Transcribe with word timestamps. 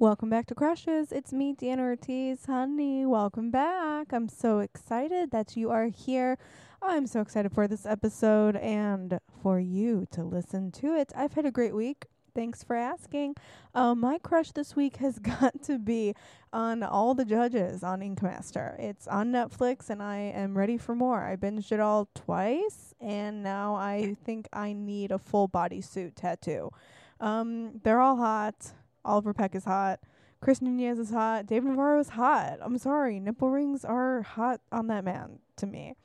Welcome 0.00 0.30
back 0.30 0.46
to 0.46 0.54
Crushes. 0.54 1.10
It's 1.10 1.32
me, 1.32 1.56
Deanna 1.56 1.80
Ortiz. 1.80 2.46
Honey, 2.46 3.04
welcome 3.04 3.50
back. 3.50 4.12
I'm 4.12 4.28
so 4.28 4.60
excited 4.60 5.32
that 5.32 5.56
you 5.56 5.70
are 5.70 5.86
here. 5.86 6.38
I'm 6.80 7.08
so 7.08 7.20
excited 7.20 7.50
for 7.52 7.66
this 7.66 7.84
episode 7.84 8.54
and 8.54 9.18
for 9.42 9.58
you 9.58 10.06
to 10.12 10.22
listen 10.22 10.70
to 10.70 10.94
it. 10.94 11.10
I've 11.16 11.32
had 11.32 11.46
a 11.46 11.50
great 11.50 11.74
week. 11.74 12.06
Thanks 12.38 12.62
for 12.62 12.76
asking. 12.76 13.34
Uh, 13.74 13.96
my 13.96 14.16
crush 14.18 14.52
this 14.52 14.76
week 14.76 14.98
has 14.98 15.18
got 15.40 15.60
to 15.64 15.76
be 15.76 16.14
on 16.52 16.84
all 16.84 17.12
the 17.12 17.24
judges 17.24 17.82
on 17.82 18.00
Ink 18.00 18.22
Master. 18.22 18.76
It's 18.78 19.08
on 19.08 19.32
Netflix 19.32 19.90
and 19.90 20.00
I 20.00 20.18
am 20.18 20.56
ready 20.56 20.78
for 20.78 20.94
more. 20.94 21.24
I 21.24 21.34
binged 21.34 21.72
it 21.72 21.80
all 21.80 22.08
twice 22.14 22.94
and 23.00 23.42
now 23.42 23.74
I 23.74 24.14
think 24.24 24.46
I 24.52 24.72
need 24.72 25.10
a 25.10 25.18
full 25.18 25.48
bodysuit 25.48 26.12
tattoo. 26.14 26.70
Um, 27.18 27.80
they're 27.82 28.00
all 28.00 28.18
hot. 28.18 28.70
Oliver 29.04 29.34
Peck 29.34 29.56
is 29.56 29.64
hot. 29.64 29.98
Chris 30.40 30.62
Nunez 30.62 31.00
is 31.00 31.10
hot. 31.10 31.46
Dave 31.46 31.64
Navarro 31.64 31.98
is 31.98 32.10
hot. 32.10 32.58
I'm 32.60 32.78
sorry. 32.78 33.18
Nipple 33.18 33.50
rings 33.50 33.84
are 33.84 34.22
hot 34.22 34.60
on 34.70 34.86
that 34.86 35.02
man 35.02 35.40
to 35.56 35.66
me. 35.66 35.96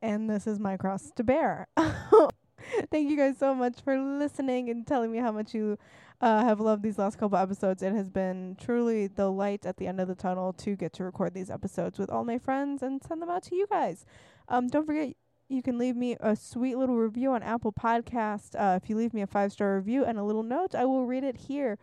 And 0.00 0.30
this 0.30 0.46
is 0.46 0.58
my 0.58 0.78
cross 0.78 1.12
to 1.16 1.22
bear. 1.22 1.68
Thank 2.90 3.10
you 3.10 3.16
guys 3.16 3.36
so 3.38 3.54
much 3.54 3.80
for 3.82 3.98
listening 3.98 4.70
and 4.70 4.86
telling 4.86 5.12
me 5.12 5.18
how 5.18 5.32
much 5.32 5.54
you 5.54 5.78
uh, 6.20 6.44
have 6.44 6.60
loved 6.60 6.82
these 6.82 6.98
last 6.98 7.18
couple 7.18 7.38
episodes. 7.38 7.82
It 7.82 7.92
has 7.92 8.08
been 8.08 8.56
truly 8.60 9.06
the 9.06 9.30
light 9.30 9.66
at 9.66 9.76
the 9.76 9.86
end 9.86 10.00
of 10.00 10.08
the 10.08 10.14
tunnel 10.14 10.52
to 10.54 10.76
get 10.76 10.92
to 10.94 11.04
record 11.04 11.34
these 11.34 11.50
episodes 11.50 11.98
with 11.98 12.10
all 12.10 12.24
my 12.24 12.38
friends 12.38 12.82
and 12.82 13.02
send 13.02 13.22
them 13.22 13.30
out 13.30 13.42
to 13.44 13.56
you 13.56 13.66
guys. 13.68 14.04
Um, 14.48 14.68
don't 14.68 14.86
forget, 14.86 15.14
you 15.48 15.62
can 15.62 15.78
leave 15.78 15.96
me 15.96 16.16
a 16.20 16.34
sweet 16.34 16.76
little 16.76 16.96
review 16.96 17.32
on 17.32 17.42
Apple 17.42 17.72
Podcast. 17.72 18.54
Uh, 18.58 18.78
if 18.82 18.88
you 18.88 18.96
leave 18.96 19.14
me 19.14 19.22
a 19.22 19.26
five 19.26 19.52
star 19.52 19.76
review 19.76 20.04
and 20.04 20.18
a 20.18 20.24
little 20.24 20.42
note, 20.42 20.74
I 20.74 20.84
will 20.84 21.06
read 21.06 21.24
it 21.24 21.36
here 21.36 21.78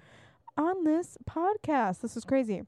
on 0.58 0.84
this 0.84 1.18
podcast. 1.30 2.02
This 2.02 2.18
is 2.18 2.26
crazy. 2.26 2.64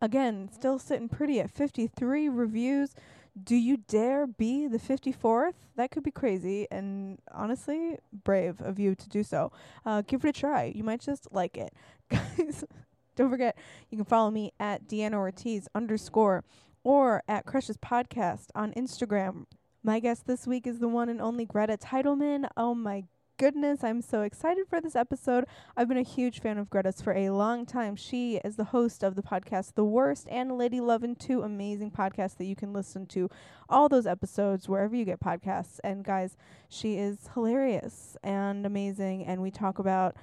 Again, 0.00 0.48
still 0.52 0.78
sitting 0.78 1.08
pretty 1.08 1.40
at 1.40 1.50
53 1.50 2.28
reviews. 2.28 2.94
Do 3.40 3.56
you 3.56 3.78
dare 3.78 4.26
be 4.26 4.66
the 4.66 4.78
54th? 4.78 5.54
That 5.76 5.90
could 5.90 6.02
be 6.02 6.10
crazy 6.10 6.66
and 6.70 7.18
honestly 7.32 7.96
brave 8.24 8.60
of 8.60 8.78
you 8.78 8.94
to 8.94 9.08
do 9.08 9.22
so. 9.22 9.52
Uh, 9.86 10.02
give 10.02 10.24
it 10.24 10.28
a 10.28 10.32
try. 10.32 10.72
You 10.74 10.84
might 10.84 11.00
just 11.00 11.28
like 11.32 11.56
it. 11.56 11.72
Guys, 12.10 12.64
don't 13.16 13.30
forget, 13.30 13.56
you 13.90 13.96
can 13.96 14.04
follow 14.04 14.30
me 14.30 14.52
at 14.60 14.86
Deanna 14.86 15.14
Ortiz 15.14 15.66
underscore 15.74 16.44
or 16.84 17.22
at 17.26 17.46
Crushes 17.46 17.78
Podcast 17.78 18.46
on 18.54 18.72
Instagram. 18.72 19.46
My 19.82 19.98
guest 19.98 20.26
this 20.26 20.46
week 20.46 20.66
is 20.66 20.78
the 20.78 20.88
one 20.88 21.08
and 21.08 21.20
only 21.20 21.46
Greta 21.46 21.76
Titelman. 21.76 22.48
Oh 22.56 22.74
my 22.74 23.04
goodness, 23.42 23.82
I'm 23.82 24.00
so 24.02 24.20
excited 24.22 24.68
for 24.68 24.80
this 24.80 24.94
episode. 24.94 25.46
I've 25.76 25.88
been 25.88 25.98
a 25.98 26.02
huge 26.02 26.38
fan 26.38 26.58
of 26.58 26.70
Greta's 26.70 27.02
for 27.02 27.12
a 27.12 27.30
long 27.30 27.66
time. 27.66 27.96
She 27.96 28.36
is 28.44 28.54
the 28.54 28.66
host 28.66 29.02
of 29.02 29.16
the 29.16 29.22
podcast 29.22 29.74
The 29.74 29.84
Worst 29.84 30.28
and 30.30 30.56
Lady 30.56 30.80
Lovin' 30.80 31.16
two 31.16 31.42
amazing 31.42 31.90
podcasts 31.90 32.36
that 32.36 32.44
you 32.44 32.54
can 32.54 32.72
listen 32.72 33.04
to 33.06 33.28
all 33.68 33.88
those 33.88 34.06
episodes 34.06 34.68
wherever 34.68 34.94
you 34.94 35.04
get 35.04 35.18
podcasts. 35.18 35.80
And 35.82 36.04
guys, 36.04 36.36
she 36.68 36.98
is 36.98 37.30
hilarious 37.34 38.16
and 38.22 38.64
amazing 38.64 39.24
and 39.24 39.42
we 39.42 39.50
talk 39.50 39.80
about 39.80 40.14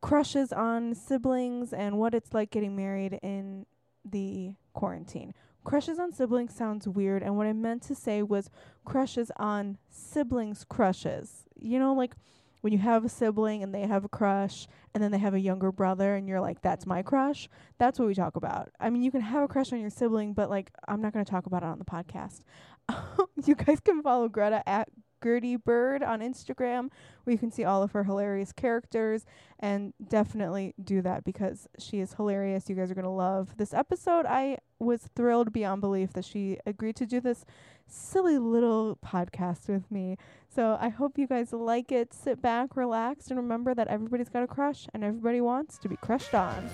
crushes 0.00 0.52
on 0.52 0.96
siblings 0.96 1.72
and 1.72 1.96
what 1.96 2.12
it's 2.12 2.34
like 2.34 2.50
getting 2.50 2.74
married 2.74 3.20
in 3.22 3.66
the 4.04 4.54
quarantine. 4.72 5.32
Crushes 5.62 6.00
on 6.00 6.12
siblings 6.12 6.54
sounds 6.54 6.88
weird, 6.88 7.22
and 7.22 7.36
what 7.36 7.46
I 7.46 7.52
meant 7.52 7.82
to 7.82 7.94
say 7.94 8.22
was 8.22 8.48
crushes 8.84 9.30
on 9.36 9.76
siblings' 9.90 10.64
crushes. 10.64 11.44
You 11.60 11.78
know, 11.78 11.92
like 11.92 12.14
when 12.60 12.72
you 12.72 12.78
have 12.78 13.04
a 13.04 13.08
sibling 13.08 13.62
and 13.62 13.74
they 13.74 13.82
have 13.82 14.04
a 14.04 14.08
crush, 14.08 14.66
and 14.94 15.02
then 15.02 15.10
they 15.12 15.18
have 15.18 15.34
a 15.34 15.40
younger 15.40 15.70
brother, 15.72 16.14
and 16.14 16.28
you're 16.28 16.40
like, 16.40 16.62
that's 16.62 16.86
my 16.86 17.02
crush. 17.02 17.48
That's 17.78 17.98
what 17.98 18.08
we 18.08 18.14
talk 18.14 18.36
about. 18.36 18.70
I 18.80 18.90
mean, 18.90 19.02
you 19.02 19.10
can 19.10 19.20
have 19.20 19.42
a 19.42 19.48
crush 19.48 19.72
on 19.72 19.80
your 19.80 19.90
sibling, 19.90 20.32
but 20.32 20.50
like, 20.50 20.70
I'm 20.86 21.00
not 21.00 21.12
going 21.12 21.24
to 21.24 21.30
talk 21.30 21.46
about 21.46 21.62
it 21.62 21.66
on 21.66 21.78
the 21.78 21.84
podcast. 21.84 22.40
you 23.44 23.54
guys 23.54 23.80
can 23.80 24.02
follow 24.02 24.28
Greta 24.28 24.66
at 24.68 24.88
Gertie 25.22 25.56
Bird 25.56 26.02
on 26.02 26.20
Instagram, 26.20 26.90
where 27.24 27.32
you 27.32 27.38
can 27.38 27.50
see 27.50 27.64
all 27.64 27.82
of 27.82 27.92
her 27.92 28.04
hilarious 28.04 28.52
characters, 28.52 29.24
and 29.58 29.92
definitely 30.08 30.74
do 30.82 31.02
that 31.02 31.24
because 31.24 31.68
she 31.78 32.00
is 32.00 32.14
hilarious. 32.14 32.68
You 32.68 32.76
guys 32.76 32.90
are 32.90 32.94
gonna 32.94 33.14
love 33.14 33.56
this 33.56 33.74
episode. 33.74 34.26
I 34.26 34.58
was 34.78 35.08
thrilled 35.16 35.52
beyond 35.52 35.80
belief 35.80 36.12
that 36.12 36.24
she 36.24 36.58
agreed 36.66 36.96
to 36.96 37.06
do 37.06 37.20
this 37.20 37.44
silly 37.86 38.38
little 38.38 38.98
podcast 39.04 39.68
with 39.68 39.90
me. 39.90 40.16
So 40.48 40.76
I 40.80 40.88
hope 40.88 41.18
you 41.18 41.26
guys 41.26 41.52
like 41.52 41.90
it. 41.90 42.12
Sit 42.12 42.40
back, 42.40 42.76
relax, 42.76 43.28
and 43.28 43.38
remember 43.38 43.74
that 43.74 43.88
everybody's 43.88 44.28
got 44.28 44.42
a 44.42 44.46
crush, 44.46 44.86
and 44.94 45.02
everybody 45.02 45.40
wants 45.40 45.78
to 45.78 45.88
be 45.88 45.96
crushed 45.96 46.34
on. 46.34 46.68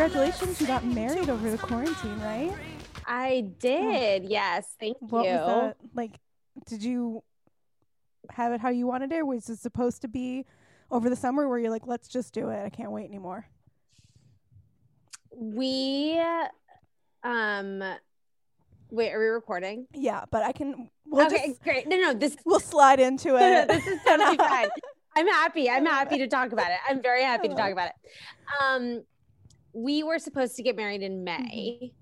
Congratulations! 0.00 0.58
You 0.60 0.66
got 0.66 0.84
married 0.84 1.28
over 1.28 1.50
the 1.50 1.58
quarantine, 1.58 2.18
right? 2.20 2.54
I 3.06 3.52
did. 3.58 4.24
Yes. 4.24 4.74
Thank 4.80 4.96
What 5.00 5.26
you. 5.26 5.32
was 5.32 5.46
that 5.46 5.76
like? 5.94 6.12
Did 6.66 6.82
you 6.82 7.22
have 8.30 8.52
it 8.52 8.60
how 8.60 8.70
you 8.70 8.86
wanted 8.86 9.12
it? 9.12 9.26
Was 9.26 9.50
it 9.50 9.58
supposed 9.58 10.00
to 10.02 10.08
be 10.08 10.46
over 10.90 11.10
the 11.10 11.16
summer 11.16 11.48
where 11.48 11.58
you're 11.58 11.70
like, 11.70 11.86
let's 11.86 12.08
just 12.08 12.32
do 12.32 12.48
it? 12.48 12.64
I 12.64 12.70
can't 12.70 12.92
wait 12.92 13.04
anymore. 13.04 13.46
We 15.36 16.18
um 17.22 17.84
wait, 18.90 19.12
are 19.12 19.18
we 19.18 19.26
recording? 19.26 19.86
Yeah, 19.92 20.24
but 20.30 20.42
I 20.42 20.52
can. 20.52 20.88
We'll 21.04 21.26
okay, 21.26 21.48
just 21.48 21.62
great. 21.62 21.86
No, 21.86 21.96
no, 21.98 22.14
this 22.14 22.38
we'll 22.46 22.58
slide 22.60 23.00
into 23.00 23.36
it. 23.38 23.68
this 23.68 23.86
is 23.86 24.00
totally 24.06 24.38
fine. 24.38 24.68
I'm 25.16 25.26
happy. 25.26 25.68
I'm 25.68 25.84
happy 25.84 26.18
to 26.18 26.26
talk 26.26 26.52
about 26.52 26.70
it. 26.70 26.78
I'm 26.88 27.02
very 27.02 27.22
happy 27.22 27.48
to 27.48 27.54
talk 27.54 27.72
about 27.72 27.88
it. 27.88 27.94
Um 28.64 29.02
we 29.72 30.02
were 30.02 30.18
supposed 30.18 30.56
to 30.56 30.62
get 30.62 30.76
married 30.76 31.02
in 31.02 31.22
May 31.24 31.92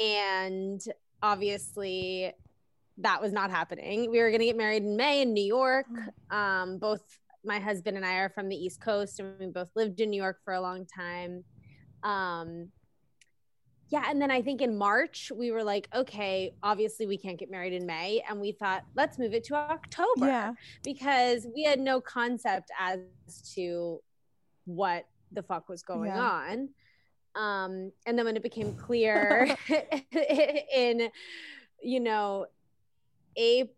and 0.00 0.80
obviously 1.22 2.32
that 2.98 3.20
was 3.20 3.32
not 3.32 3.50
happening. 3.50 4.10
We 4.10 4.20
were 4.20 4.30
going 4.30 4.40
to 4.40 4.46
get 4.46 4.56
married 4.56 4.82
in 4.84 4.96
May 4.96 5.22
in 5.22 5.32
New 5.34 5.44
York. 5.44 5.86
Um 6.30 6.78
both 6.78 7.02
my 7.44 7.58
husband 7.58 7.96
and 7.96 8.06
I 8.06 8.14
are 8.16 8.30
from 8.30 8.48
the 8.48 8.56
East 8.56 8.80
Coast 8.80 9.20
and 9.20 9.38
we 9.38 9.46
both 9.46 9.68
lived 9.74 10.00
in 10.00 10.10
New 10.10 10.20
York 10.22 10.38
for 10.44 10.54
a 10.54 10.60
long 10.60 10.86
time. 10.86 11.44
Um 12.02 12.70
yeah, 13.90 14.04
and 14.08 14.20
then 14.20 14.30
I 14.30 14.40
think 14.40 14.62
in 14.62 14.76
March 14.76 15.30
we 15.34 15.50
were 15.52 15.62
like, 15.62 15.88
okay, 15.94 16.54
obviously 16.62 17.06
we 17.06 17.18
can't 17.18 17.38
get 17.38 17.50
married 17.50 17.74
in 17.74 17.84
May, 17.86 18.22
and 18.28 18.40
we 18.40 18.50
thought 18.52 18.82
let's 18.96 19.18
move 19.18 19.34
it 19.34 19.44
to 19.44 19.54
October 19.54 20.26
Yeah, 20.26 20.54
because 20.82 21.46
we 21.54 21.62
had 21.64 21.78
no 21.78 22.00
concept 22.00 22.70
as 22.80 23.00
to 23.54 24.00
what 24.64 25.06
the 25.32 25.42
fuck 25.42 25.68
was 25.68 25.82
going 25.82 26.10
Yeah. 26.10 26.20
on. 26.20 26.70
Um, 27.34 27.92
and 28.06 28.16
then 28.18 28.24
when 28.24 28.36
it 28.36 28.42
became 28.42 28.74
clear 28.74 29.56
in, 30.74 31.10
you 31.82 32.00
know, 32.00 32.46
a 33.36 33.68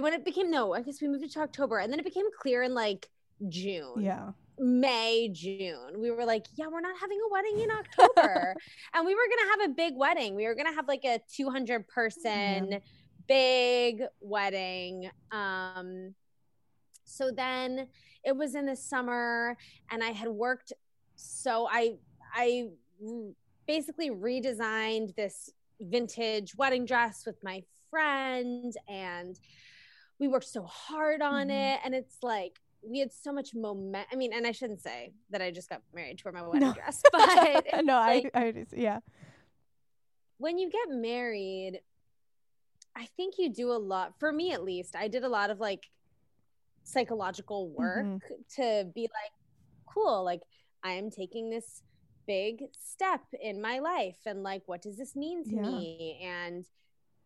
when 0.00 0.12
it 0.12 0.24
became 0.24 0.50
no, 0.50 0.74
I 0.74 0.82
guess 0.82 1.00
we 1.00 1.08
moved 1.08 1.24
it 1.24 1.32
to 1.32 1.40
October, 1.40 1.78
and 1.78 1.92
then 1.92 2.00
it 2.00 2.04
became 2.04 2.26
clear 2.40 2.62
in 2.62 2.74
like 2.74 3.08
June. 3.48 4.00
yeah. 4.00 4.30
May, 4.56 5.30
June. 5.32 5.98
We 5.98 6.12
were 6.12 6.24
like, 6.24 6.46
yeah, 6.54 6.66
we're 6.68 6.80
not 6.80 6.96
having 7.00 7.18
a 7.18 7.32
wedding 7.32 7.58
in 7.58 7.70
October. 7.72 8.54
and 8.94 9.04
we 9.04 9.12
were 9.12 9.22
going 9.28 9.38
to 9.38 9.60
have 9.60 9.70
a 9.70 9.74
big 9.74 9.94
wedding. 9.96 10.36
We 10.36 10.46
were 10.46 10.54
going 10.54 10.68
to 10.68 10.74
have 10.74 10.86
like 10.86 11.04
a 11.04 11.18
200 11.34 11.88
person 11.88 12.80
big 13.26 14.02
wedding. 14.20 15.10
Um 15.32 16.14
so 17.04 17.30
then 17.30 17.88
it 18.24 18.36
was 18.36 18.54
in 18.54 18.66
the 18.66 18.76
summer 18.76 19.56
and 19.90 20.02
I 20.02 20.10
had 20.10 20.28
worked 20.28 20.72
so 21.16 21.68
I 21.70 21.96
I 22.34 22.68
basically 23.66 24.10
redesigned 24.10 25.14
this 25.14 25.50
vintage 25.80 26.54
wedding 26.56 26.84
dress 26.84 27.24
with 27.26 27.36
my 27.42 27.62
friend 27.90 28.74
and 28.88 29.38
we 30.18 30.28
worked 30.28 30.46
so 30.48 30.64
hard 30.64 31.22
on 31.22 31.48
Mhm. 31.48 31.74
it 31.74 31.80
and 31.84 31.94
it's 31.94 32.18
like 32.22 32.60
we 32.82 32.98
had 32.98 33.12
so 33.12 33.32
much 33.32 33.54
moment. 33.54 34.06
I 34.12 34.16
mean, 34.16 34.32
and 34.34 34.46
I 34.46 34.52
shouldn't 34.52 34.82
say 34.82 35.14
that 35.30 35.40
I 35.40 35.50
just 35.50 35.70
got 35.70 35.80
married 35.94 36.18
to 36.18 36.24
wear 36.24 36.32
my 36.34 36.42
wedding 36.46 36.68
No. 36.68 36.74
dress, 36.74 37.02
but 37.12 37.84
no, 37.84 37.94
like, 37.94 38.30
I, 38.34 38.46
I 38.46 38.52
just, 38.52 38.74
yeah, 38.76 38.98
when 40.38 40.58
you 40.58 40.68
get 40.70 40.88
married, 40.90 41.80
I 42.96 43.06
think 43.16 43.36
you 43.38 43.48
do 43.48 43.72
a 43.72 43.78
lot, 43.78 44.18
for 44.18 44.32
me 44.32 44.52
at 44.52 44.62
least, 44.62 44.94
I 44.96 45.08
did 45.08 45.24
a 45.24 45.28
lot 45.28 45.50
of 45.50 45.60
like 45.60 45.88
psychological 46.82 47.70
work 47.70 48.04
Mhm. 48.04 48.20
to 48.56 48.90
be 48.94 49.02
like, 49.02 49.32
cool, 49.86 50.22
like 50.24 50.42
I 50.82 50.92
am 50.92 51.10
taking 51.10 51.48
this 51.48 51.82
big 52.26 52.64
step 52.78 53.20
in 53.40 53.60
my 53.60 53.78
life, 53.78 54.18
and 54.26 54.42
like, 54.42 54.62
what 54.66 54.82
does 54.82 54.96
this 54.96 55.14
mean 55.16 55.44
to 55.44 55.56
Yeah. 55.56 55.62
me? 55.70 56.20
And 56.24 56.66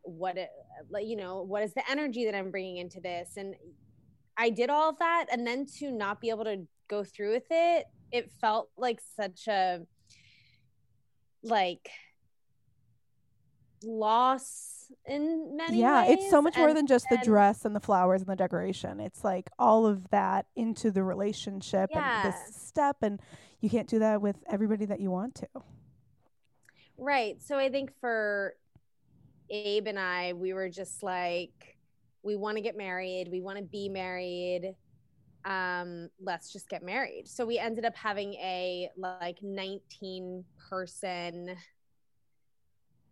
what 0.02 0.36
it, 0.36 0.50
like, 0.90 1.06
you 1.06 1.16
know, 1.16 1.42
what 1.42 1.62
is 1.62 1.74
the 1.74 1.88
energy 1.90 2.24
that 2.24 2.34
I'm 2.34 2.50
bringing 2.50 2.76
into 2.78 3.00
this? 3.00 3.36
And 3.36 3.54
I 4.36 4.50
did 4.50 4.70
all 4.70 4.88
of 4.90 4.98
that, 4.98 5.26
and 5.32 5.46
then 5.46 5.66
to 5.78 5.90
not 5.90 6.20
be 6.20 6.30
able 6.30 6.44
to 6.44 6.66
go 6.88 7.04
through 7.04 7.32
with 7.32 7.46
it, 7.50 7.86
it 8.12 8.30
felt 8.40 8.70
like 8.76 9.00
such 9.16 9.46
a 9.48 9.80
like 11.42 11.88
loss 13.82 14.90
in 15.06 15.56
many 15.56 15.76
ways. 15.76 15.80
yeah, 15.80 16.02
ways. 16.02 16.16
it's 16.16 16.30
so 16.30 16.42
much 16.42 16.56
more 16.56 16.74
than 16.74 16.86
just 16.86 17.06
the 17.10 17.18
dress 17.18 17.64
and 17.64 17.76
the 17.76 17.80
flowers 17.80 18.22
and 18.22 18.28
the 18.30 18.36
decoration. 18.36 19.00
It's 19.00 19.22
like 19.22 19.50
all 19.58 19.86
of 19.86 20.08
that 20.10 20.46
into 20.56 20.90
the 20.90 21.02
relationship 21.02 21.90
and 21.94 22.04
Yeah. 22.04 22.22
this 22.22 22.36
step 22.68 22.98
and 23.02 23.20
you 23.60 23.70
can't 23.70 23.88
do 23.88 23.98
that 23.98 24.20
with 24.20 24.36
everybody 24.50 24.84
that 24.86 25.00
you 25.00 25.10
want 25.10 25.34
to. 25.36 25.48
Right. 26.96 27.42
So 27.42 27.56
I 27.58 27.68
think 27.70 27.92
for 28.00 28.54
Abe 29.50 29.86
and 29.86 29.98
I, 29.98 30.32
we 30.34 30.52
were 30.52 30.68
just 30.68 31.02
like, 31.02 31.76
we 32.22 32.36
want 32.36 32.56
to 32.56 32.62
get 32.62 32.76
married. 32.76 33.28
We 33.30 33.40
want 33.40 33.58
to 33.58 33.64
be 33.64 33.88
married. 33.88 34.74
Um, 35.44 36.10
let's 36.20 36.52
just 36.52 36.68
get 36.68 36.82
married. 36.82 37.28
So 37.28 37.46
we 37.46 37.58
ended 37.58 37.84
up 37.84 37.96
having 37.96 38.34
a 38.34 38.90
like 38.96 39.38
19 39.42 40.44
person 40.68 41.56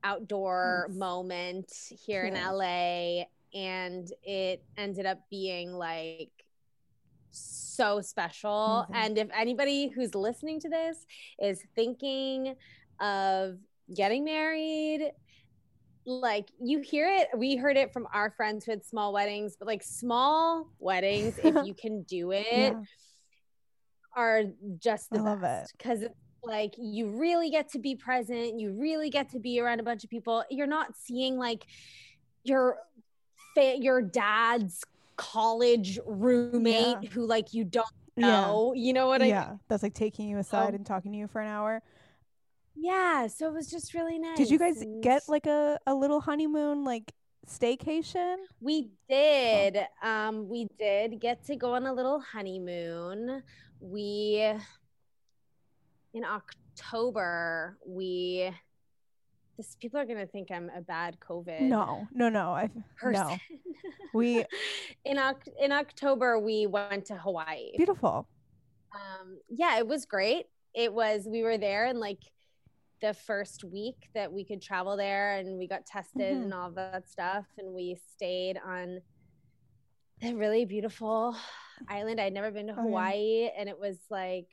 outdoor 0.04 0.86
Nice. 0.88 0.98
moment 0.98 1.72
here 2.04 2.24
in 2.24 2.34
LA. 2.34 3.24
And 3.54 4.12
it 4.22 4.62
ended 4.76 5.06
up 5.06 5.20
being 5.30 5.72
like 5.72 6.30
so 7.36 8.00
special. 8.00 8.86
Amazing. 8.88 9.04
And 9.06 9.18
if 9.18 9.28
anybody 9.36 9.88
who's 9.88 10.14
listening 10.14 10.60
to 10.60 10.68
this 10.68 11.06
is 11.40 11.62
thinking 11.74 12.56
of 13.00 13.58
getting 13.94 14.24
married, 14.24 15.10
like 16.06 16.48
you 16.62 16.80
hear 16.80 17.08
it, 17.08 17.28
we 17.36 17.56
heard 17.56 17.76
it 17.76 17.92
from 17.92 18.06
our 18.14 18.30
friends 18.30 18.64
who 18.64 18.70
had 18.72 18.84
small 18.84 19.12
weddings, 19.12 19.56
but 19.58 19.66
like 19.66 19.82
small 19.82 20.68
weddings, 20.78 21.38
if 21.38 21.54
you 21.66 21.74
can 21.74 22.02
do 22.04 22.30
it, 22.32 22.46
Yeah. 22.50 22.74
are 24.16 24.42
just 24.78 25.10
the 25.10 25.18
I 25.18 25.22
love 25.22 25.40
best 25.40 25.76
because 25.76 26.02
it's 26.02 26.14
like 26.42 26.74
you 26.78 27.08
really 27.10 27.50
get 27.50 27.70
to 27.72 27.78
be 27.80 27.96
present 27.96 28.58
you 28.60 28.72
really 28.72 29.10
get 29.10 29.30
to 29.30 29.40
be 29.40 29.58
around 29.60 29.80
a 29.80 29.82
bunch 29.82 30.04
of 30.04 30.10
people 30.10 30.44
you're 30.48 30.66
not 30.68 30.96
seeing 30.96 31.36
like 31.36 31.66
your 32.44 32.78
your 33.56 34.00
dad's 34.00 34.84
college 35.16 35.98
roommate 36.06 36.76
Yeah. 37.02 37.08
who 37.10 37.26
like 37.26 37.52
you 37.54 37.64
don't 37.64 37.86
Yeah. 38.16 38.26
know 38.26 38.72
you 38.74 38.92
know 38.92 39.06
what 39.08 39.20
i 39.22 39.24
mean? 39.24 39.30
yeah, 39.34 39.56
that's 39.68 39.82
like 39.82 39.94
taking 39.94 40.28
you 40.28 40.38
aside 40.38 40.68
Um, 40.70 40.74
and 40.76 40.86
talking 40.86 41.12
to 41.12 41.18
you 41.18 41.26
for 41.28 41.40
an 41.40 41.48
hour. 41.48 41.82
yeah 42.74 43.26
so 43.26 43.46
it 43.48 43.52
was 43.54 43.70
just 43.70 43.94
really 43.94 44.18
nice 44.18 44.36
Did 44.38 44.50
you 44.50 44.58
guys 44.58 44.80
and 44.80 45.02
get 45.02 45.22
like 45.28 45.46
a, 45.46 45.78
a 45.86 45.94
little 45.94 46.20
honeymoon 46.20 46.84
like 46.84 47.12
staycation? 47.48 48.36
we 48.60 48.90
did 49.08 49.78
um 50.02 50.48
we 50.48 50.66
did 50.78 51.20
get 51.20 51.44
to 51.44 51.56
go 51.56 51.74
on 51.74 51.86
a 51.86 51.92
little 51.92 52.20
honeymoon 52.20 53.42
we 53.80 54.42
in 56.14 56.24
october 56.24 57.78
we 57.86 58.50
this 59.56 59.76
people 59.80 59.98
are 59.98 60.04
gonna 60.04 60.26
think 60.26 60.50
i'm 60.50 60.70
a 60.76 60.80
bad 60.80 61.16
covid 61.20 61.60
No, 61.62 62.06
no, 62.12 62.28
no. 62.28 62.50
I 62.52 62.70
person 62.96 63.12
no. 63.28 63.38
We 64.14 64.44
in 65.04 65.18
in 65.60 65.72
october 65.72 66.38
we 66.38 66.66
went 66.66 67.06
to 67.06 67.16
hawaii 67.16 67.72
beautiful. 67.76 68.28
um 68.94 69.38
yeah 69.48 69.78
it 69.78 69.86
was 69.86 70.04
great 70.06 70.46
it 70.74 70.92
was 70.92 71.26
we 71.30 71.42
were 71.42 71.58
there 71.58 71.86
in 71.86 71.98
like 72.00 72.20
the 73.02 73.12
first 73.12 73.62
week 73.64 74.08
that 74.14 74.32
we 74.32 74.42
could 74.44 74.62
travel 74.62 74.96
there 74.96 75.36
and 75.36 75.58
we 75.58 75.66
got 75.68 75.84
tested 75.84 76.34
Mhm. 76.36 76.42
and 76.44 76.54
all 76.54 76.70
that 76.70 77.08
stuff 77.08 77.44
and 77.58 77.74
we 77.74 77.98
stayed 78.14 78.58
on 78.64 79.00
a 80.22 80.32
really 80.32 80.64
beautiful 80.64 81.36
island 81.88 82.18
i'd 82.20 82.32
never 82.32 82.50
been 82.50 82.68
to 82.68 82.72
Oh, 82.72 82.76
yeah. 82.76 82.82
hawaii 82.82 83.50
and 83.58 83.68
it 83.68 83.78
was 83.78 83.98
like 84.08 84.46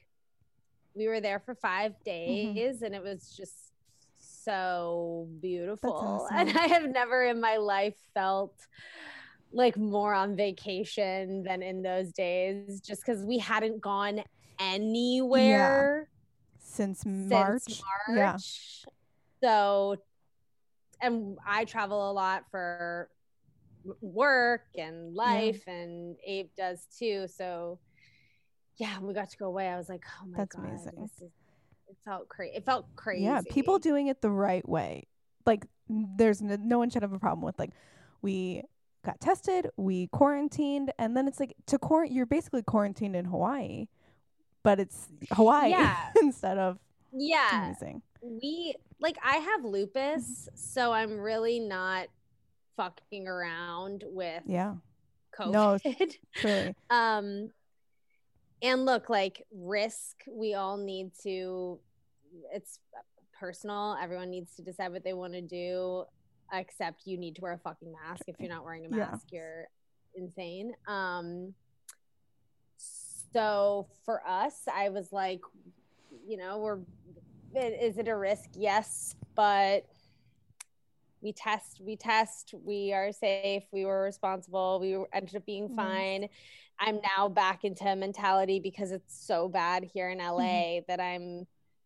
we 0.94 1.07
were 1.07 1.21
there 1.21 1.39
for 1.39 1.56
five 1.56 1.94
Mm-hmm. 2.06 2.53
days 2.56 2.81
and 2.81 2.94
it 2.94 3.01
was 3.01 3.33
just 3.35 3.62
so 4.44 5.28
beautiful 5.42 6.28
and 6.34 6.50
i 6.57 6.68
have 6.68 6.90
never 6.90 7.24
in 7.24 7.40
my 7.40 7.57
life 7.57 7.95
felt 8.13 8.56
like 9.51 9.78
more 9.78 10.13
on 10.13 10.36
vacation 10.36 11.44
than 11.44 11.62
in 11.62 11.81
those 11.84 12.12
days 12.12 12.81
just 12.81 13.06
because 13.06 13.24
we 13.24 13.38
hadn't 13.38 13.80
gone 13.81 14.24
anywhere 14.60 16.10
Since 16.60 17.00
since 17.01 17.06
March. 17.06 17.81
Yeah. 18.10 18.38
So, 19.44 19.98
and 21.01 21.38
I 21.45 21.66
travel 21.66 22.10
a 22.10 22.13
lot 22.13 22.45
for 22.50 23.10
work 24.01 24.62
and 24.78 25.13
life, 25.13 25.62
and 25.68 26.16
Abe 26.25 26.50
does 26.57 26.88
too. 26.98 27.28
So, 27.28 27.80
yeah, 28.78 29.00
we 29.01 29.13
got 29.13 29.30
to 29.31 29.38
go 29.38 29.48
away. 29.48 29.68
I 29.68 29.78
was 29.78 29.90
like, 29.90 30.04
oh 30.22 30.25
my 30.28 30.38
That's 30.38 30.56
god, 30.56 30.66
amazing. 30.66 30.94
this 31.00 31.22
is- 31.22 31.31
it 31.94 31.98
felt 32.06 32.28
crazy. 32.30 32.56
It 32.56 32.66
felt 32.66 32.86
crazy. 32.95 33.24
Yeah, 33.24 33.42
people 33.50 33.80
doing 33.80 34.07
it 34.07 34.22
the 34.22 34.30
right 34.30 34.68
way. 34.68 35.04
Like, 35.45 35.66
there's 35.90 36.42
no, 36.42 36.57
no 36.60 36.78
one 36.80 36.90
should 36.90 37.01
have 37.01 37.13
a 37.13 37.19
problem 37.19 37.45
with 37.45 37.57
like, 37.60 37.72
we 38.22 38.63
got 39.06 39.19
tested, 39.19 39.69
we 39.78 40.07
quarantined, 40.07 40.92
and 40.98 41.16
then 41.16 41.28
it's 41.28 41.40
like 41.40 41.54
to 41.68 41.78
quar. 41.78 42.06
You're 42.06 42.25
basically 42.25 42.63
quarantined 42.63 43.16
in 43.16 43.25
Hawaii, 43.25 43.88
but 44.63 44.80
it's 44.80 45.07
Hawaii 45.31 45.72
Yeah. 45.72 45.98
instead 46.22 46.57
of 46.57 46.80
Yeah, 47.12 47.66
amazing. 47.66 48.01
we 48.22 48.75
like 49.01 49.18
I 49.24 49.36
have 49.38 49.66
lupus, 49.66 50.48
so 50.56 50.94
I'm 50.94 51.19
really 51.19 51.60
not 51.60 52.07
fucking 52.78 53.28
around 53.28 54.06
with 54.07 54.44
Yeah, 54.45 54.75
COVID. 55.38 55.51
No, 55.51 55.78
truly. 56.38 56.75
um 56.90 57.50
and 58.63 58.86
look 58.86 59.10
like 59.10 59.45
risk 59.51 60.24
we 60.31 60.56
all 60.56 60.77
need 60.77 61.12
to 61.21 61.80
it's 62.51 62.80
personal. 63.39 63.95
Everyone 64.01 64.30
needs 64.31 64.56
to 64.56 64.63
decide 64.63 64.92
what 64.92 65.04
they 65.04 65.13
want 65.13 65.33
to 65.33 65.42
do 65.42 66.06
except 66.51 67.06
you 67.06 67.18
need 67.18 67.36
to 67.36 67.42
wear 67.42 67.54
a 67.54 67.57
fucking 67.60 67.92
mask 67.92 68.24
if 68.27 68.36
you're 68.39 68.50
not 68.50 68.63
wearing 68.63 68.86
a 68.86 68.89
Yeah. 68.89 69.07
mask. 69.12 69.27
You're 69.31 69.65
insane. 70.15 70.74
Um 70.88 71.54
so 72.77 73.87
for 74.06 74.21
us 74.28 74.61
i 74.71 74.90
was 74.90 75.11
like 75.11 75.42
you 76.28 76.37
know 76.37 76.59
we're 76.59 76.80
is 77.56 77.97
it 77.97 78.07
a 78.07 78.16
risk? 78.16 78.49
Yes 78.56 79.16
but 79.35 79.85
we 81.21 81.31
test 81.33 81.80
we 81.81 81.95
test 81.95 82.54
we 82.64 82.94
are 82.94 83.11
safe 83.11 83.64
we 83.71 83.85
were 83.85 84.04
responsible 84.04 84.80
we 84.80 84.95
ended 85.14 85.35
up 85.35 85.45
being 85.45 85.68
Nice. 85.68 85.76
fine 85.76 86.30
i'm 86.83 86.99
now 87.18 87.28
back 87.28 87.63
into 87.63 87.85
a 87.85 87.95
mentality 87.95 88.59
because 88.59 88.92
it's 88.92 89.25
so 89.25 89.47
bad 89.47 89.83
here 89.94 90.09
in 90.09 90.18
la 90.19 90.31
Mm-hmm. 90.31 90.81
that 90.87 90.99
i'm 90.99 91.45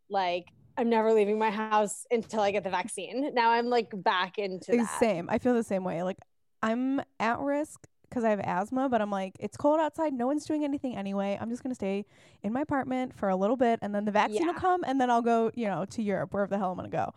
like 0.09 0.45
i'm 0.77 0.89
never 0.89 1.13
leaving 1.13 1.37
my 1.39 1.51
house 1.51 2.05
until 2.11 2.41
i 2.41 2.51
get 2.51 2.63
the 2.63 2.69
vaccine 2.69 3.33
now 3.33 3.51
i'm 3.51 3.67
like 3.67 3.89
back 4.03 4.37
into 4.37 4.71
that 4.77 4.99
Same. 4.99 5.29
I 5.29 5.37
feel 5.37 5.53
the 5.53 5.63
same 5.63 5.83
way. 5.83 6.03
Like, 6.03 6.17
I'm 6.61 7.01
at 7.19 7.39
risk 7.39 7.87
because 8.09 8.23
I 8.23 8.29
have 8.29 8.39
asthma, 8.39 8.87
but 8.89 9.01
I'm 9.01 9.11
like, 9.11 9.35
it's 9.39 9.57
cold 9.57 9.79
outside. 9.79 10.13
No 10.13 10.25
one's 10.27 10.45
doing 10.45 10.63
anything 10.63 10.95
anyway. 10.95 11.37
I'm 11.39 11.49
just 11.49 11.61
gonna 11.61 11.75
stay 11.75 12.05
in 12.41 12.53
my 12.53 12.61
apartment 12.61 13.13
for 13.13 13.29
a 13.29 13.35
little 13.35 13.57
bit, 13.57 13.79
and 13.81 13.93
then 13.93 14.05
the 14.05 14.11
vaccine 14.11 14.47
will 14.47 14.53
come, 14.53 14.83
and 14.87 14.99
then 14.99 15.09
I'll 15.11 15.21
go, 15.21 15.51
you 15.55 15.67
know, 15.67 15.85
to 15.85 16.01
Europe, 16.01 16.33
wherever 16.33 16.49
the 16.49 16.57
hell 16.57 16.71
I'm 16.71 16.77
gonna 16.77 16.89
go. 16.89 17.13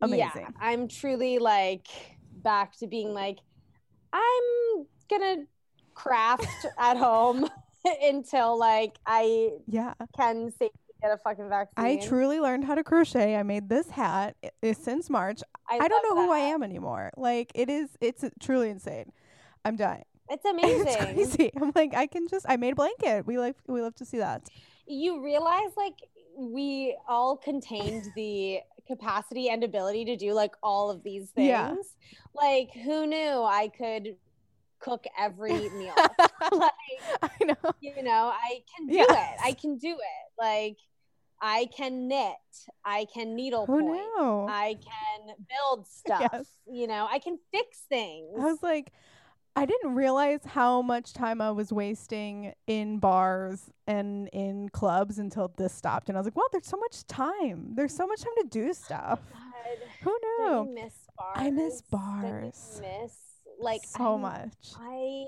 Amazing. 0.00 0.30
Yeah, 0.36 0.48
I'm 0.60 0.88
truly 0.88 1.38
like 1.38 1.88
back 2.32 2.76
to 2.78 2.86
being 2.86 3.12
like, 3.12 3.38
I'm 4.12 4.86
gonna 5.10 5.44
craft 6.02 6.66
at 6.78 6.96
home 6.96 7.48
until 8.02 8.58
like 8.58 8.98
I 9.06 9.50
Yeah. 9.66 9.94
can 10.16 10.50
safely 10.52 10.70
get 11.02 11.10
a 11.12 11.18
fucking 11.18 11.48
vaccine. 11.48 11.84
I 11.84 11.96
truly 11.96 12.40
learned 12.40 12.64
how 12.64 12.74
to 12.74 12.84
crochet. 12.84 13.36
I 13.36 13.42
made 13.42 13.68
this 13.68 13.90
hat 13.90 14.36
i- 14.44 14.50
i- 14.62 14.72
since 14.72 15.08
March. 15.10 15.40
I, 15.68 15.86
don't 15.88 16.02
know 16.08 16.22
who 16.24 16.32
I 16.32 16.38
am 16.38 16.62
anymore. 16.62 17.10
Like 17.16 17.52
it 17.54 17.68
is 17.68 17.88
it's 18.00 18.24
truly 18.40 18.70
insane. 18.70 19.12
I'm 19.64 19.76
dying. 19.76 20.04
It's 20.30 20.44
amazing. 20.54 20.86
it's 20.86 20.96
crazy. 21.36 21.50
I'm 21.60 21.72
like 21.74 21.94
I 21.94 22.06
can 22.06 22.26
just 22.28 22.46
I 22.48 22.56
made 22.56 22.72
a 22.72 22.76
blanket. 22.76 23.26
We 23.26 23.38
like 23.38 23.56
we 23.66 23.80
love 23.82 23.94
to 23.96 24.04
see 24.04 24.18
that. 24.18 24.48
you 24.86 25.22
realize 25.22 25.72
like 25.76 25.94
we 26.36 26.96
all 27.08 27.36
contained 27.36 28.04
the 28.14 28.60
capacity 28.86 29.48
and 29.50 29.62
ability 29.64 30.04
to 30.06 30.16
do 30.16 30.32
like 30.32 30.54
all 30.62 30.90
of 30.90 31.02
these 31.02 31.30
things. 31.30 31.48
Yeah. 31.48 31.74
Like 32.34 32.70
who 32.72 33.06
knew 33.06 33.42
I 33.42 33.68
could 33.76 34.16
cook 34.80 35.04
every 35.18 35.68
meal? 35.76 35.94
like 36.52 36.72
I 37.22 37.44
know. 37.44 37.54
you 37.80 38.02
know, 38.02 38.32
I 38.34 38.62
can 38.76 38.86
do 38.86 38.94
Yes. 38.94 39.08
it. 39.10 39.40
I 39.44 39.52
can 39.52 39.76
do 39.78 39.90
it. 39.90 40.32
Like 40.40 40.76
I 41.40 41.68
can 41.76 42.08
knit. 42.08 42.32
I 42.84 43.06
can 43.14 43.36
needlepoint. 43.36 43.80
knew? 43.86 44.46
I 44.48 44.76
can 44.82 45.34
build 45.48 45.86
stuff. 45.88 46.28
Yes. 46.32 46.46
You 46.70 46.86
know, 46.86 47.06
I 47.10 47.18
can 47.18 47.38
fix 47.52 47.82
things. 47.88 48.30
I 48.38 48.44
was 48.44 48.62
like, 48.62 48.92
I 49.56 49.64
didn't 49.66 49.94
realize 49.96 50.40
how 50.46 50.82
much 50.82 51.12
time 51.14 51.40
I 51.40 51.50
was 51.50 51.72
wasting 51.72 52.52
in 52.68 52.98
bars 52.98 53.70
and 53.88 54.28
in 54.32 54.68
clubs 54.68 55.18
until 55.18 55.52
this 55.56 55.72
stopped. 55.72 56.08
And 56.08 56.16
I 56.16 56.20
was 56.20 56.26
like, 56.26 56.36
wow, 56.36 56.44
there's 56.52 56.66
so 56.66 56.76
much 56.76 57.04
time. 57.08 57.72
There's 57.74 57.94
so 57.94 58.06
much 58.06 58.20
time 58.20 58.34
to 58.42 58.46
do 58.48 58.68
oh 58.68 58.72
stuff. 58.72 59.20
God, 59.32 59.78
Who 60.02 60.18
knew? 60.22 60.68
you 60.68 60.74
miss 60.74 60.94
bars? 61.16 61.34
I 61.34 61.50
miss 61.50 61.82
bars. 61.82 62.80
miss 62.80 63.16
like 63.58 63.80
so 63.84 64.12
I'm- 64.12 64.20
much. 64.22 64.72
I 64.78 65.26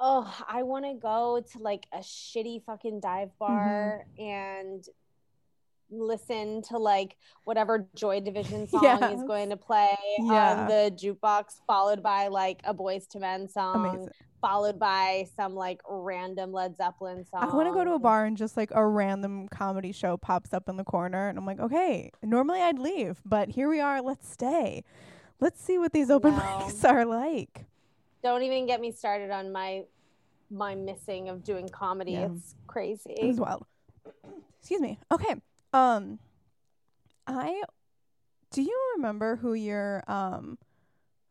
oh, 0.00 0.44
I 0.48 0.62
want 0.62 0.84
to 0.84 0.94
go 0.94 1.42
to 1.52 1.58
like 1.58 1.86
a 1.92 1.98
shitty 1.98 2.64
fucking 2.64 3.00
dive 3.00 3.28
Mm-hmm. 3.40 3.54
bar 3.54 4.06
and 4.18 4.84
listen 5.88 6.62
to 6.62 6.78
like 6.78 7.16
whatever 7.44 7.86
Joy 7.94 8.20
Division 8.20 8.66
song 8.68 8.80
Yes. 8.82 9.16
is 9.18 9.22
going 9.22 9.50
to 9.50 9.56
play 9.56 9.96
Yeah. 10.18 10.62
on 10.62 10.68
the 10.68 10.90
jukebox, 10.94 11.60
followed 11.66 12.02
by 12.02 12.26
like 12.28 12.60
a 12.64 12.74
Boyz 12.74 13.06
II 13.14 13.20
Men 13.20 13.48
song, 13.48 13.86
Amazing. 13.86 14.08
followed 14.40 14.78
by 14.80 15.26
some 15.36 15.54
like 15.54 15.80
random 15.88 16.52
Led 16.52 16.76
Zeppelin 16.76 17.24
song. 17.24 17.48
I 17.50 17.54
want 17.54 17.68
to 17.68 17.72
go 17.72 17.84
to 17.84 17.92
a 17.92 17.98
bar 18.00 18.24
and 18.24 18.36
just 18.36 18.56
like 18.56 18.70
a 18.74 18.84
random 18.84 19.46
comedy 19.48 19.92
show 19.92 20.16
pops 20.16 20.52
up 20.52 20.68
in 20.68 20.76
the 20.76 20.84
corner, 20.84 21.28
and 21.28 21.38
I'm 21.38 21.46
like, 21.46 21.60
okay, 21.60 22.10
normally 22.22 22.60
I'd 22.60 22.78
leave, 22.80 23.20
but 23.24 23.48
here 23.50 23.68
we 23.68 23.80
are. 23.80 24.02
Let's 24.02 24.28
stay. 24.28 24.82
Let's 25.40 25.62
see 25.62 25.78
what 25.78 25.92
these 25.92 26.10
open 26.10 26.34
No. 26.34 26.40
mics 26.40 26.84
are 26.88 27.04
like. 27.04 27.66
Don't 28.22 28.42
even 28.42 28.66
get 28.66 28.80
me 28.80 28.90
started 28.92 29.30
on 29.30 29.52
my 29.52 29.84
my 30.50 30.74
missing 30.76 31.28
of 31.28 31.42
doing 31.44 31.68
comedy. 31.68 32.12
Yeah. 32.12 32.28
It's 32.34 32.54
crazy. 32.66 33.14
It 33.18 33.26
was 33.26 33.38
wild. 33.40 33.64
Excuse 34.60 34.80
me. 34.80 34.98
Okay. 35.12 35.34
Um, 35.72 36.18
I 37.26 37.62
do 38.52 38.62
you 38.62 38.92
remember 38.96 39.36
who 39.36 39.54
your 39.54 40.02
um 40.08 40.58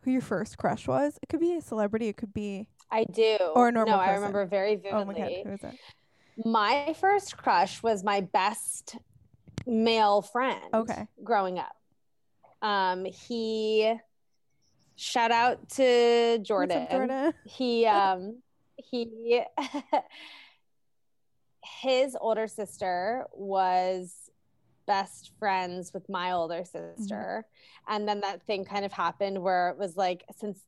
who 0.02 0.12
your 0.12 0.22
first 0.22 0.58
crush 0.58 0.88
was? 0.88 1.18
It 1.24 1.30
could 1.30 1.40
be 1.40 1.56
a 1.56 1.62
celebrity. 1.62 2.08
It 2.10 2.18
could 2.18 2.34
be 2.34 2.68
I 2.92 3.06
do. 3.06 3.38
Or 3.56 3.70
a 3.70 3.72
normal 3.72 3.98
No, 3.98 4.04
I 4.04 4.14
remember 4.14 4.46
very 4.46 4.76
vividly. 4.76 5.02
oh 5.02 5.06
my 5.06 5.14
god, 5.14 5.32
who 5.44 5.50
is 5.52 5.64
it? 5.64 5.80
my 6.46 6.94
first 7.00 7.38
crush 7.38 7.82
was 7.82 8.04
my 8.04 8.20
best 8.22 8.98
male 9.66 10.22
friend 10.22 10.62
Okay. 10.74 11.08
growing 11.24 11.58
up 11.58 11.72
um 12.66 13.06
he 13.06 13.94
shout 14.96 15.32
out 15.32 15.68
to 15.70 16.40
jordan, 16.42 16.84
up, 16.84 16.92
Jordan? 16.92 17.34
he 17.46 17.86
um 18.02 18.42
he 18.78 19.42
his 21.82 22.16
older 22.20 22.48
sister 22.48 23.26
was 23.34 24.30
best 24.88 25.32
friends 25.40 25.94
with 25.94 26.08
my 26.10 26.32
older 26.32 26.64
sister 26.64 27.46
and 27.88 28.08
then 28.08 28.22
that 28.22 28.44
thing 28.46 28.64
kind 28.64 28.86
of 28.86 28.92
happened 28.92 29.42
where 29.42 29.70
it 29.70 29.78
was 29.78 29.98
like 29.98 30.24
since 30.38 30.60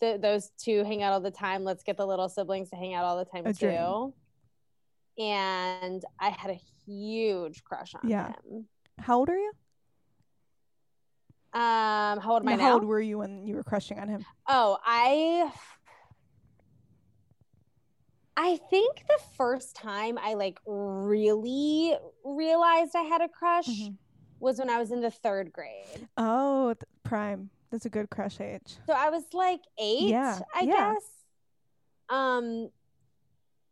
th- 0.00 0.20
those 0.20 0.50
two 0.58 0.82
hang 0.84 1.02
out 1.02 1.12
all 1.12 1.20
the 1.20 1.30
time 1.30 1.62
let's 1.64 1.82
get 1.84 1.96
the 1.96 2.06
little 2.06 2.28
siblings 2.28 2.68
to 2.70 2.76
hang 2.76 2.94
out 2.94 3.04
all 3.04 3.16
the 3.16 3.24
time 3.24 3.46
A 3.46 3.54
too 3.54 4.12
dream. 5.18 5.28
and 5.28 6.04
i 6.18 6.30
had 6.30 6.50
a 6.50 6.60
huge 6.86 7.62
crush 7.64 7.94
on 7.94 8.08
Yeah. 8.08 8.28
him 8.50 8.66
How 8.98 9.18
old 9.18 9.28
are 9.30 9.38
you? 9.38 9.52
Um 11.52 12.20
how 12.20 12.32
old 12.34 12.42
am 12.42 12.48
i 12.48 12.56
How 12.56 12.74
old 12.74 12.84
were 12.84 13.00
you 13.00 13.18
when 13.18 13.46
you 13.46 13.56
were 13.56 13.62
crushing 13.64 13.98
on 13.98 14.08
him? 14.08 14.24
Oh, 14.48 14.78
I 14.84 15.52
I 18.36 18.58
think 18.70 18.98
the 19.06 19.18
first 19.36 19.76
time 19.76 20.18
I 20.18 20.34
like 20.34 20.60
really 20.66 21.94
realized 22.24 22.94
I 22.96 23.02
had 23.02 23.20
a 23.20 23.28
crush 23.28 23.66
Mhm. 23.66 23.96
was 24.38 24.58
when 24.58 24.70
I 24.70 24.78
was 24.78 24.90
in 24.92 25.00
the 25.00 25.10
3rd 25.10 25.52
grade. 25.52 26.08
Oh, 26.16 26.68
th- 26.74 26.82
prime. 27.02 27.50
That's 27.70 27.84
a 27.86 27.90
good 27.90 28.08
crush 28.10 28.40
age. 28.40 28.78
So 28.86 28.92
I 28.94 29.10
was 29.10 29.24
like 29.34 29.60
8, 29.78 30.08
Yeah, 30.10 30.40
I 30.54 30.62
yeah. 30.62 30.92
guess. 30.94 31.04
Um 32.08 32.70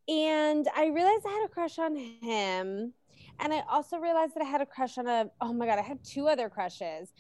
and 0.09 0.67
I 0.75 0.87
realized 0.87 1.25
I 1.27 1.31
had 1.33 1.45
a 1.45 1.49
crush 1.49 1.79
on 1.79 1.95
him. 1.97 2.95
And 3.41 3.53
I 3.53 3.63
also 3.71 3.99
realized 3.99 4.35
that 4.35 4.43
I 4.43 4.47
had 4.47 4.61
a 4.61 4.67
crush 4.67 4.99
on 4.99 5.07
a 5.07 5.31
oh 5.41 5.53
my 5.53 5.67
god, 5.67 5.79
I 5.79 5.83
had 5.83 6.03
two 6.05 6.29
other 6.29 6.49
crushes. 6.49 7.13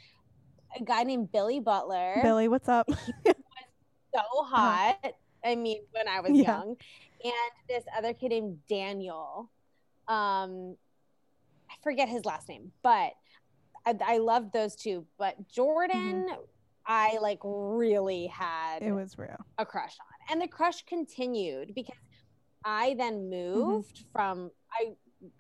A 0.77 0.83
guy 0.85 1.03
named 1.03 1.33
Billy 1.33 1.61
Butler. 1.61 2.21
Billy, 2.23 2.49
what's 2.49 2.69
up? 2.69 2.89
so 4.15 4.21
hot. 4.45 4.97
I 5.45 5.55
mean, 5.55 5.83
when 5.93 6.09
I 6.09 6.21
was 6.21 6.37
Yeah. 6.37 6.59
young, 6.59 6.77
and 7.25 7.53
this 7.69 7.85
other 7.97 8.13
kid 8.13 8.31
named 8.31 8.59
Daniel. 8.69 9.51
Um, 10.09 10.77
I 11.71 11.75
forget 11.83 12.09
his 12.09 12.25
last 12.25 12.49
name, 12.49 12.73
but 12.83 13.13
I, 13.85 13.95
I 14.05 14.19
loved 14.19 14.53
those 14.53 14.75
two. 14.75 15.07
But 15.19 15.49
Jordan, 15.49 16.27
I 16.87 17.19
like 17.21 17.41
really 17.43 18.27
had 18.27 18.83
it 18.83 18.93
was 18.93 19.19
real. 19.19 19.37
a 19.59 19.67
crush 19.67 19.97
on, 20.01 20.33
and 20.33 20.41
the 20.41 20.49
crush 20.49 20.83
continued 20.87 21.75
because 21.75 21.95
I 22.65 22.95
then 22.99 23.29
moved 23.31 24.05
from 24.13 24.51
I. 24.73 24.95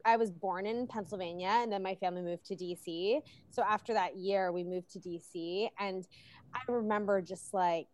I 0.05 0.17
was 0.17 0.31
born 0.31 0.67
in 0.67 0.87
Pennsylvania 0.87 1.49
and 1.63 1.73
then 1.73 1.83
my 1.83 1.95
family 1.95 2.23
moved 2.23 2.45
to 2.47 2.57
DC. 2.57 3.21
So 3.51 3.63
after 3.63 3.95
that 3.95 4.17
year, 4.17 4.51
we 4.53 4.65
moved 4.65 4.91
to 4.93 4.99
DC. 4.99 5.69
And 5.79 6.07
I 6.55 6.73
remember 6.73 7.23
just 7.23 7.55
like 7.55 7.87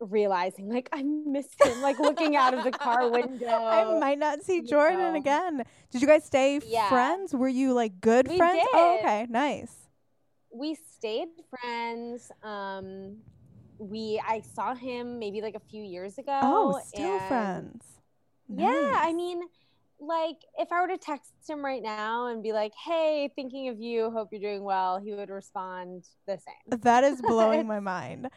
realizing, 0.00 0.68
like, 0.68 0.88
I 0.92 1.02
miss 1.02 1.48
him, 1.60 1.80
like 1.80 1.98
looking 1.98 2.36
out 2.36 2.54
of 2.54 2.62
the 2.64 2.70
car 2.70 3.08
window. 3.10 3.48
I 3.48 3.98
might 3.98 4.18
not 4.18 4.42
see 4.42 4.62
Jordan 4.62 4.98
know. 4.98 5.18
again. 5.18 5.62
Did 5.90 6.02
you 6.02 6.08
guys 6.08 6.24
stay 6.24 6.60
Yeah. 6.60 6.88
friends? 6.88 7.34
Were 7.34 7.48
you 7.48 7.72
like 7.72 8.00
good 8.00 8.28
We 8.28 8.36
friends? 8.36 8.62
Oh, 8.74 8.98
okay, 9.02 9.26
nice. 9.28 9.88
we 10.52 10.76
stayed 10.96 11.28
friends. 11.50 12.30
Um, 12.42 13.18
we 13.78 14.20
I 14.26 14.40
saw 14.40 14.74
him 14.74 15.18
maybe 15.18 15.40
like 15.40 15.54
a 15.54 15.60
few 15.70 15.82
years 15.82 16.18
ago. 16.18 16.30
Oh, 16.42 16.80
still 16.84 17.18
friends. 17.20 17.84
Yeah, 18.48 18.66
I 18.96 19.12
mean, 19.12 19.42
like 20.00 20.36
if 20.58 20.70
I 20.72 20.80
were 20.80 20.88
to 20.88 20.98
text 20.98 21.32
him 21.48 21.64
right 21.64 21.82
now 21.82 22.26
and 22.28 22.42
be 22.42 22.52
like, 22.52 22.72
"Hey, 22.74 23.30
thinking 23.34 23.68
of 23.68 23.80
you, 23.80 24.10
hope 24.10 24.28
you're 24.32 24.40
doing 24.40 24.62
well," 24.64 25.00
he 25.00 25.12
would 25.14 25.30
respond 25.30 26.04
the 26.26 26.38
same. 26.38 26.78
that 26.82 27.04
is 27.04 27.22
blowing 27.22 27.66
my 27.66 27.80
mind. 27.80 28.28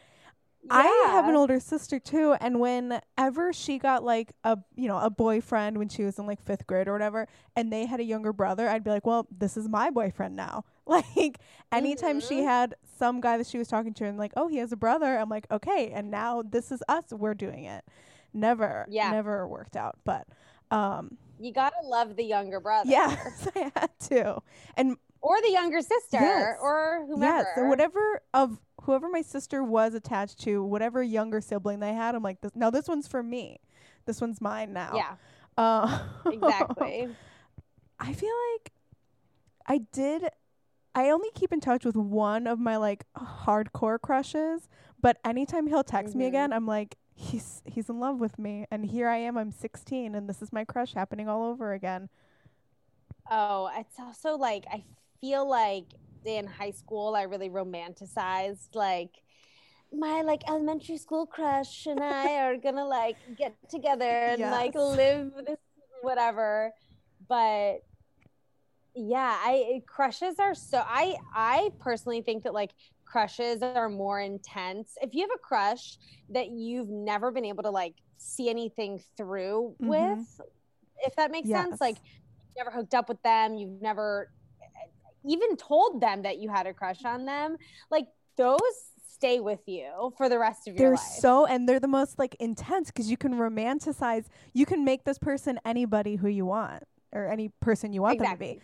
I 0.70 1.08
have 1.12 1.28
an 1.28 1.36
older 1.36 1.60
sister 1.60 1.98
too, 2.00 2.34
and 2.40 2.60
whenever 2.60 3.52
she 3.52 3.78
got 3.78 4.04
like 4.04 4.32
a 4.44 4.58
you 4.76 4.88
know 4.88 4.98
a 4.98 5.10
boyfriend 5.10 5.78
when 5.78 5.88
she 5.88 6.04
was 6.04 6.18
in 6.18 6.26
like 6.26 6.42
fifth 6.42 6.66
grade 6.66 6.88
or 6.88 6.92
whatever, 6.92 7.28
and 7.56 7.72
they 7.72 7.86
had 7.86 8.00
a 8.00 8.04
younger 8.04 8.32
brother, 8.32 8.68
I'd 8.68 8.84
be 8.84 8.90
like, 8.90 9.06
well, 9.06 9.26
this 9.36 9.56
is 9.56 9.68
my 9.68 9.90
boyfriend 9.90 10.36
now. 10.36 10.64
Like 10.86 11.38
anytime 11.72 12.20
she 12.20 12.40
Mhm. 12.40 12.44
had 12.44 12.74
some 12.98 13.20
guy 13.20 13.38
that 13.38 13.46
she 13.46 13.58
was 13.58 13.68
talking 13.68 13.94
to, 13.94 14.06
and 14.06 14.18
like, 14.18 14.32
oh, 14.36 14.48
he 14.48 14.58
has 14.58 14.72
a 14.72 14.76
brother, 14.76 15.18
I'm 15.18 15.28
like, 15.30 15.46
okay, 15.50 15.90
and 15.92 16.10
now 16.10 16.42
this 16.42 16.72
is 16.72 16.82
us. 16.88 17.04
We're 17.12 17.34
doing 17.34 17.64
it. 17.64 17.84
Never, 18.34 18.88
Yeah. 18.88 19.10
never 19.10 19.46
worked 19.48 19.76
out, 19.76 19.98
but 20.04 20.26
um, 20.70 21.18
You 21.42 21.52
gotta 21.52 21.76
love 21.84 22.16
the 22.16 22.24
younger 22.24 22.60
brother. 22.60 22.88
yes, 22.88 23.48
I 23.56 23.72
had 23.74 23.90
to, 24.10 24.40
and 24.76 24.96
Or 25.20 25.40
the 25.42 25.50
younger 25.50 25.80
sister, 25.80 26.18
Yes. 26.20 26.56
or 26.60 27.04
whomever. 27.08 27.38
Yes, 27.38 27.46
so 27.56 27.64
whatever 27.64 28.22
of 28.34 28.58
whoever 28.82 29.08
my 29.08 29.22
sister 29.22 29.62
was 29.62 29.94
attached 29.94 30.38
to, 30.40 30.62
whatever 30.64 31.02
younger 31.02 31.40
sibling 31.40 31.80
they 31.80 31.92
had, 31.94 32.14
I'm 32.14 32.22
like, 32.22 32.40
this, 32.40 32.52
no, 32.54 32.70
this 32.70 32.88
one's 32.88 33.06
for 33.08 33.22
me. 33.22 33.60
This 34.06 34.20
one's 34.20 34.40
mine 34.40 34.72
now. 34.72 34.92
Yeah, 34.94 35.14
Uh, 35.56 36.00
exactly. 36.32 37.08
I 38.00 38.12
feel 38.12 38.34
like 38.54 38.72
I 39.66 39.78
did. 39.92 40.28
I 40.94 41.08
only 41.10 41.28
keep 41.34 41.52
in 41.52 41.60
touch 41.60 41.84
with 41.84 41.96
one 41.96 42.46
of 42.46 42.58
my 42.58 42.76
like 42.76 43.04
hardcore 43.16 44.00
crushes, 44.00 44.68
but 45.00 45.18
anytime 45.24 45.66
he'll 45.68 45.84
text 45.84 46.14
me 46.14 46.24
Mhm. 46.24 46.28
again, 46.28 46.52
I'm 46.52 46.66
like, 46.66 46.96
he's 47.22 47.62
he's 47.64 47.88
in 47.88 48.00
love 48.00 48.20
with 48.20 48.38
me, 48.38 48.66
and 48.70 48.84
here 48.84 49.08
I 49.08 49.18
am. 49.18 49.38
I'm 49.38 49.52
16, 49.52 50.14
and 50.14 50.28
this 50.28 50.42
is 50.42 50.52
my 50.52 50.64
crush 50.64 50.94
happening 50.94 51.28
all 51.28 51.44
over 51.44 51.72
again. 51.72 52.08
Oh, 53.30 53.70
it's 53.78 53.98
also 53.98 54.36
like 54.36 54.64
I 54.70 54.82
feel 55.20 55.48
like 55.48 55.84
in 56.24 56.46
high 56.46 56.70
school 56.70 57.14
I 57.16 57.22
really 57.22 57.50
romanticized 57.50 58.74
like 58.74 59.10
my 59.92 60.22
like 60.22 60.42
elementary 60.48 60.96
school 60.96 61.26
crush 61.26 61.86
and 61.86 62.00
I 62.02 62.36
are 62.44 62.56
gonna 62.56 62.84
like 62.84 63.16
get 63.36 63.54
together 63.68 64.04
and 64.04 64.40
like 64.40 64.74
live 64.74 65.32
this 65.46 65.58
whatever. 66.02 66.72
But 67.28 67.82
yeah, 68.94 69.38
I 69.40 69.82
crushes 69.86 70.38
are 70.38 70.54
so 70.54 70.82
I 70.84 71.16
I 71.34 71.70
personally 71.78 72.22
think 72.22 72.44
that 72.44 72.54
like 72.54 72.72
crushes 73.12 73.62
are 73.62 73.90
more 73.90 74.20
intense. 74.20 74.94
If 75.02 75.14
you 75.14 75.20
have 75.20 75.30
a 75.34 75.38
crush 75.38 75.98
that 76.30 76.48
you've 76.48 76.88
never 76.88 77.30
been 77.30 77.44
able 77.44 77.62
to 77.64 77.70
like 77.70 77.94
see 78.16 78.48
anything 78.48 79.02
through 79.18 79.76
Mhm. 79.80 79.88
with, 79.88 80.40
if 81.04 81.14
that 81.16 81.30
makes 81.30 81.50
Yes. 81.50 81.68
sense, 81.68 81.80
like 81.80 81.96
you've 81.98 82.64
never 82.64 82.70
hooked 82.70 82.94
up 82.94 83.10
with 83.10 83.22
them, 83.22 83.54
you've 83.54 83.82
never 83.82 84.30
even 85.24 85.56
told 85.56 86.00
them 86.00 86.22
that 86.22 86.38
you 86.38 86.48
had 86.48 86.66
a 86.66 86.72
crush 86.74 87.04
on 87.04 87.26
them, 87.26 87.56
like 87.90 88.06
those 88.36 88.60
stay 89.06 89.38
with 89.40 89.60
you 89.66 90.12
for 90.16 90.28
the 90.28 90.38
rest 90.38 90.66
of 90.66 90.74
your 90.74 90.90
life. 90.90 90.98
They're 90.98 91.20
so, 91.20 91.46
and 91.46 91.68
they're 91.68 91.78
the 91.78 91.86
most 91.86 92.18
like 92.18 92.34
intense 92.40 92.88
because 92.88 93.10
you 93.10 93.16
can 93.18 93.34
romanticize. 93.34 94.24
You 94.54 94.64
can 94.66 94.84
make 94.84 95.04
this 95.04 95.18
person 95.18 95.60
anybody 95.64 96.16
who 96.16 96.28
you 96.28 96.46
want 96.46 96.84
or 97.12 97.28
any 97.28 97.50
person 97.60 97.92
you 97.92 98.00
want 98.02 98.18
them 98.18 98.32
to 98.32 98.36
be. 98.38 98.60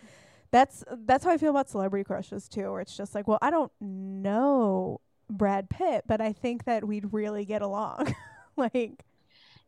That's 0.51 0.83
that's 1.05 1.23
how 1.25 1.31
I 1.31 1.37
feel 1.37 1.51
about 1.51 1.69
celebrity 1.69 2.03
crushes 2.03 2.47
too, 2.47 2.71
where 2.71 2.81
it's 2.81 2.95
just 2.97 3.13
like, 3.15 3.27
well, 3.27 3.39
I 3.41 3.51
don't 3.51 3.71
know 3.79 5.01
Brad 5.29 5.69
Pitt, 5.69 6.05
but 6.07 6.21
I 6.21 6.33
think 6.33 6.65
that 6.65 6.87
we'd 6.87 7.13
really 7.13 7.45
get 7.45 7.61
along. 7.61 8.15
like, 8.57 9.05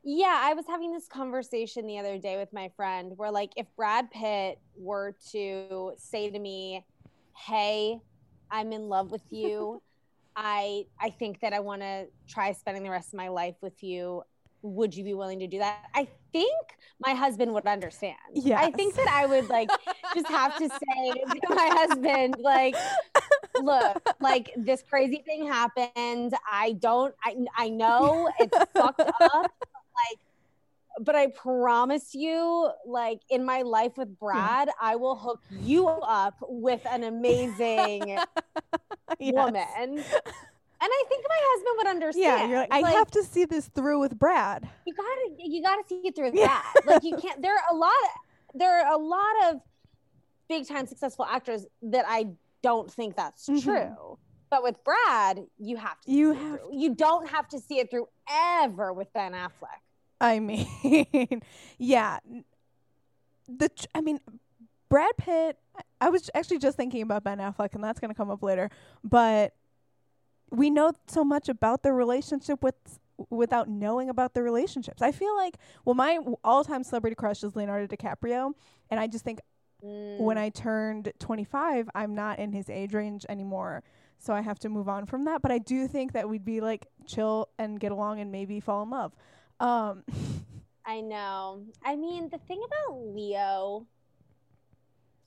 Yeah, 0.04 0.40
I 0.44 0.54
was 0.56 0.66
having 0.68 0.92
this 0.92 1.08
conversation 1.08 1.86
the 1.86 2.00
other 2.00 2.18
day 2.18 2.38
with 2.38 2.52
my 2.54 2.70
friend 2.76 3.14
where 3.18 3.32
like 3.32 3.52
if 3.56 3.68
Brad 3.76 4.10
Pitt 4.12 4.60
were 4.76 5.16
to 5.32 5.94
say 5.98 6.30
to 6.32 6.40
me, 6.40 6.86
"Hey, 7.38 8.00
I'm 8.50 8.74
in 8.74 8.90
love 8.90 9.12
with 9.12 9.32
you. 9.32 9.82
I 10.36 10.86
I 11.00 11.12
think 11.12 11.42
that 11.42 11.54
I 11.54 11.60
want 11.60 11.82
to 11.82 12.08
try 12.28 12.52
spending 12.54 12.84
the 12.84 12.90
rest 12.92 13.10
of 13.14 13.18
my 13.18 13.28
life 13.30 13.56
with 13.62 13.84
you. 13.84 14.24
Would 14.62 14.96
you 14.96 15.04
be 15.04 15.14
willing 15.14 15.40
to 15.40 15.48
do 15.48 15.60
that?" 15.60 15.86
I 15.94 16.08
think 16.32 16.54
my 17.00 17.14
husband 17.14 17.54
would 17.54 17.66
understand. 17.66 18.16
Yeah. 18.34 18.60
I 18.60 18.72
think 18.72 18.96
that 18.96 19.08
I 19.10 19.26
would 19.26 19.50
like 19.50 19.70
just 20.14 20.28
have 20.28 20.58
to 20.58 20.70
say 20.70 21.14
to 21.48 21.56
my 21.56 21.68
husband 21.74 22.36
like 22.40 22.76
look 23.62 24.02
like 24.20 24.52
this 24.58 24.84
crazy 24.90 25.22
thing 25.26 25.46
happened 25.46 26.34
i 26.50 26.74
don't 26.74 27.14
i, 27.24 27.36
I 27.58 27.70
know 27.70 28.30
it's 28.40 28.58
fucked 28.74 29.02
up 29.02 29.12
but 29.22 29.52
like 30.00 30.20
but 31.00 31.16
i 31.16 31.28
promise 31.28 32.14
you 32.16 32.72
like 32.86 33.20
in 33.30 33.46
my 33.46 33.62
life 33.62 33.98
with 33.98 34.18
brad 34.20 34.70
i 34.82 34.96
will 34.96 35.16
hook 35.16 35.42
you 35.50 35.88
up 35.88 36.36
with 36.42 36.82
an 36.90 37.04
amazing 37.04 38.18
Yes. 39.20 39.34
woman 39.34 40.04
i 40.90 41.04
think 41.10 41.26
my 41.28 41.38
husband 41.40 41.74
would 41.78 41.88
understand 41.88 42.24
Yeah, 42.24 42.48
you're 42.48 42.60
like, 42.60 42.72
I 42.86 42.92
have 42.92 43.12
to 43.12 43.24
see 43.24 43.46
this 43.46 43.68
through 43.68 44.00
with 44.00 44.18
Brad. 44.18 44.68
you 44.88 44.94
gotta 44.94 45.30
you 45.38 45.62
gotta 45.62 45.84
see 45.88 46.02
it 46.06 46.16
through 46.16 46.32
Yeah. 46.34 46.48
that 46.74 46.86
like 46.88 47.04
you 47.04 47.18
can't 47.18 47.42
there 47.42 47.54
are 47.56 47.64
a 47.72 47.76
lot 47.76 47.92
there 48.54 48.86
are 48.86 48.94
a 48.94 48.98
lot 48.98 49.36
of 49.54 49.62
big 50.50 50.68
time 50.68 50.88
successful 50.88 51.26
actors 51.26 51.66
that 51.84 52.06
i 52.08 52.28
don't 52.64 52.92
think 52.92 53.16
that's 53.16 53.48
Mhm. 53.48 53.64
true 53.64 54.18
but 54.50 54.64
with 54.64 54.84
brad 54.84 55.40
you 55.58 55.78
have 55.78 56.00
to 56.02 56.12
You 56.12 56.34
see 56.34 56.40
it 56.40 56.44
have 56.44 56.60
through. 56.60 56.70
you 56.74 56.96
don't 56.96 57.30
have 57.30 57.48
to 57.50 57.60
see 57.60 57.80
it 57.80 57.90
through 57.92 58.08
ever 58.30 58.92
with 58.94 59.12
ben 59.14 59.34
affleck 59.34 59.80
I 60.24 60.40
mean, 60.40 60.68
yeah. 61.80 62.20
The 63.48 63.70
I 63.96 64.02
mean, 64.02 64.20
Brad 64.88 65.12
Pitt. 65.18 65.58
I- 65.76 65.82
I 66.00 66.10
was 66.10 66.30
actually 66.36 66.60
just 66.60 66.78
thinking 66.78 67.02
about 67.02 67.24
Ben 67.24 67.40
Affleck, 67.40 67.74
and 67.74 67.84
that's 67.84 68.00
going 68.00 68.10
to 68.10 68.16
come 68.16 68.30
up 68.30 68.44
later. 68.44 68.70
But 69.04 69.54
we 70.52 70.70
know 70.70 70.94
so 71.08 71.24
much 71.24 71.50
about 71.50 71.84
the 71.84 71.94
relationship 71.94 72.64
with 72.64 72.76
without 73.30 73.70
knowing 73.70 74.10
about 74.10 74.34
the 74.34 74.44
relationships. 74.44 75.02
I 75.02 75.12
feel 75.12 75.36
like 75.36 75.58
well, 75.86 75.96
my 75.96 76.20
all-time 76.44 76.84
celebrity 76.84 77.16
crush 77.16 77.44
is 77.44 77.56
Leonardo 77.56 77.88
DiCaprio, 77.94 78.54
and 78.90 79.00
I 79.00 79.08
just 79.08 79.24
think 79.26 79.40
when 80.18 80.38
Mm, 80.38 80.40
I 80.40 80.50
turned 80.50 81.12
25, 81.20 81.90
I'm 81.96 82.16
not 82.16 82.40
in 82.40 82.52
his 82.54 82.70
age 82.70 82.94
range 82.94 83.26
anymore. 83.30 83.84
So 84.20 84.34
I 84.34 84.42
have 84.42 84.60
to 84.60 84.70
move 84.70 84.88
on 84.88 85.08
from 85.08 85.26
that. 85.26 85.42
But 85.42 85.52
I 85.52 85.58
do 85.58 85.88
think 85.88 86.14
that 86.14 86.30
we'd 86.30 86.46
be 86.46 86.62
like 86.62 86.88
chill 87.08 87.50
and 87.58 87.80
get 87.80 87.92
along 87.92 88.20
and 88.20 88.32
maybe 88.32 88.60
fall 88.60 88.84
in 88.84 88.92
love. 88.92 89.14
Um, 89.60 90.04
i 90.86 91.02
know 91.02 91.64
i 91.84 91.96
mean 91.96 92.30
the 92.30 92.38
thing 92.40 92.62
about 92.66 92.98
leo 93.14 93.86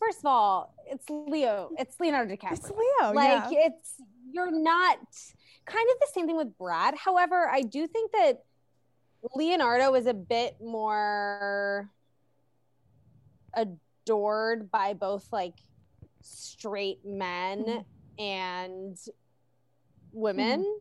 first 0.05 0.19
of 0.21 0.27
all 0.27 0.75
it's 0.91 1.07
leo 1.09 1.71
it's 1.79 1.99
leonardo 2.01 2.35
DiCaprio. 2.35 2.53
it's 2.53 2.71
Leo. 2.71 3.13
like 3.13 3.51
yeah. 3.51 3.67
it's 3.67 3.95
you're 4.33 4.51
not 4.51 4.99
kind 5.65 5.87
of 5.93 5.99
the 6.01 6.09
same 6.13 6.27
thing 6.27 6.37
with 6.37 6.59
Brad. 6.59 6.95
However, 6.97 7.49
I 7.49 7.63
do 7.63 7.87
think 7.87 8.11
that 8.13 8.43
Leonardo 9.35 9.95
is 9.95 10.07
a 10.07 10.13
bit 10.15 10.57
more 10.61 11.89
adored 13.55 14.71
by 14.71 14.93
both 14.95 15.27
like 15.33 15.55
straight 16.21 17.05
men 17.05 17.65
Mhm. 17.65 17.85
and 18.19 18.99
women. 20.13 20.81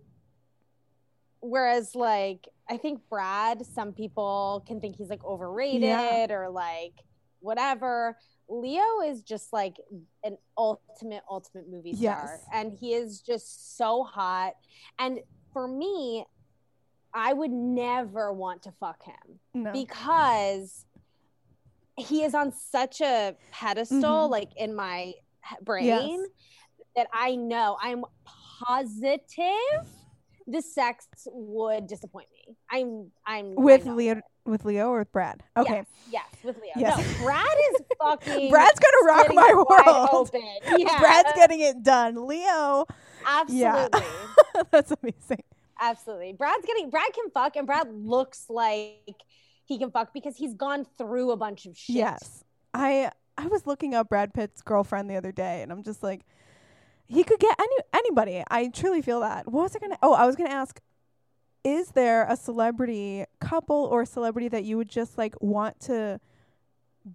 Whereas 1.42 1.96
like 1.96 2.48
I 2.70 2.78
think 2.78 3.02
Brad, 3.10 3.66
some 3.66 3.94
people 3.94 4.64
can 4.66 4.80
think 4.80 4.96
he's 4.96 5.10
like 5.10 5.24
overrated 5.24 6.32
or 6.32 6.50
like 6.50 6.94
whatever. 7.40 8.18
Leo 8.54 9.02
is 9.06 9.24
just 9.24 9.52
like 9.52 9.78
an 10.24 10.38
ultimate, 10.58 11.24
ultimate 11.30 11.68
movie 11.70 11.94
star. 11.94 12.30
Yes. 12.32 12.46
And 12.54 12.72
he 12.72 12.94
is 12.94 13.22
just 13.22 13.78
so 13.78 14.04
hot. 14.04 14.54
And 15.00 15.20
for 15.52 15.68
me, 15.68 16.26
I 17.14 17.34
would 17.34 17.52
never 17.52 18.32
want 18.32 18.64
to 18.64 18.72
fuck 18.80 19.04
him 19.04 19.40
no. 19.54 19.72
because 19.72 20.86
he 21.96 22.24
is 22.24 22.34
on 22.34 22.52
such 22.52 23.02
a 23.02 23.36
pedestal, 23.52 24.00
Mhm. 24.28 24.30
like 24.30 24.56
in 24.56 24.74
my 24.76 25.14
brain, 25.62 25.86
Yes. 25.86 26.30
that 26.96 27.08
I 27.14 27.36
know 27.36 27.78
I'm 27.82 28.04
positive 28.24 29.88
the 30.48 30.62
sex 30.62 31.08
would 31.32 31.88
disappoint 31.88 32.28
me. 32.32 32.56
I'm, 32.70 33.12
I'm 33.26 33.56
with 33.56 33.86
Leo 33.86 34.22
with 34.46 34.66
Leo 34.66 34.90
or 34.90 35.00
with 35.00 35.12
Brad. 35.12 35.42
Okay. 35.56 35.76
Yes, 35.76 35.86
yes, 36.12 36.44
with 36.44 36.58
Leo. 36.58 36.74
Yes. 36.76 36.98
No, 36.98 37.26
Brad 37.26 37.58
is 37.72 37.82
fucking. 38.02 38.50
Brad's 38.50 38.80
gonna 38.80 39.14
rock 39.14 39.34
my 39.34 39.54
world. 39.54 40.32
Yeah, 40.78 41.00
Brad's 41.00 41.34
getting 41.36 41.62
it 41.62 41.84
done. 41.84 42.28
Leo, 42.28 42.86
absolutely, 43.26 44.02
that's 44.72 44.92
amazing. 44.92 45.44
absolutely. 45.80 46.34
Brad's 46.34 46.66
getting. 46.66 46.90
Brad 46.90 47.14
can 47.14 47.30
fuck, 47.32 47.56
and 47.56 47.66
Brad 47.66 47.88
looks 47.94 48.46
like 48.50 49.16
he 49.66 49.78
can 49.78 49.92
fuck 49.92 50.14
because 50.14 50.36
he's 50.36 50.54
gone 50.54 50.86
through 50.98 51.32
a 51.32 51.38
bunch 51.38 51.66
of 51.66 51.78
shit. 51.78 51.96
Yes. 51.96 52.44
I 52.74 53.12
I 53.38 53.48
was 53.48 53.66
looking 53.66 53.96
up 53.96 54.10
Brad 54.10 54.34
Pitt's 54.34 54.62
girlfriend 54.62 55.10
the 55.10 55.16
other 55.16 55.32
day 55.32 55.62
and 55.62 55.72
I'm 55.72 55.84
just 55.84 56.04
like 56.04 56.22
he 57.14 57.24
could 57.24 57.40
get 57.40 57.60
any 57.60 57.76
anybody. 57.94 58.44
I 58.50 58.68
truly 58.68 59.02
feel 59.02 59.20
that. 59.22 59.52
What 59.52 59.64
was 59.64 59.76
I 59.76 59.80
going 59.80 59.92
to 59.92 59.98
Oh, 60.02 60.14
I 60.14 60.26
was 60.26 60.36
going 60.36 60.50
to 60.50 60.56
ask 60.56 60.80
is 61.64 61.90
there 61.92 62.26
a 62.30 62.36
celebrity 62.36 63.26
couple 63.40 63.86
or 63.86 64.02
a 64.02 64.06
celebrity 64.06 64.50
that 64.50 64.66
you 64.66 64.78
would 64.78 64.90
just 64.90 65.18
like 65.18 65.34
want 65.42 65.80
to 65.82 66.20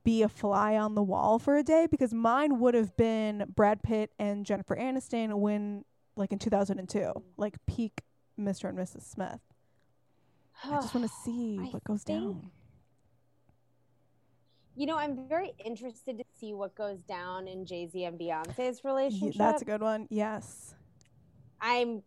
be 0.05 0.23
a 0.23 0.29
fly 0.29 0.77
on 0.77 0.95
the 0.95 1.03
wall 1.03 1.39
for 1.39 1.57
a 1.57 1.63
day 1.63 1.87
because 1.91 2.13
mine 2.13 2.59
would 2.59 2.75
have 2.75 2.97
been 2.97 3.45
Brad 3.55 3.83
Pitt 3.83 4.11
and 4.19 4.45
Jennifer 4.45 4.77
Aniston 4.77 5.35
when 5.35 5.85
like 6.17 6.33
in 6.33 6.39
2002, 6.39 7.13
like 7.37 7.55
peak 7.67 8.03
Mr. 8.39 8.69
and 8.69 8.79
Mrs. 8.79 9.03
Smith. 9.03 9.41
I 10.65 10.71
just 10.71 10.95
want 10.95 11.07
to 11.07 11.13
see 11.25 11.59
I 11.61 11.65
what 11.67 11.85
goes 11.85 12.05
down. 12.05 12.51
You 14.79 14.87
know, 14.87 14.97
I'm 14.97 15.29
very 15.29 15.51
interested 15.65 16.19
to 16.19 16.25
see 16.39 16.55
what 16.55 16.77
goes 16.77 17.03
down 17.03 17.49
in 17.49 17.67
Jay 17.67 17.89
Z 17.89 18.05
and 18.05 18.17
Beyonce's 18.17 18.85
relationship. 18.85 19.37
That's 19.37 19.63
a 19.63 19.65
good 19.65 19.81
one. 19.81 20.07
Yes. 20.09 20.77
I'm 21.61 22.05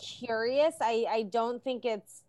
curious. 0.00 0.76
I, 0.80 1.04
I 1.10 1.22
don't 1.24 1.60
think 1.64 1.84
it's. 1.84 2.22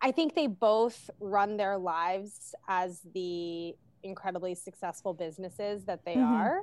I 0.00 0.12
think 0.12 0.34
they 0.34 0.46
both 0.46 1.10
run 1.20 1.58
their 1.58 1.76
lives 1.76 2.54
as 2.66 3.02
the 3.12 3.74
incredibly 4.02 4.54
successful 4.54 5.12
businesses 5.12 5.84
that 5.84 6.06
they 6.06 6.16
Mhm. 6.16 6.22
are. 6.22 6.60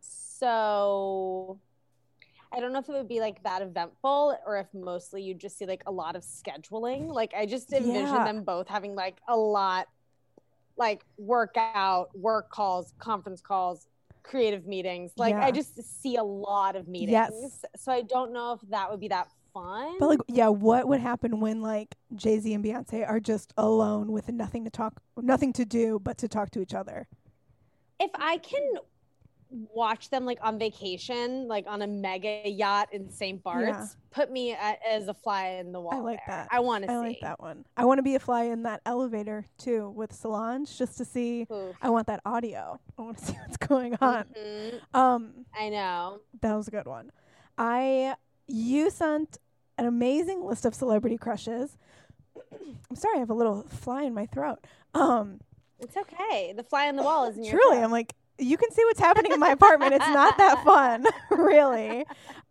So 0.00 1.60
I 2.52 2.58
don't 2.58 2.72
know 2.72 2.80
if 2.80 2.88
it 2.88 2.92
would 2.92 3.06
be 3.08 3.20
like 3.20 3.40
that 3.44 3.62
eventful 3.62 4.36
or 4.44 4.56
if 4.56 4.66
mostly 4.74 5.22
you 5.22 5.34
just 5.34 5.58
see 5.58 5.66
like 5.66 5.84
a 5.86 5.92
lot 5.92 6.16
of 6.16 6.24
scheduling. 6.24 7.06
Like 7.14 7.34
I 7.36 7.46
just 7.46 7.72
envision 7.72 8.14
Yeah. 8.14 8.24
them 8.24 8.42
both 8.42 8.66
having 8.66 8.96
like 8.96 9.20
a 9.28 9.36
lot 9.36 9.86
like 10.80 11.04
workout, 11.18 12.08
work 12.18 12.50
calls, 12.50 12.94
conference 12.98 13.40
calls, 13.40 13.86
creative 14.24 14.66
meetings. 14.66 15.12
Like 15.16 15.34
Yeah. 15.34 15.44
I 15.44 15.52
just 15.52 15.80
see 16.02 16.16
a 16.16 16.24
lot 16.24 16.74
of 16.74 16.88
meetings. 16.88 17.12
Yes. 17.12 17.64
So 17.76 17.92
I 17.92 18.02
don't 18.02 18.32
know 18.32 18.54
if 18.54 18.68
that 18.70 18.90
would 18.90 18.98
be 18.98 19.08
that 19.08 19.28
fun. 19.54 19.98
But 20.00 20.08
like, 20.08 20.20
yeah, 20.26 20.48
what 20.48 20.88
would 20.88 21.00
happen 21.00 21.38
when 21.38 21.60
like 21.60 21.94
Jay 22.16 22.40
Z 22.40 22.52
and 22.52 22.64
Beyonce 22.64 23.08
are 23.08 23.20
just 23.20 23.52
alone 23.56 24.10
with 24.10 24.28
nothing 24.28 24.64
to 24.64 24.70
talk, 24.70 25.00
nothing 25.16 25.52
to 25.52 25.64
do 25.64 26.00
but 26.02 26.18
to 26.18 26.28
talk 26.28 26.50
to 26.52 26.60
each 26.60 26.74
other? 26.74 27.06
if 28.00 28.10
I 28.14 28.38
can 28.38 28.62
watch 29.50 30.10
them 30.10 30.24
like 30.24 30.38
on 30.42 30.58
vacation, 30.58 31.48
like 31.48 31.64
on 31.66 31.82
a 31.82 31.86
mega 31.86 32.42
yacht 32.48 32.88
in 32.92 33.10
St. 33.10 33.42
Bart's, 33.42 33.66
Yeah. 33.68 33.86
put 34.10 34.30
me 34.30 34.52
a, 34.52 34.78
as 34.88 35.08
a 35.08 35.14
fly 35.14 35.48
in 35.60 35.72
the 35.72 35.80
wall. 35.80 35.94
I 35.94 35.98
like 35.98 36.20
there. 36.26 36.36
that. 36.36 36.48
I 36.52 36.60
want 36.60 36.84
to 36.84 36.90
I 36.90 36.94
see. 36.94 37.00
like 37.08 37.20
that 37.22 37.40
one. 37.40 37.64
I 37.76 37.84
want 37.84 37.98
to 37.98 38.02
be 38.02 38.14
a 38.14 38.20
fly 38.20 38.44
in 38.44 38.62
that 38.62 38.80
elevator 38.86 39.44
too 39.58 39.90
with 39.90 40.12
Solange 40.12 40.76
just 40.78 40.96
to 40.98 41.04
see. 41.04 41.46
Oof. 41.52 41.74
I 41.82 41.90
want 41.90 42.06
that 42.06 42.20
audio. 42.24 42.78
I 42.98 43.02
want 43.02 43.18
to 43.18 43.24
see 43.26 43.32
what's 43.44 43.56
going 43.56 43.96
on. 44.00 44.24
Mhm. 44.38 44.80
Um, 44.94 45.46
I 45.58 45.68
know. 45.68 46.20
that 46.42 46.54
was 46.54 46.68
a 46.68 46.70
good 46.70 46.86
one. 46.86 47.10
I 47.58 48.14
you 48.46 48.90
sent 48.90 49.38
an 49.78 49.86
amazing 49.86 50.44
list 50.44 50.64
of 50.64 50.74
celebrity 50.74 51.16
crushes. 51.18 51.76
I'm 52.90 52.96
sorry, 52.96 53.16
I 53.16 53.20
have 53.20 53.30
a 53.30 53.34
little 53.34 53.62
fly 53.68 54.02
in 54.04 54.14
my 54.14 54.26
throat. 54.26 54.58
Um, 54.94 55.40
It's 55.78 55.96
okay. 55.96 56.52
The 56.56 56.62
fly 56.62 56.88
on 56.88 56.96
the 56.96 57.02
wall 57.02 57.26
is 57.28 57.36
in 57.36 57.44
your 57.44 57.52
truly 57.52 57.76
throat. 57.76 57.84
i'm 57.84 57.90
like 57.92 58.14
you 58.40 58.56
can 58.56 58.70
see 58.72 58.84
what's 58.86 59.00
happening 59.00 59.32
in 59.32 59.38
my 59.40 59.50
apartment 59.50 59.94
it's 59.94 60.08
not 60.08 60.36
that 60.38 60.62
fun 60.64 61.04
really 61.30 62.04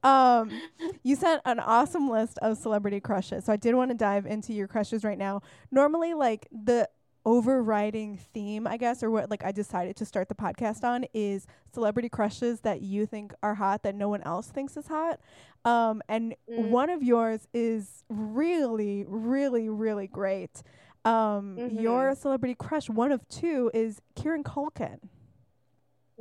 um 0.04 0.62
you 1.04 1.16
sent 1.16 1.42
an 1.46 1.60
awesome 1.60 2.10
list 2.10 2.38
of 2.42 2.58
celebrity 2.58 3.00
crushes 3.00 3.46
so 3.46 3.54
i 3.54 3.58
did 3.58 3.76
want 3.76 3.90
to 3.92 3.96
dive 3.98 4.26
into 4.26 4.54
your 4.54 4.68
crushes 4.68 5.04
right 5.04 5.18
now 5.18 5.42
normally 5.72 6.14
like 6.14 6.48
the 6.52 6.88
overriding 7.26 8.16
theme, 8.18 8.66
I 8.66 8.78
guess, 8.78 9.04
or 9.04 9.12
what 9.12 9.30
like 9.30 9.44
I 9.44 9.52
decided 9.52 9.98
to 9.98 10.06
start 10.06 10.30
the 10.30 10.36
podcast 10.36 10.84
on 10.86 11.06
is 11.14 11.46
celebrity 11.74 12.08
crushes 12.10 12.62
that 12.62 12.82
you 12.82 13.06
think 13.06 13.34
are 13.44 13.56
hot 13.56 13.84
that 13.84 13.94
no 13.94 14.08
one 14.08 14.24
else 14.24 14.48
thinks 14.48 14.78
is 14.78 14.88
hot. 14.88 15.20
Um, 15.66 16.02
and 16.08 16.34
Mm. 16.50 16.70
one 16.70 16.90
of 16.90 17.04
yours 17.04 17.48
is 17.54 18.04
really, 18.10 19.04
really, 19.08 19.68
really 19.70 20.08
great. 20.08 20.64
Um, 21.06 21.58
Mhm. 21.60 21.82
your 21.82 22.16
celebrity 22.16 22.56
crush, 22.56 22.90
one 22.90 23.12
of 23.12 23.28
two, 23.28 23.70
is 23.74 24.02
Kieran 24.16 24.44
Culkin. 24.44 25.00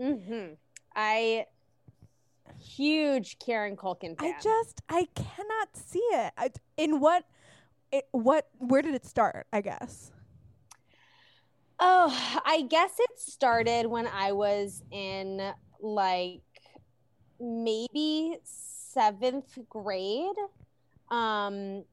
Hmm 0.01 0.55
I 0.95 1.47
huge 2.59 3.39
Kieran 3.39 3.77
Culkin 3.77 4.19
fan. 4.19 4.35
I 4.35 4.43
just 4.43 4.83
I 4.89 5.07
cannot 5.15 5.69
see 5.75 5.99
it. 5.99 6.33
I, 6.37 6.51
in 6.77 7.01
what 7.01 7.25
it, 7.93 8.07
what 8.11 8.49
where 8.59 8.83
did 8.83 8.95
it 8.95 9.07
start? 9.07 9.47
I 9.53 9.61
guess. 9.61 10.13
Oh, 11.81 12.41
I 12.45 12.63
guess 12.63 12.93
it 12.99 13.21
started 13.21 13.87
when 13.87 14.09
I 14.09 14.33
was 14.33 14.83
in 14.91 15.53
like 15.81 16.43
maybe 17.41 18.37
seventh 18.45 19.57
grade. 19.69 20.35
Um, 21.11 21.85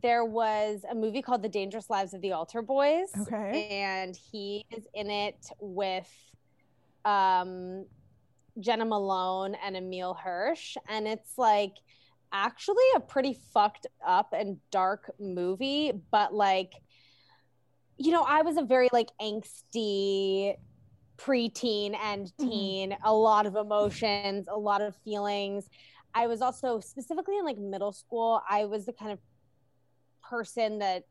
there 0.00 0.24
was 0.24 0.84
a 0.88 0.94
movie 0.94 1.22
called 1.22 1.42
The 1.42 1.48
Dangerous 1.48 1.90
Lives 1.90 2.14
of 2.14 2.20
the 2.20 2.32
Altar 2.32 2.62
Boys. 2.62 3.08
Okay. 3.22 3.66
And 3.68 4.16
he 4.16 4.64
is 4.70 4.86
in 4.94 5.10
it 5.10 5.44
with 5.58 6.08
um, 7.04 7.86
Jena 8.58 8.84
Malone 8.84 9.54
and 9.64 9.76
Emile 9.76 10.14
Hirsch. 10.14 10.76
And 10.88 11.06
it's 11.06 11.38
like 11.38 11.76
actually 12.32 12.84
a 12.96 13.00
pretty 13.00 13.38
fucked 13.52 13.86
up 14.06 14.32
and 14.32 14.58
dark 14.70 15.10
movie, 15.18 15.92
but 16.10 16.34
like, 16.34 16.72
you 17.98 18.10
know, 18.10 18.24
I 18.26 18.42
was 18.42 18.56
a 18.56 18.62
very 18.62 18.88
like 18.92 19.10
angsty 19.20 20.56
preteen 21.18 21.94
and 21.94 22.26
Mhm. 22.26 22.50
teen, 22.50 22.96
a 23.04 23.14
lot 23.14 23.46
of 23.46 23.54
emotions, 23.54 24.48
a 24.48 24.58
lot 24.58 24.80
of 24.82 24.96
feelings. 24.96 25.68
I 26.14 26.26
was 26.26 26.42
also 26.42 26.80
specifically 26.80 27.38
in 27.38 27.44
like 27.44 27.58
middle 27.58 27.92
school, 27.92 28.40
I 28.48 28.64
was 28.64 28.86
the 28.86 28.92
kind 28.92 29.12
of 29.12 29.18
person 30.22 30.78
that 30.80 31.04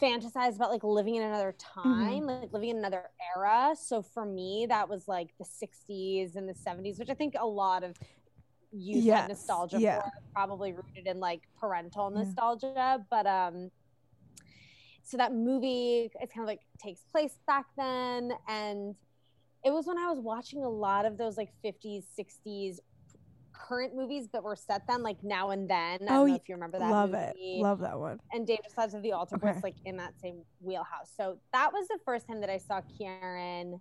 fantasized 0.00 0.56
about 0.56 0.70
like 0.70 0.84
living 0.84 1.16
in 1.16 1.22
another 1.22 1.54
time, 1.58 2.26
like 2.26 2.52
living 2.52 2.70
in 2.70 2.78
another 2.78 3.04
era. 3.36 3.74
So 3.80 4.02
for 4.02 4.24
me, 4.24 4.66
that 4.68 4.88
was 4.88 5.08
like 5.08 5.30
the 5.38 5.44
60s 5.44 6.36
and 6.36 6.48
the 6.48 6.54
70s, 6.54 6.98
which 6.98 7.10
I 7.10 7.14
think 7.14 7.34
a 7.38 7.46
lot 7.46 7.84
of 7.84 7.96
youth 8.72 9.06
Yes, 9.06 9.08
had 9.08 9.28
nostalgia 9.28 9.80
yeah. 9.80 10.00
for, 10.02 10.02
probably 10.34 10.72
rooted 10.72 11.06
in 11.06 11.20
like 11.20 11.42
parental 11.60 12.10
Yeah. 12.14 12.24
nostalgia. 12.24 13.06
But 13.10 13.26
um 13.26 13.70
so 15.02 15.16
that 15.16 15.32
movie 15.34 16.10
it's 16.20 16.32
kind 16.32 16.44
of 16.44 16.48
like 16.48 16.60
takes 16.82 17.02
place 17.12 17.38
back 17.46 17.66
then 17.76 18.32
and 18.48 18.94
it 19.64 19.72
was 19.72 19.86
when 19.86 19.98
I 19.98 20.08
was 20.10 20.18
watching 20.20 20.62
a 20.64 20.68
lot 20.68 21.06
of 21.06 21.18
those 21.18 21.36
like 21.38 21.50
50s, 21.62 22.06
60s 22.14 22.80
current 23.66 23.94
movies 23.96 24.28
that 24.32 24.42
were 24.42 24.56
set 24.56 24.82
then, 24.86 25.02
like 25.02 25.16
now 25.22 25.50
and 25.50 25.68
then. 25.68 26.00
I 26.02 26.12
Oh, 26.12 26.18
don't 26.18 26.28
know 26.28 26.34
if 26.34 26.48
you 26.48 26.54
remember 26.54 26.78
that 26.78 26.90
Love 26.90 27.10
movie. 27.10 27.22
it. 27.22 27.62
Love 27.62 27.78
that 27.80 27.98
one. 27.98 28.18
and 28.32 28.46
Dangerous 28.46 28.76
Lives 28.76 28.94
of 28.94 29.02
the 29.02 29.12
Altar 29.12 29.36
Okay. 29.36 29.52
Boys, 29.52 29.62
like 29.62 29.76
in 29.84 29.96
that 29.96 30.14
same 30.20 30.42
wheelhouse. 30.60 31.10
So 31.16 31.38
that 31.52 31.72
was 31.72 31.86
the 31.88 31.98
first 32.04 32.26
time 32.28 32.40
that 32.42 32.50
I 32.50 32.58
saw 32.58 32.80
Kieran 32.98 33.80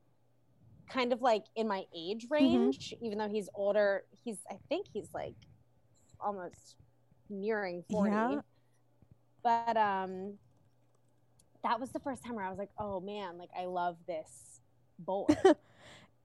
kind 0.89 1.11
of 1.13 1.21
like 1.21 1.43
in 1.55 1.67
my 1.67 1.83
age 1.95 2.27
Mm-hmm. 2.31 2.33
range, 2.33 2.93
even 3.01 3.17
though 3.17 3.29
he's 3.29 3.49
older. 3.55 4.03
He's, 4.23 4.37
I 4.49 4.55
think 4.69 4.87
he's 4.93 5.09
like 5.13 5.35
almost 6.19 6.75
nearing 7.29 7.83
40. 7.89 8.11
Yeah. 8.11 8.39
But 9.43 9.75
um, 9.77 10.37
that 11.63 11.79
was 11.79 11.91
the 11.91 11.99
first 11.99 12.23
time 12.23 12.35
where 12.35 12.45
I 12.45 12.49
was 12.49 12.59
like, 12.59 12.71
oh 12.77 12.99
man, 13.01 13.37
like 13.37 13.49
I 13.59 13.65
love 13.65 13.97
this 14.07 14.61
boy. 14.99 15.25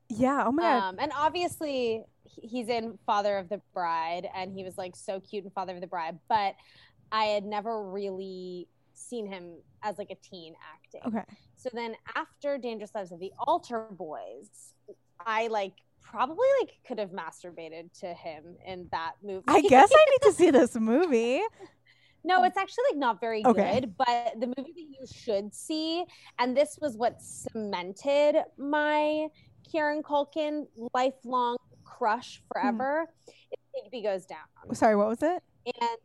Yeah. 0.09 0.45
Oh 0.47 0.53
my 0.53 0.63
god. 0.63 0.83
Um, 0.89 0.97
and 0.99 1.13
obviously 1.17 2.05
he's 2.25 2.69
in 2.69 2.99
Father 3.07 3.37
of 3.39 3.49
the 3.49 3.61
Bride, 3.75 4.29
and 4.35 4.53
he 4.53 4.65
was 4.65 4.79
like 4.79 4.97
so 4.97 5.21
cute 5.21 5.45
in 5.45 5.51
Father 5.51 5.75
of 5.75 5.81
the 5.81 5.87
Bride. 5.87 6.19
But 6.29 6.55
I 7.13 7.25
had 7.25 7.45
never 7.45 7.83
really 7.91 8.69
seen 8.95 9.27
him 9.27 9.55
as 9.83 9.97
like 9.99 10.11
a 10.11 10.17
teen 10.17 10.55
acting. 10.75 11.01
okay. 11.07 11.25
So 11.57 11.71
then 11.73 11.95
after 12.15 12.59
Dangerous 12.59 12.95
Lives 12.95 13.13
of 13.13 13.21
the 13.21 13.33
Altar 13.47 13.87
Boys, 13.91 14.49
I 15.25 15.49
like 15.49 15.75
probably 16.03 16.47
like 16.61 16.73
could 16.87 16.99
have 16.99 17.11
masturbated 17.11 17.91
to 18.01 18.15
him 18.15 18.57
in 18.67 18.89
that 18.93 19.13
movie. 19.23 19.45
I 19.49 19.61
guess 19.63 19.91
I 19.93 20.05
need 20.11 20.31
to 20.31 20.33
see 20.37 20.51
this 20.51 20.75
movie. 20.75 21.41
No, 22.25 22.43
it's 22.43 22.57
actually 22.59 22.83
like 22.91 22.99
not 22.99 23.21
very 23.21 23.47
Okay. 23.47 23.81
good, 23.81 23.95
but 23.97 24.35
the 24.39 24.49
movie 24.49 24.73
that 24.75 24.87
you 25.01 25.07
should 25.11 25.55
see, 25.55 26.05
and 26.41 26.55
this 26.55 26.77
was 26.83 26.97
what 26.97 27.23
cemented 27.23 28.43
my 28.59 29.29
Kieran 29.71 30.03
Culkin 30.03 30.67
lifelong 30.95 31.57
crush 31.85 32.43
forever. 32.53 33.07
is 33.27 33.59
Igby 33.87 34.03
goes 34.03 34.27
down, 34.27 34.75
Sorry, 34.75 34.97
what 34.97 35.09
was 35.09 35.23
it? 35.23 35.43
and 35.67 35.99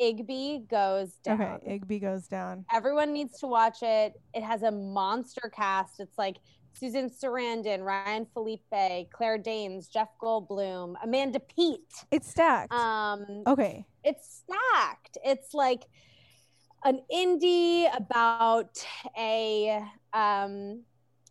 Igby 0.00 0.68
goes 0.68 1.14
down. 1.24 1.40
Okay, 1.40 1.78
Igby 1.78 2.00
goes 2.00 2.26
down. 2.26 2.64
Everyone 2.72 3.12
needs 3.12 3.38
to 3.40 3.46
watch 3.46 3.82
it. 3.82 4.20
It 4.34 4.42
has 4.42 4.62
a 4.62 4.70
monster 4.70 5.50
cast. 5.54 6.00
It's 6.00 6.18
like 6.18 6.38
Susan 6.72 7.10
Sarandon, 7.10 7.84
Ryan 7.84 8.26
Phillippe, 8.32 9.10
Claire 9.12 9.38
Danes, 9.38 9.88
Jeff 9.88 10.08
Goldblum, 10.20 10.94
Amanda 11.02 11.40
Peet. 11.40 11.80
It's 12.10 12.30
stacked. 12.30 12.72
Um, 12.72 13.42
okay. 13.46 13.84
it's 14.04 14.42
stacked. 14.42 15.18
It's 15.24 15.54
like 15.54 15.84
an 16.84 17.00
indie 17.12 17.94
about 17.94 18.84
a 19.16 19.84
um, 20.12 20.82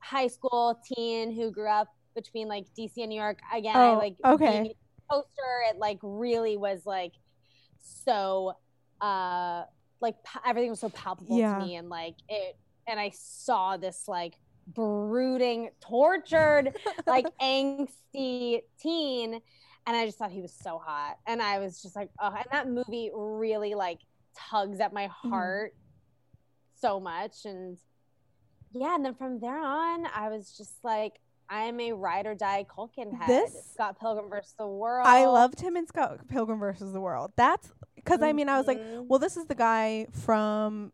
high 0.02 0.28
school 0.28 0.80
teen 0.96 1.34
who 1.34 1.52
grew 1.52 1.70
up 1.70 1.88
between 2.16 2.48
like 2.48 2.66
DC 2.76 3.02
and 3.02 3.10
New 3.10 3.20
York. 3.22 3.40
Again, 3.54 3.82
I 3.82 3.96
Oh, 3.96 3.96
like 3.96 4.16
okay. 4.26 4.72
poster. 5.10 5.26
It 5.70 5.78
like 5.78 6.00
really 6.02 6.58
was 6.58 6.82
like 6.86 7.14
so 7.82 8.54
uh 9.02 9.64
like 10.02 10.16
everything 10.46 10.70
was 10.70 10.80
so 10.80 10.90
palpable 10.90 11.42
Yeah. 11.42 11.54
to 11.54 11.58
me 11.58 11.76
and 11.76 11.90
like 11.90 12.16
it 12.30 12.56
and 12.88 13.00
I 13.00 13.12
saw 13.16 13.78
this 13.78 14.04
like 14.08 14.36
brooding, 14.68 15.70
tortured, 15.82 16.74
like 17.08 17.28
angsty 17.42 18.62
teen 18.80 19.40
and 19.88 19.96
I 19.98 20.06
just 20.06 20.18
thought 20.18 20.32
he 20.32 20.42
was 20.42 20.54
so 20.54 20.80
hot. 20.84 21.16
And 21.28 21.42
I 21.42 21.60
was 21.60 21.82
just 21.82 21.96
like, 21.96 22.10
oh, 22.22 22.28
and 22.36 22.46
that 22.52 22.68
movie 22.70 23.10
really 23.16 23.74
like 23.74 24.00
tugs 24.52 24.80
at 24.80 24.94
my 24.94 25.10
Mm-hmm. 25.26 25.32
heart 25.32 25.74
so 26.76 27.00
much. 27.00 27.46
And 27.46 27.78
yeah, 28.74 28.96
and 28.96 29.04
then 29.06 29.14
from 29.16 29.40
there 29.40 29.60
on, 29.60 30.06
I 30.16 30.30
was 30.30 30.52
just 30.58 30.84
like, 30.84 31.20
I 31.50 31.64
am 31.64 31.80
a 31.80 31.92
ride 31.92 32.26
or 32.28 32.36
die 32.36 32.66
Culkin 32.70 33.12
head. 33.18 33.28
This- 33.28 33.72
Scott 33.74 34.00
Pilgrim 34.00 34.30
versus 34.30 34.54
the 34.58 34.68
World. 34.68 35.06
I 35.08 35.26
loved 35.26 35.60
him 35.60 35.76
in 35.76 35.86
Scott 35.88 36.28
Pilgrim 36.30 36.60
versus 36.60 36.94
the 36.94 37.02
World. 37.02 37.32
That's 37.36 37.72
because 37.96 38.22
I 38.22 38.32
mean 38.34 38.48
I 38.50 38.58
was 38.58 38.68
like, 38.68 38.80
Mhm. 38.80 39.08
well, 39.08 39.20
this 39.20 39.36
is 39.38 39.46
the 39.46 39.56
guy 39.56 40.08
from 40.12 40.94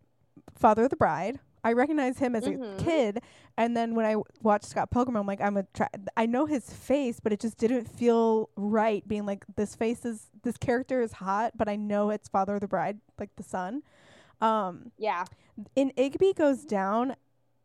Father 0.56 0.84
of 0.86 0.90
the 0.90 0.96
Bride. 0.96 1.40
I 1.64 1.74
recognize 1.74 2.18
him 2.18 2.36
as 2.36 2.46
Mhm. 2.46 2.80
a 2.80 2.84
kid, 2.84 3.22
and 3.58 3.76
then 3.76 3.94
when 3.94 4.06
I 4.06 4.12
w- 4.14 4.24
watched 4.42 4.66
Scott 4.66 4.90
Pilgrim, 4.90 5.18
I'm 5.18 5.28
like, 5.28 5.42
I'm 5.42 5.58
a 5.58 5.64
tra- 5.74 5.90
I 6.16 6.26
know 6.26 6.46
his 6.46 6.72
face, 6.74 7.20
but 7.20 7.34
it 7.34 7.40
just 7.40 7.58
didn't 7.58 7.86
feel 7.86 8.50
right. 8.56 9.06
Being 9.08 9.26
like, 9.26 9.46
this 9.58 9.76
face 9.76 10.06
is 10.06 10.30
this 10.44 10.56
character 10.58 11.02
is 11.02 11.14
hot, 11.14 11.58
but 11.58 11.68
I 11.68 11.76
know 11.76 12.10
it's 12.10 12.30
Father 12.30 12.56
of 12.56 12.62
the 12.62 12.68
Bride, 12.68 13.00
like 13.20 13.36
the 13.36 13.44
son. 13.44 13.84
Um, 14.42 14.92
yeah, 14.98 15.26
in 15.76 15.92
Igby 15.98 16.36
goes 16.36 16.64
down, 16.64 17.16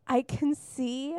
I 0.06 0.22
can 0.22 0.54
see 0.54 1.16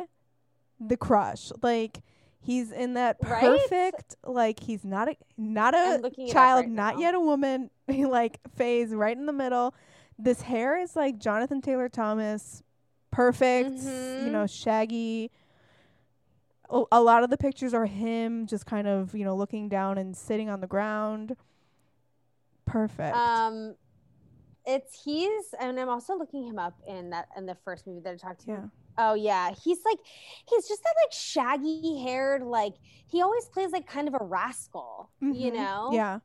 the 0.80 0.96
crush. 0.96 1.50
Like 1.62 2.00
he's 2.40 2.70
in 2.72 2.94
that 2.94 3.20
Right? 3.20 3.42
perfect, 3.42 4.16
like 4.24 4.60
he's 4.60 4.84
not 4.84 5.08
a 5.08 5.16
not 5.36 5.74
a 5.74 5.98
looking 6.02 6.24
it 6.28 6.30
up 6.30 6.34
child, 6.34 6.64
right 6.66 6.70
not 6.70 6.94
now. 6.94 7.00
yet 7.00 7.14
a 7.14 7.20
woman, 7.20 7.70
like 7.88 8.38
phase 8.56 8.90
right 8.94 9.16
in 9.16 9.26
the 9.26 9.32
middle. 9.32 9.74
This 10.18 10.42
hair 10.42 10.78
is 10.78 10.94
like 10.94 11.18
Jonathan 11.18 11.60
Taylor 11.60 11.88
Thomas, 11.88 12.62
perfect, 13.10 13.70
you 14.16 14.30
Mhm. 14.30 14.32
know, 14.32 14.46
shaggy. 14.46 15.30
A 16.90 17.00
lot 17.00 17.22
of 17.22 17.30
the 17.30 17.36
pictures 17.36 17.72
are 17.74 17.84
him 17.86 18.46
just 18.46 18.64
kind 18.66 18.88
of, 18.88 19.14
you 19.14 19.24
know, 19.24 19.36
looking 19.36 19.68
down 19.68 19.96
and 19.98 20.16
sitting 20.16 20.48
on 20.48 20.60
the 20.60 20.66
ground. 20.66 21.36
Perfect. 22.64 23.14
um, 23.16 23.76
it's 24.66 25.02
he's, 25.04 25.44
and 25.60 25.78
I'm 25.78 25.88
also 25.88 26.16
looking 26.16 26.44
him 26.44 26.58
up 26.58 26.74
in 26.86 27.10
that 27.10 27.28
in 27.36 27.46
the 27.46 27.54
first 27.64 27.86
movie 27.86 28.00
that 28.00 28.14
I 28.14 28.16
talked 28.16 28.40
to. 28.42 28.50
yeah. 28.50 28.62
Oh 28.96 29.14
yeah, 29.14 29.50
he's 29.50 29.78
like, 29.84 29.98
he's 30.48 30.68
just 30.68 30.82
that 30.84 30.94
like 31.04 31.12
shaggy 31.12 31.98
haired, 32.02 32.42
like 32.42 32.74
he 33.08 33.22
always 33.22 33.44
plays 33.46 33.72
like 33.72 33.86
kind 33.86 34.06
of 34.08 34.14
a 34.20 34.24
rascal, 34.24 35.10
you 35.20 35.50
Mhm. 35.50 35.54
know? 35.54 35.90
Yeah. 35.92 36.18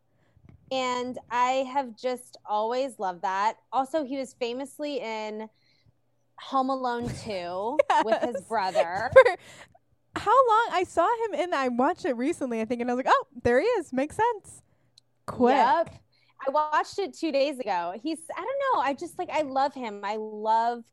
and 0.71 1.17
I 1.31 1.67
have 1.73 1.95
just 1.97 2.37
always 2.45 2.99
loved 2.99 3.23
that. 3.23 3.55
Also, 3.73 4.05
he 4.05 4.17
was 4.17 4.33
famously 4.33 4.99
in 4.99 5.49
Home 6.39 6.69
Alone 6.69 7.09
2 7.23 7.77
with 8.05 8.21
his 8.21 8.41
brother. 8.45 9.09
For 9.13 9.35
how 10.15 10.47
long 10.47 10.67
I 10.71 10.83
saw 10.83 11.07
him 11.25 11.33
in 11.39 11.53
I 11.55 11.69
watched 11.69 12.05
it 12.05 12.13
recently, 12.17 12.61
I 12.61 12.65
think, 12.65 12.81
and 12.81 12.89
I 12.91 12.93
was 12.93 13.03
like, 13.03 13.11
oh, 13.13 13.25
there 13.43 13.59
he 13.59 13.65
is. 13.65 13.91
Makes 13.91 14.17
sense. 14.17 14.61
Quick. 15.25 15.55
Yep. 15.55 15.93
I 16.49 16.71
watched 16.71 16.99
it 16.99 17.13
two 17.13 17.31
days 17.31 17.59
ago. 17.59 17.93
He's, 18.01 18.19
I 18.35 18.41
don't 18.41 18.59
know. 18.75 18.81
I 18.81 18.93
just 18.93 19.17
like, 19.19 19.29
I 19.29 19.41
love 19.43 19.73
him. 19.73 20.01
I 20.03 20.15
love 20.17 20.83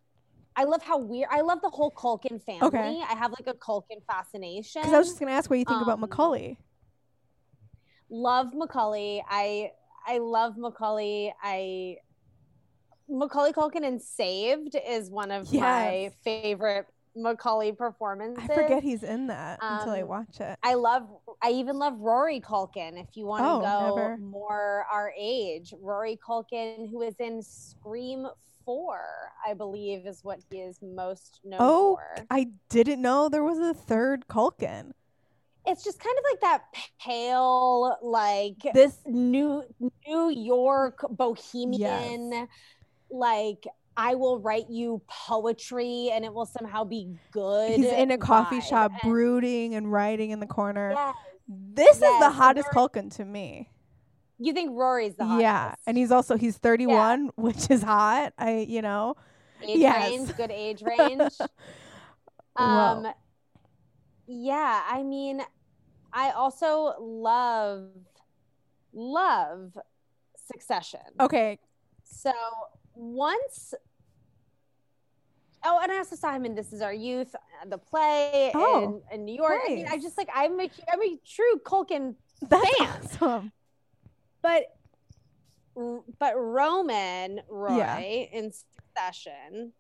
I 0.59 0.65
love 0.65 0.83
how 0.83 0.97
weird. 0.99 1.29
I 1.31 1.43
love 1.43 1.61
the 1.61 1.69
whole 1.69 1.91
Culkin 1.91 2.43
family. 2.43 2.67
Okay. 2.69 3.03
I 3.07 3.15
have 3.15 3.31
like 3.39 3.47
a 3.47 3.53
Culkin 3.59 4.03
fascination. 4.07 4.81
Because 4.81 4.95
I 4.95 4.99
was 4.99 5.09
just 5.09 5.21
gonna 5.21 5.33
ask 5.33 5.51
what 5.51 5.59
you 5.59 5.67
think 5.67 5.83
about 5.83 5.95
Um, 5.95 6.01
Macaulay. 6.01 6.57
love 8.09 8.55
Macaulay. 8.55 9.23
I 9.29 9.73
I 10.07 10.19
love 10.19 10.57
Macaulay. 10.57 11.35
I 11.43 11.99
Macaulay 13.09 13.53
Culkin 13.53 13.87
and 13.87 14.01
Saved 14.01 14.77
is 14.89 15.11
one 15.11 15.31
of 15.31 15.53
my 15.53 16.11
favorite 16.25 16.87
Macaulay 17.17 17.73
performances. 17.73 18.45
I 18.45 18.55
forget 18.55 18.83
he's 18.83 19.03
in 19.03 19.27
that 19.29 19.61
until 19.69 19.93
I 19.93 20.03
um, 20.03 20.09
watch 20.09 20.41
it. 20.41 20.59
I 20.63 20.75
love 20.75 21.09
I 21.43 21.51
even 21.51 21.79
love 21.79 21.95
Rory 21.99 22.41
Culkin 22.41 23.01
if 23.01 23.17
you 23.17 23.27
want 23.27 23.45
to 23.45 23.53
Oh, 23.53 23.61
go 23.61 23.79
never. 23.85 24.19
more 24.19 24.87
our 24.93 25.13
age. 25.19 25.75
Rory 25.81 26.19
Culkin 26.27 26.91
who 26.91 27.03
is 27.03 27.15
in 27.21 27.43
Scream 27.43 28.27
4, 28.65 28.99
I 29.47 29.55
believe 29.55 30.07
is 30.07 30.25
what 30.25 30.41
he 30.51 30.61
is 30.61 30.79
most 30.83 31.41
known 31.45 31.61
Oh, 31.61 31.99
for. 31.99 32.27
I 32.31 32.49
didn't 32.69 33.01
know 33.01 33.29
there 33.29 33.45
was 33.45 33.59
a 33.59 33.75
third 33.75 34.27
Culkin. 34.29 34.93
It's 35.67 35.83
just 35.83 35.99
kind 35.99 36.17
of 36.17 36.25
like 36.31 36.41
that 36.43 36.63
pale 37.01 37.97
like 38.03 38.63
This 38.73 38.99
New 39.07 39.65
New 40.07 40.31
York 40.31 41.05
bohemian 41.11 42.49
like 43.11 43.67
I 43.97 44.15
will 44.15 44.39
write 44.41 44.69
you 44.69 45.01
poetry 45.09 46.11
and 46.13 46.25
it 46.25 46.33
will 46.35 46.47
somehow 46.47 46.85
be 46.85 47.17
good. 47.31 47.73
he's 47.77 47.87
in 47.87 48.11
a 48.11 48.19
coffee 48.19 48.61
shop 48.61 48.93
And- 48.93 49.01
brooding 49.11 49.75
and 49.75 49.91
writing 49.91 50.31
in 50.31 50.41
the 50.41 50.47
corner. 50.47 50.93
Yeah. 50.93 51.13
This 51.49 51.97
is 51.97 52.01
the 52.01 52.31
hottest 52.31 52.69
very- 52.73 52.89
Culkin 52.89 53.15
to 53.17 53.25
me. 53.25 53.71
You 54.39 54.53
think 54.53 54.73
Rory's 54.77 55.15
the 55.15 55.25
hottest? 55.25 55.43
Yeah, 55.43 55.75
and 55.87 55.97
he's 55.97 56.13
also 56.13 56.37
he's 56.37 56.59
31, 56.59 57.31
which 57.37 57.71
is 57.71 57.83
hot. 57.83 58.35
I 58.37 58.67
you 58.69 58.83
know. 58.83 59.15
age 59.63 59.79
yes. 59.79 60.11
range, 60.11 60.37
good 60.37 60.51
age 60.51 60.83
range. 60.99 61.33
Whoa. 62.55 62.65
um 62.65 63.07
yeah, 64.27 64.83
I 64.91 65.03
mean 65.03 65.41
I 66.13 66.31
also 66.33 66.95
love 67.01 67.89
love 68.93 69.77
Succession. 70.47 71.01
Okay, 71.21 71.59
So 72.05 72.33
once 72.95 73.75
Oh, 75.69 75.81
and 75.83 75.91
I 75.91 75.99
also 75.99 76.15
saw 76.15 76.33
him 76.33 76.45
in 76.45 76.55
This 76.55 76.73
Is 76.73 76.81
Our 76.81 76.93
Youth, 76.95 77.35
uh, 77.35 77.69
the 77.69 77.79
play 77.79 78.53
Oh, 78.55 79.03
in, 79.11 79.19
in 79.21 79.25
New 79.25 79.35
York. 79.35 79.61
I 79.67 79.75
mean, 79.75 79.87
I 79.87 79.97
nice. 79.97 80.03
just 80.03 80.17
like 80.17 80.29
I'm 80.35 80.59
a 80.61 80.71
I'm 80.93 81.03
a 81.03 81.19
true 81.27 81.61
Culkin 81.65 82.15
that's 82.49 82.77
Fan. 82.79 82.89
awesome. 83.21 83.53
but 84.43 84.63
but 86.19 86.35
Roman 86.37 87.41
Roy 87.49 87.79
Yeah. 87.79 87.99
in 87.99 88.53
Succession. 88.53 89.73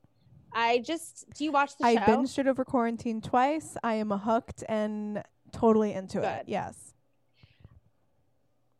I 0.52 0.78
just 0.78 1.24
do 1.34 1.44
you 1.44 1.52
watch 1.52 1.76
the 1.78 1.84
show. 1.84 1.88
I 1.90 1.94
show? 2.06 2.16
binged 2.16 2.38
it 2.38 2.46
over 2.48 2.64
quarantine 2.64 3.20
twice. 3.20 3.76
I 3.84 3.94
am 3.94 4.10
hooked 4.10 4.64
and 4.68 5.22
totally 5.52 5.92
into 5.92 6.20
it. 6.22 6.44
Yes. 6.48 6.94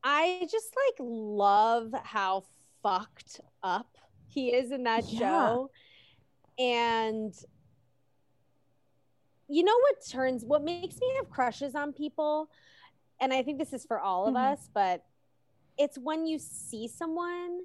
I 0.03 0.47
just 0.51 0.75
like 0.87 0.97
love 1.01 1.93
how 2.05 2.45
fucked 2.83 3.41
up 3.63 3.97
he 4.29 4.53
is 4.55 4.71
in 4.71 4.85
that 4.85 5.05
Yeah. 5.07 5.19
show. 5.19 5.71
And 6.59 7.35
you 9.49 9.63
know 9.63 9.79
what 9.79 9.97
turns 10.11 10.45
what 10.45 10.65
makes 10.65 10.97
me 11.01 11.07
have 11.21 11.31
crushes 11.31 11.75
on 11.75 11.93
people? 11.93 12.49
And 13.21 13.33
I 13.33 13.43
think 13.43 13.59
this 13.59 13.73
is 13.73 13.85
for 13.85 14.01
all 14.01 14.27
of 14.27 14.35
Mhm. 14.35 14.53
us, 14.53 14.71
but 14.75 15.05
it's 15.79 15.99
when 15.99 16.27
you 16.27 16.39
see 16.39 16.89
someone 16.89 17.61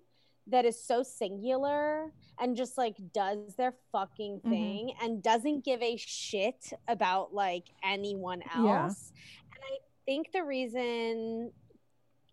that 0.47 0.65
is 0.65 0.82
so 0.84 1.04
singular 1.04 2.12
and 2.39 2.56
just 2.56 2.77
like 2.77 2.95
does 3.13 3.56
their 3.56 3.73
fucking 3.91 4.41
Mhm. 4.45 4.49
thing 4.49 4.93
and 5.01 5.21
doesn't 5.23 5.63
give 5.63 5.82
a 5.82 5.95
shit 5.97 6.73
about 6.88 7.34
like 7.34 7.69
anyone 7.84 8.41
Yeah. 8.56 8.86
else. 8.86 9.12
And 9.54 9.63
I 9.63 9.77
think 10.06 10.32
the 10.32 10.43
reason 10.43 11.51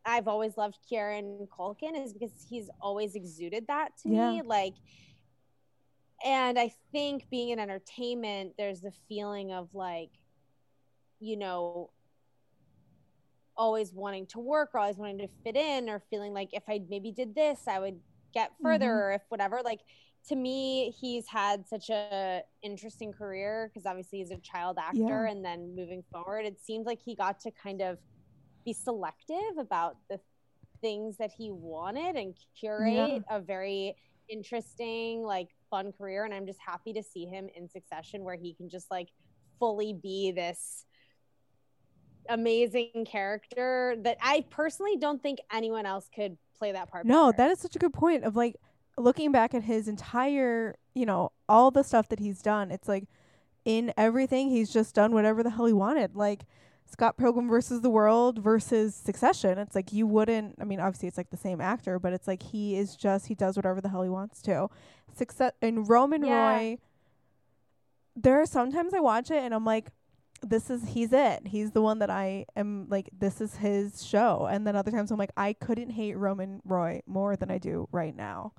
I've 0.05 0.27
always 0.29 0.57
loved 0.57 0.79
Kieran 0.89 1.47
Culkin 1.49 2.03
is 2.03 2.13
because 2.13 2.47
he's 2.49 2.71
always 2.81 3.15
exuded 3.15 3.67
that 3.67 3.97
to 3.99 4.09
Yeah. 4.09 4.31
me. 4.31 4.43
Like, 4.43 4.75
and 6.25 6.59
I 6.59 6.73
think 6.93 7.29
being 7.31 7.51
in 7.51 7.59
entertainment, 7.59 8.55
there's 8.59 8.81
the 8.81 8.93
feeling 9.09 9.53
of 9.53 9.75
like, 9.75 10.11
you 11.21 11.37
know, 11.37 11.91
always 13.57 13.93
wanting 13.93 14.27
to 14.27 14.39
work 14.39 14.71
or 14.75 14.79
always 14.81 14.97
wanting 14.97 15.19
to 15.19 15.29
fit 15.45 15.57
in 15.57 15.89
or 15.89 16.01
feeling 16.11 16.33
like 16.33 16.51
if 16.53 16.63
I 16.69 16.81
maybe 16.89 17.11
did 17.13 17.35
this, 17.35 17.67
I 17.67 17.81
would 17.81 18.01
get 18.33 18.53
further 18.63 18.87
Mhm. 18.87 19.03
or 19.09 19.13
if 19.13 19.23
whatever. 19.31 19.61
Like, 19.65 19.81
to 20.29 20.37
me, 20.37 20.91
he's 20.91 21.27
had 21.29 21.67
such 21.67 21.91
a 21.91 22.43
interesting 22.63 23.13
career 23.13 23.69
because 23.73 23.87
obviously 23.87 24.19
he's 24.19 24.31
a 24.31 24.39
child 24.39 24.79
actor, 24.79 25.01
Yeah. 25.01 25.31
and 25.31 25.45
then 25.45 25.75
moving 25.75 26.03
forward, 26.13 26.45
it 26.45 26.61
seems 26.61 26.87
like 26.87 27.01
he 27.01 27.15
got 27.17 27.41
to 27.41 27.51
kind 27.51 27.81
of 27.81 27.99
be 28.65 28.73
selective 28.73 29.57
about 29.59 29.97
the 30.09 30.21
things 30.81 31.17
that 31.17 31.33
he 31.33 31.51
wanted 31.51 32.15
and 32.17 32.37
curate 32.61 33.23
a 33.31 33.41
very 33.41 33.97
interesting, 34.29 35.23
like 35.23 35.49
fun 35.71 35.93
career. 35.93 36.25
And 36.25 36.35
I'm 36.35 36.47
just 36.47 36.61
happy 36.65 36.93
to 36.95 37.03
see 37.03 37.27
him 37.27 37.49
in 37.55 37.69
Succession, 37.69 38.25
where 38.25 38.37
he 38.37 38.55
can 38.55 38.69
just 38.69 38.91
like 38.91 39.09
fully 39.59 39.93
be 39.93 40.33
this 40.33 40.85
amazing 42.29 43.07
character 43.07 43.97
that 44.03 44.19
I 44.23 44.45
personally 44.51 44.97
don't 44.97 45.23
think 45.23 45.39
anyone 45.53 45.87
else 45.87 46.09
could 46.15 46.37
play 46.59 46.73
that 46.73 46.91
part. 46.91 47.07
No, 47.07 47.33
better. 47.33 47.37
that 47.37 47.51
is 47.53 47.59
such 47.61 47.77
a 47.77 47.79
good 47.79 47.93
point 47.93 48.25
of 48.25 48.37
like 48.37 48.57
looking 48.97 49.33
back 49.33 49.55
at 49.55 49.63
his 49.63 49.89
entire, 49.89 50.77
you 50.95 51.07
know, 51.07 51.33
all 51.49 51.71
the 51.71 51.83
stuff 51.83 52.09
that 52.09 52.19
he's 52.19 52.43
done. 52.43 52.71
It's 52.71 52.89
like 52.89 53.05
in 53.65 53.93
everything 53.97 54.51
he's 54.51 54.73
just 54.73 54.95
done 54.95 55.13
whatever 55.13 55.43
the 55.43 55.51
hell 55.51 55.67
he 55.67 55.73
wanted. 55.73 56.17
Like 56.17 56.45
Scott 56.91 57.19
Pilgrim 57.19 57.49
versus 57.49 57.81
the 57.83 57.91
World 57.91 58.39
versus 58.39 58.95
Succession. 58.95 59.59
It's 59.59 59.75
like 59.75 59.93
you 59.93 60.07
wouldn't 60.07 60.57
I 60.61 60.65
mean 60.65 60.81
obviously 60.81 61.09
it's 61.09 61.19
like 61.19 61.31
the 61.31 61.37
same 61.37 61.61
actor, 61.61 61.99
but 61.99 62.13
it's 62.13 62.27
like 62.27 62.43
he 62.43 62.77
is 62.77 62.97
just 62.97 63.27
he 63.27 63.35
does 63.35 63.57
whatever 63.57 63.81
the 63.81 63.89
hell 63.89 64.03
he 64.03 64.09
wants 64.09 64.41
to. 64.43 64.69
Success 65.15 65.53
and 65.61 65.89
Roman 65.89 66.25
Yeah. 66.25 66.49
Roy 66.57 66.79
there 68.17 68.41
are 68.41 68.47
sometimes 68.47 68.95
I 68.95 69.01
watch 69.01 69.31
it 69.31 69.43
and 69.43 69.55
I'm 69.55 69.65
like 69.65 69.91
this 70.41 70.71
is 70.71 70.89
he's 70.89 71.13
it. 71.13 71.49
He's 71.49 71.73
the 71.73 71.83
one 71.83 71.99
that 71.99 72.11
I 72.11 72.47
am 72.57 72.87
like 72.89 73.11
this 73.17 73.41
is 73.41 73.57
his 73.57 74.05
show. 74.05 74.49
And 74.51 74.67
then 74.67 74.77
other 74.77 74.91
times 74.91 75.11
I'm 75.11 75.19
like 75.19 75.33
I 75.37 75.53
couldn't 75.53 75.91
hate 75.91 76.17
Roman 76.17 76.61
Roy 76.65 77.03
more 77.07 77.37
than 77.37 77.51
I 77.51 77.59
do 77.59 77.89
right 77.93 78.15
now. 78.15 78.53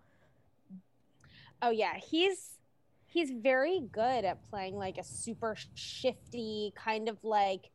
Oh 1.61 1.71
yeah, 1.71 1.95
he's 1.97 2.59
he's 3.05 3.31
very 3.31 3.81
good 3.91 4.23
at 4.23 4.47
playing 4.49 4.75
like 4.75 4.97
a 4.97 5.03
super 5.03 5.55
shifty 5.73 6.71
kind 6.75 7.09
of 7.09 7.23
like 7.23 7.71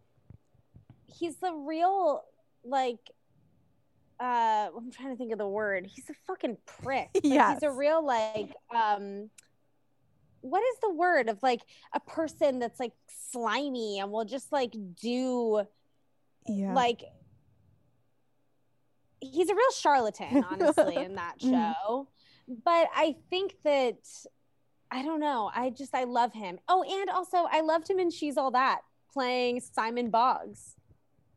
he's 1.06 1.36
the 1.36 1.52
real 1.52 2.22
like 2.64 2.98
uh 4.20 4.68
I'm 4.76 4.90
trying 4.90 5.10
to 5.10 5.16
think 5.16 5.32
of 5.32 5.38
the 5.38 5.48
word. 5.48 5.86
He's 5.86 6.08
a 6.08 6.14
fucking 6.26 6.56
prick. 6.66 7.08
Like, 7.14 7.24
Yes. 7.24 7.54
He's 7.54 7.62
a 7.68 7.72
real 7.72 8.04
like 8.04 8.54
um 8.74 9.30
what 10.40 10.62
is 10.62 10.76
the 10.82 10.90
word 10.90 11.28
of 11.28 11.42
like 11.42 11.62
a 11.94 12.00
person 12.00 12.58
that's 12.58 12.78
like 12.78 12.92
slimy 13.30 13.98
and 13.98 14.12
will 14.12 14.24
just 14.26 14.52
like 14.52 14.74
do 15.00 15.64
Yeah. 16.46 16.74
like 16.74 17.02
he's 19.20 19.48
a 19.48 19.54
real 19.54 19.70
charlatan 19.72 20.44
honestly 20.50 20.96
in 20.96 21.14
that 21.14 21.38
Mhm. 21.40 21.50
show 21.50 22.08
but 22.62 22.88
i 22.94 23.16
think 23.30 23.54
that 23.64 23.96
i 24.90 25.02
don't 25.02 25.20
know 25.20 25.50
i 25.54 25.70
just 25.70 25.94
i 25.94 26.04
love 26.04 26.32
him 26.34 26.58
oh 26.68 26.82
and 26.82 27.08
also 27.08 27.46
i 27.50 27.62
loved 27.62 27.88
him 27.88 27.98
in 27.98 28.10
she's 28.10 28.36
all 28.36 28.50
that 28.50 28.80
playing 29.12 29.60
simon 29.60 30.10
boggs 30.10 30.76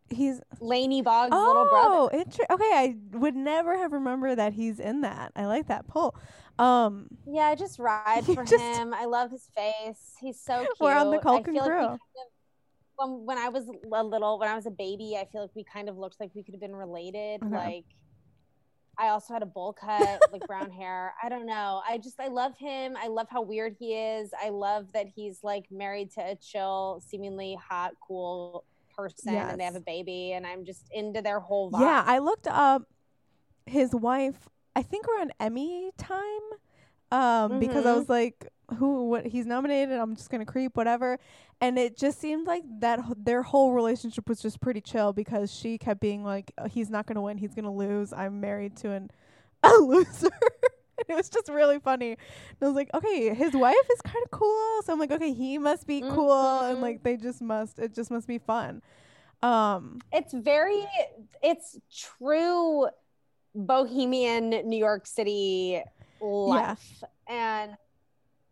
he's 0.09 0.39
laney 0.59 1.01
boggs 1.01 1.31
little 1.33 1.65
brother 1.65 1.89
Oh, 1.89 2.07
inter- 2.13 2.45
okay. 2.49 2.63
I 2.73 2.95
would 3.11 3.35
never 3.35 3.77
have 3.77 3.91
remembered 3.91 4.37
that 4.37 4.53
he's 4.53 4.79
in 4.79 5.01
that. 5.01 5.31
I 5.35 5.45
like 5.45 5.67
that 5.67 5.87
pull. 5.87 6.15
Um, 6.59 7.07
yeah 7.25 7.43
I 7.43 7.55
just 7.55 7.77
ride 7.79 8.25
for 8.33 8.43
just- 8.43 8.55
him 8.63 8.93
i 8.93 9.05
love 9.05 9.29
his 9.31 9.47
face 9.55 10.13
he's 10.19 10.39
so 10.39 10.59
cute 10.59 10.69
We're 10.79 10.95
on 10.95 11.11
the 11.11 11.17
I 11.19 11.21
Culkin 11.21 11.53
like 11.55 11.65
crew. 11.65 11.85
of- 11.85 11.99
when, 12.95 13.25
when 13.27 13.37
i 13.37 13.47
was 13.49 13.65
a 13.67 14.03
little 14.03 14.39
when 14.39 14.49
i 14.49 14.55
was 14.55 14.65
a 14.65 14.71
baby 14.71 15.15
i 15.21 15.25
feel 15.31 15.41
like 15.41 15.51
we 15.55 15.63
kind 15.63 15.87
of 15.87 15.97
looked 15.99 16.19
like 16.19 16.31
we 16.33 16.41
could 16.41 16.55
have 16.55 16.61
been 16.61 16.75
related 16.75 17.43
Okay. 17.43 17.53
like 17.55 17.85
I 18.99 19.09
also 19.09 19.31
had 19.31 19.43
a 19.43 19.45
bowl 19.45 19.73
cut, 19.73 20.19
like 20.31 20.41
brown 20.47 20.71
hair. 20.71 21.13
I 21.21 21.29
don't 21.29 21.45
know. 21.45 21.83
I 21.87 21.99
just 21.99 22.19
I 22.19 22.29
love 22.29 22.57
him. 22.57 22.97
I 22.99 23.05
love 23.09 23.27
how 23.29 23.43
weird 23.43 23.75
he 23.77 23.93
is. 23.93 24.31
I 24.43 24.49
love 24.49 24.91
that 24.93 25.05
he's 25.15 25.43
like 25.43 25.65
married 25.69 26.09
to 26.13 26.21
a 26.31 26.35
chill, 26.35 27.03
seemingly 27.07 27.55
hot, 27.63 27.91
cool 28.01 28.63
person 28.97 29.33
and 29.35 29.59
they 29.59 29.63
have 29.65 29.75
a 29.75 29.79
baby 29.81 30.33
and 30.33 30.45
I'm 30.45 30.65
just 30.65 30.89
into 30.91 31.21
their 31.21 31.39
whole 31.39 31.71
vibe. 31.71 31.81
yeah, 31.81 32.03
I 32.05 32.19
looked 32.19 32.47
up 32.47 32.83
his 33.65 33.93
wife. 33.93 34.49
I 34.75 34.81
think 34.81 35.05
around 35.07 35.31
Emmy 35.39 35.91
time, 35.97 36.21
um, 37.11 37.59
because 37.59 37.85
I 37.85 37.91
Mhm. 37.93 37.99
was 37.99 38.09
like, 38.09 38.47
who, 38.77 39.09
what? 39.09 39.25
He's 39.25 39.45
nominated. 39.45 39.97
I'm 39.97 40.15
just 40.15 40.29
gonna 40.29 40.45
creep, 40.45 40.75
whatever. 40.75 41.19
And 41.61 41.79
it 41.79 41.97
just 41.97 42.19
seemed 42.19 42.45
like 42.47 42.63
that 42.81 42.99
h- 42.99 43.15
their 43.17 43.41
whole 43.43 43.73
relationship 43.73 44.27
was 44.29 44.41
just 44.41 44.59
pretty 44.59 44.81
chill 44.81 45.13
because 45.13 45.51
she 45.53 45.77
kept 45.77 45.99
being 46.01 46.23
like, 46.23 46.51
"Oh, 46.57 46.67
he's 46.67 46.89
not 46.89 47.05
gonna 47.07 47.21
win. 47.21 47.37
He's 47.37 47.55
gonna 47.55 47.73
lose. 47.73 48.11
I'm 48.13 48.39
married 48.41 48.75
to 48.77 48.91
an 48.91 49.09
a 49.63 49.73
loser. 49.79 50.29
it 51.07 51.15
was 51.15 51.29
just 51.29 51.49
really 51.49 51.79
funny. 51.79 52.11
And 52.11 52.17
I 52.61 52.65
was 52.65 52.75
like, 52.75 52.89
okay, 52.93 53.33
his 53.33 53.53
wife 53.53 53.75
is 53.93 54.01
kind 54.01 54.23
of 54.23 54.31
cool, 54.31 54.81
so 54.83 54.93
I'm 54.93 54.99
like, 54.99 55.11
okay, 55.11 55.33
he 55.33 55.57
must 55.57 55.87
be 55.87 56.01
cool, 56.01 56.59
and 56.61 56.81
like 56.81 57.03
they 57.03 57.17
just 57.17 57.41
must, 57.41 57.79
it 57.79 57.93
just 57.93 58.11
must 58.11 58.27
be 58.27 58.37
fun. 58.37 58.81
Um, 59.43 59.99
it's 60.11 60.33
very 60.33 60.87
it's 61.43 61.77
true 61.93 62.87
bohemian 63.53 64.49
new 64.49 64.77
york 64.77 65.07
city 65.07 65.81
life 66.21 67.03
and 67.27 67.75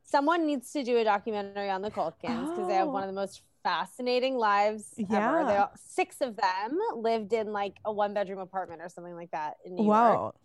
someone 0.04 0.46
needs 0.46 0.72
to 0.72 0.84
do 0.84 0.98
a 0.98 1.04
documentary 1.04 1.70
on 1.70 1.82
the 1.82 1.92
Culkins 1.92 2.50
because 2.52 2.68
they 2.68 2.76
have 2.76 2.88
one 2.88 3.04
of 3.04 3.10
the 3.10 3.14
most 3.14 3.42
fascinating 3.64 4.38
lives 4.38 4.94
ever. 5.12 5.44
They 5.48 5.58
all, 5.58 5.72
six 5.76 6.22
of 6.22 6.36
them 6.38 6.78
lived 6.96 7.34
in 7.34 7.52
like 7.52 7.78
a 7.84 7.92
one 7.92 8.14
bedroom 8.14 8.40
apartment 8.40 8.82
or 8.82 8.90
something 8.90 9.16
like 9.16 9.32
that 9.32 9.58
in 9.66 9.76
New 9.76 9.84
York. 9.86 10.36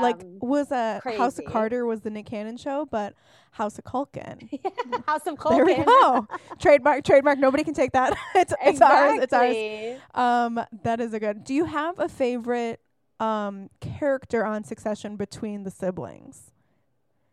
Like 0.00 0.20
Um, 0.22 0.38
was 0.40 0.70
a 0.70 1.00
House 1.16 1.38
of. 1.38 1.44
Carter 1.46 1.86
was 1.86 2.00
the 2.02 2.10
Nick 2.10 2.26
Cannon 2.26 2.56
show, 2.56 2.86
but 2.90 3.14
House 3.52 3.78
of 3.78 3.84
Culkin. 3.84 4.48
House 5.06 5.26
of 5.26 5.38
There 5.48 5.64
we 5.64 5.74
go. 5.76 6.26
trademark, 6.58 7.04
trademark. 7.04 7.38
Nobody 7.38 7.64
can 7.64 7.74
take 7.74 7.92
that. 7.92 8.16
it's 8.34 8.52
it's 8.64 8.80
ours. 8.80 9.20
It's 9.22 9.32
ours. 9.32 10.00
Um, 10.14 10.64
that 10.82 11.00
is 11.00 11.12
a 11.14 11.20
good. 11.20 11.44
Do 11.44 11.54
you 11.54 11.64
have 11.64 11.98
a 11.98 12.08
favorite 12.08 12.80
um 13.18 13.68
character 13.80 14.44
on 14.44 14.64
Succession 14.64 15.16
between 15.16 15.64
the 15.64 15.70
siblings? 15.70 16.52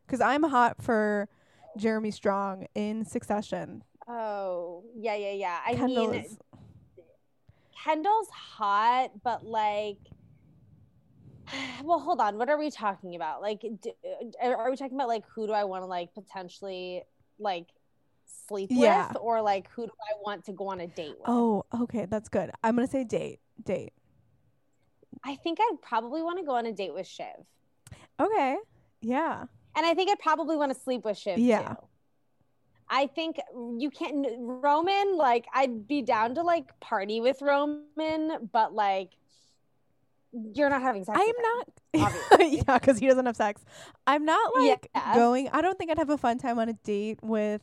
Because 0.06 0.22
I'm 0.22 0.44
hot 0.44 0.82
for 0.82 1.28
Jeremy 1.78 2.12
Strong 2.12 2.68
in 2.76 3.04
Succession. 3.06 3.84
Oh, 4.08 4.84
yeah, 4.96 5.16
yeah, 5.16 5.34
yeah. 5.34 5.60
I 5.66 5.76
Kendall 5.76 6.12
mean, 6.12 6.22
is 6.24 6.38
Kendall's 7.84 8.30
hot, 8.30 9.12
but 9.24 9.46
like, 9.46 9.98
well, 11.84 12.00
hold 12.00 12.20
on. 12.20 12.38
What 12.38 12.50
are 12.50 12.58
we 12.58 12.70
talking 12.72 13.16
about? 13.16 13.42
Like, 13.42 13.62
d- 13.62 13.94
uh, 14.44 14.48
are 14.48 14.70
we 14.70 14.78
talking 14.78 14.98
about 14.98 15.08
like 15.08 15.24
who 15.34 15.48
do 15.48 15.54
I 15.54 15.64
want 15.64 15.82
to 15.84 15.86
like 15.88 16.14
potentially 16.14 17.04
like 17.40 17.68
sleep 18.48 18.70
Yeah. 18.72 19.08
with, 19.10 19.18
or 19.22 19.42
like 19.42 19.70
who 19.72 19.86
do 19.86 19.92
I 20.10 20.14
want 20.24 20.46
to 20.46 20.52
go 20.54 20.68
on 20.68 20.80
a 20.82 20.88
date 20.88 21.16
with? 21.20 21.28
oh 21.28 21.66
okay, 21.82 22.06
that's 22.06 22.30
good. 22.30 22.52
I'm 22.64 22.76
gonna 22.76 22.88
say 22.88 23.04
date 23.04 23.40
date. 23.64 23.94
I 25.24 25.36
think 25.36 25.60
I'd 25.60 25.82
probably 25.82 26.22
want 26.22 26.40
to 26.40 26.46
go 26.46 26.54
on 26.56 26.66
a 26.66 26.72
date 26.74 26.94
with 26.94 27.08
Shiv, 27.08 27.26
Okay, 28.20 28.58
yeah, 29.02 29.46
and 29.76 29.86
I 29.86 29.94
think 29.94 30.10
I'd 30.12 30.20
probably 30.20 30.56
want 30.58 30.74
to 30.74 30.80
sleep 30.80 31.06
with 31.06 31.18
Shiv 31.18 31.40
Yeah. 31.40 31.70
too. 31.74 31.76
I 32.90 33.08
think 33.08 33.38
you 33.78 33.90
can't 33.90 34.26
Roman. 34.40 35.18
Like, 35.18 35.46
I'd 35.54 35.88
be 35.88 36.02
down 36.02 36.36
to 36.36 36.42
like 36.44 36.80
party 36.80 37.20
with 37.20 37.42
Roman, 37.42 38.50
but 38.54 38.74
like, 38.74 39.10
you're 40.32 40.70
not 40.70 40.82
having 40.82 41.04
sex. 41.06 41.18
I'm 41.20 41.28
him. 41.28 41.36
not. 41.42 41.70
obviously. 42.32 42.58
yeah, 42.68 42.78
because 42.80 43.00
he 43.00 43.08
doesn't 43.08 43.26
have 43.26 43.36
sex. 43.36 43.64
I'm 44.06 44.26
not 44.26 44.56
like 44.58 44.88
Yeah. 44.94 45.16
going. 45.16 45.50
I 45.50 45.62
don't 45.62 45.78
think 45.78 45.92
I'd 45.92 45.98
have 45.98 46.10
a 46.10 46.18
fun 46.18 46.38
time 46.38 46.60
on 46.60 46.70
a 46.70 46.74
date 46.74 47.20
with 47.24 47.62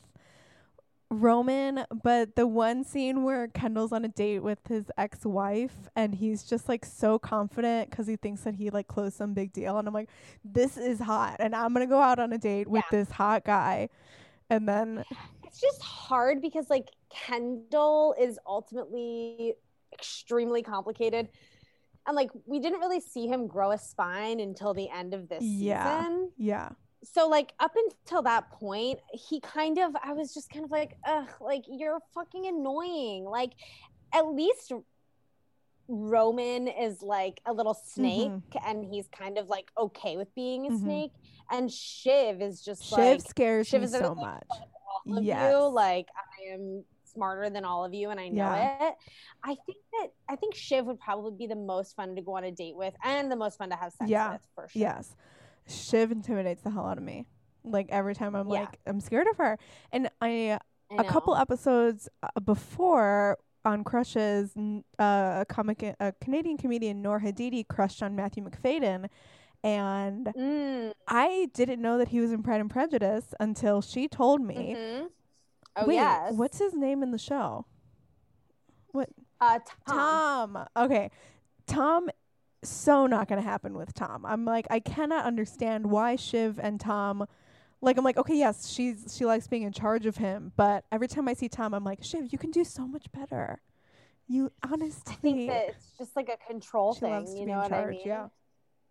Roman, 1.10 1.84
but 2.02 2.34
the 2.34 2.46
one 2.46 2.82
scene 2.82 3.22
where 3.22 3.46
Kendall's 3.48 3.92
on 3.92 4.04
a 4.04 4.08
date 4.08 4.40
with 4.40 4.58
his 4.68 4.84
ex-wife 4.98 5.88
and 5.94 6.14
he's 6.14 6.42
just 6.42 6.68
like 6.68 6.84
so 6.84 7.18
confident 7.18 7.90
because 7.90 8.06
he 8.06 8.16
thinks 8.16 8.40
that 8.42 8.54
he 8.54 8.70
like 8.70 8.88
closed 8.88 9.16
some 9.16 9.32
big 9.34 9.52
deal, 9.52 9.78
and 9.78 9.86
I'm 9.86 9.94
like, 9.94 10.08
this 10.44 10.76
is 10.76 10.98
hot, 10.98 11.36
and 11.38 11.54
I'm 11.54 11.72
gonna 11.72 11.86
go 11.86 12.00
out 12.00 12.18
on 12.18 12.32
a 12.32 12.38
date 12.38 12.66
with 12.68 12.82
Yeah. 12.90 12.98
this 12.98 13.10
hot 13.12 13.44
guy, 13.44 13.90
and 14.50 14.66
then 14.68 15.04
it's 15.44 15.60
just 15.60 15.82
hard 15.82 16.40
because 16.40 16.68
like 16.68 16.90
Kendall 17.10 18.14
is 18.18 18.38
ultimately 18.46 19.54
extremely 19.92 20.62
complicated. 20.62 21.28
And 22.06 22.16
like 22.16 22.30
we 22.46 22.60
didn't 22.60 22.80
really 22.80 23.00
see 23.00 23.26
him 23.26 23.46
grow 23.46 23.70
a 23.72 23.78
spine 23.78 24.40
until 24.40 24.74
the 24.74 24.88
end 24.90 25.14
of 25.14 25.28
this 25.28 25.42
Yeah. 25.42 26.02
season. 26.04 26.30
yeah, 26.36 26.68
So 27.02 27.28
like 27.28 27.52
up 27.60 27.72
until 27.76 28.22
that 28.22 28.50
point, 28.50 29.00
he 29.12 29.40
kind 29.40 29.78
of 29.78 29.94
I 30.02 30.12
was 30.12 30.32
just 30.34 30.50
kind 30.50 30.64
of 30.64 30.70
like, 30.70 30.96
ugh, 31.06 31.28
like 31.40 31.64
you're 31.68 31.98
fucking 32.14 32.46
annoying. 32.46 33.24
Like 33.24 33.52
at 34.12 34.26
least 34.26 34.72
Roman 35.86 36.66
is 36.68 37.02
like 37.02 37.40
a 37.46 37.52
little 37.52 37.74
snake 37.74 38.32
and 38.66 38.84
he's 38.84 39.06
kind 39.08 39.36
of 39.36 39.48
like 39.48 39.70
okay 39.76 40.16
with 40.16 40.34
being 40.34 40.66
a 40.66 40.70
Mhm. 40.70 40.80
snake. 40.80 41.12
And 41.50 41.70
Shiv 41.70 42.40
is 42.40 42.62
just 42.62 42.84
Shiv 42.84 42.96
like 42.96 43.20
scares 43.22 43.66
Shiv 43.68 43.80
me 43.82 43.86
is 43.86 43.92
so 43.92 44.14
much. 44.14 44.42
Yes. 45.06 45.52
you. 45.52 45.58
Like 45.68 46.08
I 46.16 46.52
am 46.54 46.84
smarter 47.14 47.50
than 47.50 47.64
all 47.64 47.84
of 47.84 47.94
you, 47.94 48.10
and 48.10 48.20
I 48.20 48.28
know 48.28 48.36
Yeah. 48.36 48.88
it. 48.88 48.94
I 49.44 49.56
think 49.66 49.78
that 49.92 50.08
I 50.28 50.36
think 50.36 50.54
Shiv 50.54 50.86
would 50.86 51.00
probably 51.00 51.32
be 51.36 51.46
the 51.46 51.56
most 51.56 51.94
fun 51.96 52.14
to 52.16 52.22
go 52.22 52.36
on 52.36 52.44
a 52.44 52.50
date 52.50 52.76
with, 52.76 52.94
and 53.04 53.30
the 53.30 53.36
most 53.36 53.58
fun 53.58 53.70
to 53.70 53.76
have 53.76 53.92
sex 53.92 54.10
Yeah. 54.10 54.32
with 54.32 54.40
for 54.54 54.68
sure. 54.68 54.80
Yes. 54.80 55.16
Shiv 55.66 56.12
intimidates 56.12 56.62
the 56.62 56.70
hell 56.70 56.86
out 56.86 56.98
of 56.98 57.04
me. 57.04 57.26
Like 57.64 57.86
every 57.90 58.14
time 58.14 58.34
I'm 58.34 58.48
Yeah. 58.48 58.60
like, 58.60 58.80
I'm 58.86 59.00
scared 59.00 59.26
of 59.28 59.36
her. 59.38 59.58
And 59.92 60.10
I, 60.20 60.58
I 60.90 60.96
a 60.98 61.04
couple 61.04 61.34
episodes 61.36 62.08
uh, 62.22 62.40
before 62.40 63.38
on 63.64 63.82
Crushes, 63.82 64.54
uh, 64.98 65.02
a 65.40 65.46
comic, 65.48 65.82
a 65.82 66.12
Canadian 66.20 66.58
comedian, 66.58 67.00
Nour 67.00 67.20
Hadidi, 67.20 67.66
crushed 67.66 68.02
on 68.02 68.14
Matthew 68.14 68.44
Macfadyen. 68.44 69.08
And 69.62 70.34
Mm, 70.36 70.92
I 71.08 71.48
didn't 71.54 71.80
know 71.80 71.96
that 71.96 72.08
he 72.08 72.20
was 72.20 72.32
in 72.32 72.42
Pride 72.42 72.60
and 72.60 72.68
Prejudice 72.70 73.34
until 73.40 73.80
she 73.80 74.08
told 74.08 74.42
me. 74.42 74.76
mhm. 74.76 75.08
Oh 75.76 75.86
Wait, 75.86 75.94
yes. 75.94 76.32
what's 76.34 76.58
his 76.58 76.74
name 76.74 77.02
in 77.02 77.10
the 77.10 77.18
show? 77.18 77.66
What? 78.92 79.08
Uh, 79.40 79.58
Tom? 79.88 80.54
Tom. 80.54 80.68
Okay. 80.76 81.10
Tom 81.66 82.08
so 82.62 83.06
not 83.06 83.28
going 83.28 83.42
to 83.42 83.46
happen 83.46 83.74
with 83.76 83.92
Tom. 83.94 84.24
I'm 84.24 84.44
like 84.44 84.66
I 84.70 84.80
cannot 84.80 85.24
understand 85.26 85.86
why 85.90 86.16
Shiv 86.16 86.58
and 86.58 86.80
Tom 86.80 87.26
like 87.80 87.98
I'm 87.98 88.04
like 88.04 88.16
okay, 88.16 88.36
yes, 88.36 88.68
she's 88.68 89.14
she 89.16 89.24
likes 89.26 89.46
being 89.46 89.62
in 89.64 89.72
charge 89.72 90.06
of 90.06 90.16
him, 90.16 90.52
but 90.56 90.84
every 90.90 91.08
time 91.08 91.28
I 91.28 91.34
see 91.34 91.48
Tom 91.48 91.74
I'm 91.74 91.84
like, 91.84 92.02
"Shiv, 92.02 92.32
you 92.32 92.38
can 92.38 92.50
do 92.50 92.64
so 92.64 92.86
much 92.86 93.10
better." 93.12 93.60
You 94.26 94.50
honestly 94.66 95.12
I 95.12 95.16
think 95.16 95.48
that 95.50 95.68
it's 95.70 95.92
just 95.98 96.16
like 96.16 96.30
a 96.30 96.38
control 96.50 96.94
she 96.94 97.00
thing. 97.00 97.10
loves 97.10 97.34
to 97.34 97.40
you 97.40 97.44
be 97.44 97.52
know 97.52 97.56
in 97.56 97.62
what 97.62 97.68
charge, 97.70 97.86
I 97.86 97.90
mean? 97.90 98.00
yeah. 98.06 98.26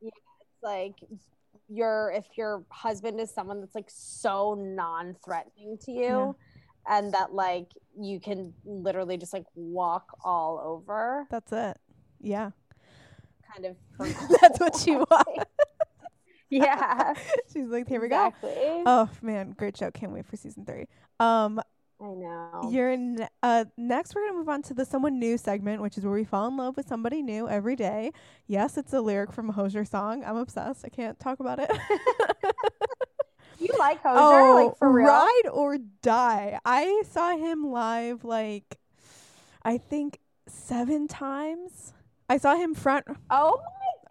Yeah, 0.02 0.10
It's 0.41 0.63
like 0.63 0.93
your 1.67 2.12
if 2.15 2.26
your 2.38 2.63
husband 2.69 3.19
is 3.19 3.32
someone 3.32 3.62
that's 3.62 3.74
like 3.74 3.89
so 3.89 4.54
non-threatening 4.54 5.80
to 5.86 5.91
you. 5.91 6.02
Yeah. 6.02 6.32
And 6.89 7.13
that 7.13 7.34
like 7.34 7.67
you 8.00 8.19
can 8.19 8.54
literally 8.65 9.17
just 9.17 9.34
like 9.34 9.46
walk 9.56 10.17
all 10.24 10.60
over, 10.63 11.28
That's 11.30 11.52
it. 11.52 11.78
Yeah. 12.19 12.52
kind 13.54 13.65
of. 13.65 13.76
That's 14.41 14.60
what 14.60 14.76
she 14.78 14.96
wants. 14.96 15.46
yeah. 16.50 17.13
She's 17.54 17.67
like, 17.67 17.88
"Here 17.88 18.02
we 18.02 18.10
go." 18.10 18.34
Oh 18.43 19.10
man, 19.22 19.52
great 19.58 19.78
show. 19.78 19.91
Can't 19.91 20.12
wait 20.12 20.26
for 20.26 20.36
season 20.36 20.65
3. 20.65 20.86
Um 21.19 21.62
I 22.02 22.06
know. 22.06 22.69
You're 22.69 22.89
n- 22.89 23.28
uh 23.43 23.63
next 23.78 24.13
we're 24.13 24.26
gonna 24.28 24.38
move 24.39 24.50
on 24.50 24.62
to 24.63 24.74
the 24.74 24.84
someone 24.84 25.19
new 25.19 25.38
segment, 25.38 25.82
which 25.82 25.98
is 25.98 26.04
where 26.04 26.13
we 26.13 26.26
fall 26.26 26.48
in 26.50 26.58
love 26.58 26.76
with 26.76 26.88
somebody 26.88 27.22
new 27.22 27.48
every 27.48 27.78
day. 27.78 28.12
Yes, 28.48 28.78
it's 28.78 28.91
a 28.91 29.00
lyric 29.00 29.32
from 29.32 29.50
a 29.50 29.54
Hozier 29.54 29.86
song. 29.86 30.24
I'm 30.26 30.36
obsessed. 30.36 30.84
I 30.84 30.89
can't 30.89 31.17
talk 31.19 31.39
about 31.39 31.60
it. 31.60 31.72
you 33.63 33.73
like 33.80 34.02
Hozier, 34.02 34.21
oh, 34.21 34.56
like 34.67 34.78
for 34.78 34.91
real? 34.91 35.08
ride 35.08 35.47
or 35.52 35.78
die. 36.02 36.60
I 36.65 37.04
saw 37.10 37.36
him 37.38 37.71
live 37.71 38.23
like 38.23 38.78
I 39.63 39.78
think 39.78 40.19
seven 40.47 41.08
times. 41.08 41.93
I 42.30 42.38
saw 42.38 42.56
him 42.56 42.73
front. 42.73 43.06
Oh 43.30 43.60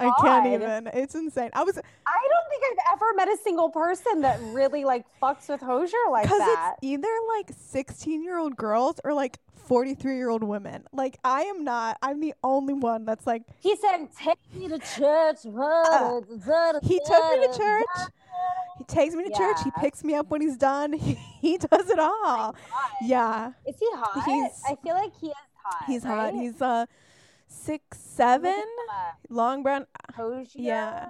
I 0.08 0.20
can't 0.20 0.46
even. 0.46 0.90
It's 0.94 1.14
insane. 1.14 1.50
I 1.52 1.62
was 1.64 1.78
I 1.78 1.80
don't 1.80 2.48
think 2.50 2.62
I've 2.80 2.92
ever 2.94 3.14
met 3.16 3.28
a 3.28 3.36
single 3.42 3.70
person 3.70 4.20
that 4.22 4.38
really 4.52 4.84
like 4.84 5.04
fucks 5.22 5.48
with 5.48 5.60
Hozier 5.60 5.96
like 6.10 6.24
because 6.24 6.38
that. 6.38 6.74
it's 6.78 6.84
either 6.86 7.08
like 7.36 7.50
16 7.56 8.22
year 8.22 8.38
old 8.38 8.56
girls 8.56 9.00
or 9.04 9.12
like 9.14 9.38
43 9.66 10.16
year 10.16 10.28
old 10.28 10.42
women. 10.42 10.84
Like 10.92 11.18
I 11.24 11.42
am 11.42 11.64
not. 11.64 11.96
I'm 12.02 12.20
the 12.20 12.34
only 12.42 12.74
one 12.74 13.04
that's 13.04 13.26
like 13.26 13.42
He 13.60 13.76
said, 13.76 14.08
"Take 14.18 14.38
me 14.54 14.68
to 14.68 14.78
church." 14.78 15.46
Uh, 15.46 16.20
he 16.82 16.98
took 17.06 17.30
me 17.30 17.46
to 17.46 17.54
church. 17.56 17.86
He 18.78 18.84
takes 18.84 19.14
me 19.14 19.24
to 19.24 19.30
church. 19.36 19.58
He 19.64 19.70
picks 19.78 20.02
me 20.02 20.14
up 20.14 20.30
when 20.30 20.40
he's 20.40 20.56
done. 20.56 20.92
He, 21.02 21.14
he 21.40 21.58
does 21.58 21.90
it 21.90 21.98
all. 21.98 22.54
Yeah, 23.02 23.52
Is 23.66 23.76
he 23.78 23.86
hot? 23.92 24.24
He's- 24.24 24.62
I 24.68 24.76
feel 24.76 24.94
like 24.94 25.12
he 25.20 25.28
is 25.28 25.34
hot. 25.62 25.84
he's 25.86 26.04
hot. 26.04 26.34
He's 26.34 26.60
uh 26.62 26.86
six 27.52 27.98
seven, 27.98 28.52
Uh, 28.90 29.12
long 29.28 29.62
brown, 29.62 29.86
Hozier. 30.16 30.62
Yeah. 30.62 31.08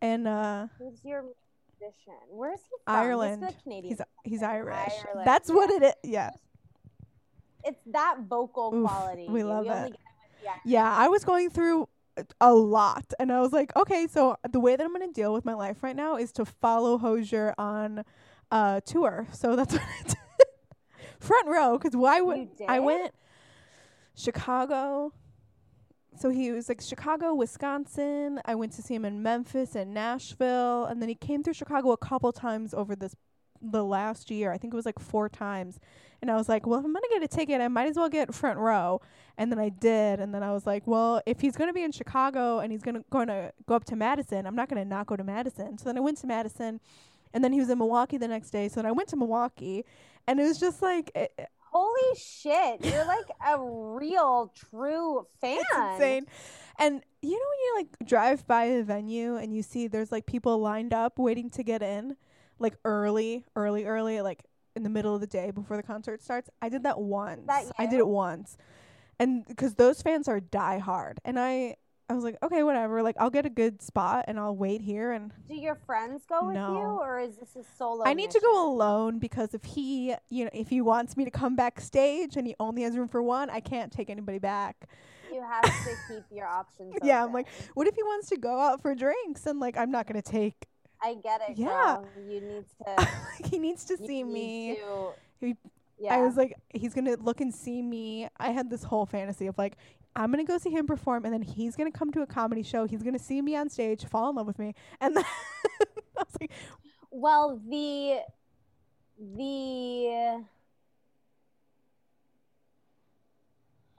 and 0.00 0.26
uh 0.28 0.66
Who's 0.78 1.04
your 1.04 1.22
musician? 1.22 2.14
Where's 2.30 2.60
he 2.60 2.76
from? 2.84 2.94
Ireland. 2.96 3.44
He's 3.44 3.62
Canadian. 3.62 3.96
He's 4.24 4.32
he's 4.32 4.42
Irish. 4.42 4.92
Ireland, 5.06 5.26
That's 5.26 5.50
what 5.50 5.70
it 5.70 5.82
is. 5.82 5.94
Yeah, 6.04 6.30
It's 7.64 7.80
that 7.92 8.16
vocal 8.28 8.72
Oof, 8.74 8.88
quality. 8.88 9.26
we 9.28 9.42
love 9.44 9.66
only 9.66 9.90
it. 9.90 9.96
the 10.42 10.48
yeah. 10.64 10.94
I 10.96 11.08
was 11.08 11.24
going 11.24 11.50
through 11.50 11.88
a 12.40 12.54
lot, 12.54 13.12
and 13.18 13.30
I 13.32 13.40
was 13.40 13.52
like, 13.52 13.74
okay, 13.76 14.06
so 14.06 14.36
the 14.50 14.60
way 14.60 14.74
that 14.76 14.82
I'm 14.84 14.92
gonna 14.92 15.12
deal 15.12 15.32
with 15.34 15.44
my 15.44 15.54
life 15.54 15.82
right 15.82 15.96
now 15.96 16.16
is 16.16 16.32
to 16.32 16.44
follow 16.44 16.96
Hozier 16.98 17.54
on 17.58 18.04
uh 18.50 18.80
tour. 18.80 19.26
So 19.32 19.56
that's 19.56 19.72
what 19.78 19.82
I 19.82 20.02
did. 20.06 20.16
Front 21.20 21.48
row, 21.48 21.76
because 21.78 21.96
why 21.96 22.20
would 22.20 22.48
I 22.68 22.78
went 22.80 23.12
Chicago, 24.14 25.12
so 26.18 26.30
he 26.30 26.50
was 26.50 26.68
like 26.68 26.80
Chicago, 26.80 27.34
Wisconsin. 27.34 28.40
I 28.44 28.54
went 28.54 28.72
to 28.72 28.82
see 28.82 28.94
him 28.94 29.04
in 29.04 29.22
Memphis 29.22 29.74
and 29.74 29.92
Nashville, 29.94 30.84
and 30.86 31.00
then 31.00 31.08
he 31.08 31.14
came 31.14 31.42
through 31.42 31.54
Chicago 31.54 31.92
a 31.92 31.96
couple 31.96 32.32
times 32.32 32.74
over 32.74 32.96
this 32.96 33.14
the 33.62 33.84
last 33.84 34.30
year. 34.30 34.52
I 34.52 34.58
think 34.58 34.72
it 34.72 34.76
was 34.76 34.86
like 34.86 34.98
four 34.98 35.28
times. 35.28 35.80
And 36.22 36.30
I 36.30 36.36
was 36.36 36.48
like, 36.48 36.66
well, 36.66 36.78
if 36.78 36.84
I'm 36.84 36.92
gonna 36.92 37.06
get 37.10 37.22
a 37.22 37.28
ticket, 37.28 37.60
I 37.60 37.68
might 37.68 37.88
as 37.88 37.96
well 37.96 38.08
get 38.08 38.34
front 38.34 38.58
row. 38.58 39.00
And 39.38 39.52
then 39.52 39.58
I 39.58 39.68
did, 39.68 40.20
and 40.20 40.34
then 40.34 40.42
I 40.42 40.52
was 40.52 40.66
like, 40.66 40.86
well, 40.86 41.20
if 41.26 41.40
he's 41.40 41.56
gonna 41.56 41.72
be 41.72 41.82
in 41.82 41.92
Chicago 41.92 42.60
and 42.60 42.72
he's 42.72 42.82
gonna 42.82 43.04
gonna 43.10 43.52
go 43.66 43.74
up 43.74 43.84
to 43.86 43.96
Madison, 43.96 44.46
I'm 44.46 44.56
not 44.56 44.68
gonna 44.68 44.84
not 44.84 45.06
go 45.06 45.16
to 45.16 45.24
Madison. 45.24 45.78
So 45.78 45.84
then 45.84 45.98
I 45.98 46.00
went 46.00 46.18
to 46.18 46.26
Madison, 46.26 46.80
and 47.34 47.44
then 47.44 47.52
he 47.52 47.60
was 47.60 47.68
in 47.68 47.78
Milwaukee 47.78 48.16
the 48.16 48.28
next 48.28 48.50
day. 48.50 48.68
So 48.68 48.76
then 48.76 48.86
I 48.86 48.92
went 48.92 49.08
to 49.10 49.16
Milwaukee, 49.16 49.84
and 50.26 50.40
it 50.40 50.44
was 50.44 50.58
just 50.58 50.80
like 50.80 51.10
it, 51.14 51.50
Holy 51.76 52.18
shit. 52.18 52.84
You're 52.84 53.04
like 53.16 53.26
a 53.46 53.60
real, 53.60 54.52
true 54.54 55.26
fan. 55.40 55.58
It's 55.60 55.94
insane. 55.94 56.26
And 56.78 57.02
you 57.20 57.32
know 57.32 57.36
when 57.36 57.58
you 57.58 57.74
like 57.76 58.08
drive 58.08 58.46
by 58.46 58.64
a 58.64 58.82
venue 58.82 59.36
and 59.36 59.54
you 59.54 59.62
see 59.62 59.86
there's 59.86 60.10
like 60.10 60.26
people 60.26 60.58
lined 60.58 60.94
up 60.94 61.18
waiting 61.18 61.50
to 61.50 61.62
get 61.62 61.82
in, 61.82 62.16
like 62.58 62.76
early, 62.84 63.44
early, 63.56 63.84
early, 63.84 64.20
like 64.22 64.44
in 64.74 64.84
the 64.84 64.90
middle 64.90 65.14
of 65.14 65.20
the 65.20 65.26
day 65.26 65.50
before 65.50 65.76
the 65.76 65.82
concert 65.82 66.22
starts. 66.22 66.48
I 66.62 66.68
did 66.70 66.82
that 66.84 66.98
once. 66.98 67.46
I 67.78 67.86
did 67.86 67.98
it 67.98 68.06
once, 68.06 68.56
and 69.18 69.46
because 69.46 69.74
those 69.74 70.00
fans 70.02 70.28
are 70.28 70.40
die 70.40 70.78
hard, 70.78 71.20
and 71.24 71.38
I. 71.38 71.76
I 72.08 72.14
was 72.14 72.22
like, 72.22 72.36
okay, 72.42 72.62
whatever. 72.62 73.02
Like, 73.02 73.16
I'll 73.18 73.30
get 73.30 73.46
a 73.46 73.50
good 73.50 73.82
spot 73.82 74.26
and 74.28 74.38
I'll 74.38 74.54
wait 74.54 74.80
here. 74.80 75.10
And 75.12 75.32
Do 75.48 75.56
your 75.56 75.74
friends 75.74 76.22
go 76.28 76.46
with 76.46 76.54
you, 76.54 76.60
or 76.62 77.18
is 77.18 77.36
this 77.36 77.56
a 77.56 77.64
solo? 77.76 78.04
I 78.04 78.14
need 78.14 78.30
to 78.30 78.40
go 78.40 78.68
alone 78.72 79.18
because 79.18 79.54
if 79.54 79.64
he, 79.64 80.14
you 80.30 80.44
know, 80.44 80.50
if 80.52 80.68
he 80.68 80.80
wants 80.80 81.16
me 81.16 81.24
to 81.24 81.30
come 81.32 81.56
backstage 81.56 82.36
and 82.36 82.46
he 82.46 82.54
only 82.60 82.82
has 82.82 82.96
room 82.96 83.08
for 83.08 83.22
one, 83.22 83.50
I 83.50 83.58
can't 83.58 83.90
take 83.90 84.08
anybody 84.08 84.38
back. 84.38 84.88
You 85.32 85.42
have 85.42 85.62
to 85.64 85.90
keep 86.08 86.22
your 86.30 86.46
options. 86.46 86.94
Yeah, 87.02 87.24
I'm 87.24 87.32
like. 87.32 87.48
What 87.74 87.88
if 87.88 87.96
he 87.96 88.02
wants 88.04 88.28
to 88.28 88.36
go 88.36 88.58
out 88.60 88.80
for 88.80 88.94
drinks 88.94 89.44
and 89.46 89.58
like 89.58 89.76
I'm 89.76 89.90
not 89.90 90.06
gonna 90.06 90.22
take 90.22 90.54
I 91.02 91.14
get 91.14 91.40
it. 91.48 91.58
Yeah. 91.58 91.66
girl. 91.66 92.08
You 92.16 92.40
need 92.40 92.64
to. 92.86 93.08
he 93.50 93.58
needs 93.58 93.84
to 93.86 93.96
see 93.98 94.22
need 94.22 94.32
me. 94.32 94.76
to- 94.76 95.10
He- 95.46 95.56
yeah. 95.98 96.14
I 96.14 96.18
was 96.22 96.36
like, 96.36 96.54
he's 96.72 96.94
gonna 96.94 97.16
look 97.16 97.40
and 97.40 97.52
see 97.54 97.82
me. 97.82 98.28
I 98.38 98.50
had 98.52 98.70
this 98.70 98.84
whole 98.84 99.06
fantasy 99.06 99.46
of 99.46 99.58
like, 99.58 99.76
I'm 100.16 100.30
gonna 100.30 100.44
go 100.44 100.56
see 100.58 100.70
him 100.70 100.86
perform, 100.86 101.24
and 101.26 101.32
then 101.34 101.42
he's 101.42 101.76
gonna 101.76 101.92
come 101.92 102.10
to 102.12 102.22
a 102.22 102.26
comedy 102.26 102.62
show. 102.62 102.86
He's 102.86 103.02
gonna 103.02 103.18
see 103.18 103.42
me 103.42 103.54
on 103.54 103.68
stage, 103.68 104.04
fall 104.06 104.30
in 104.30 104.36
love 104.36 104.46
with 104.46 104.58
me, 104.58 104.74
and 105.00 105.14
then 105.16 105.24
I 105.80 105.84
was 106.16 106.36
like, 106.40 106.50
Well, 107.10 107.60
the 107.68 108.20
the 109.18 110.42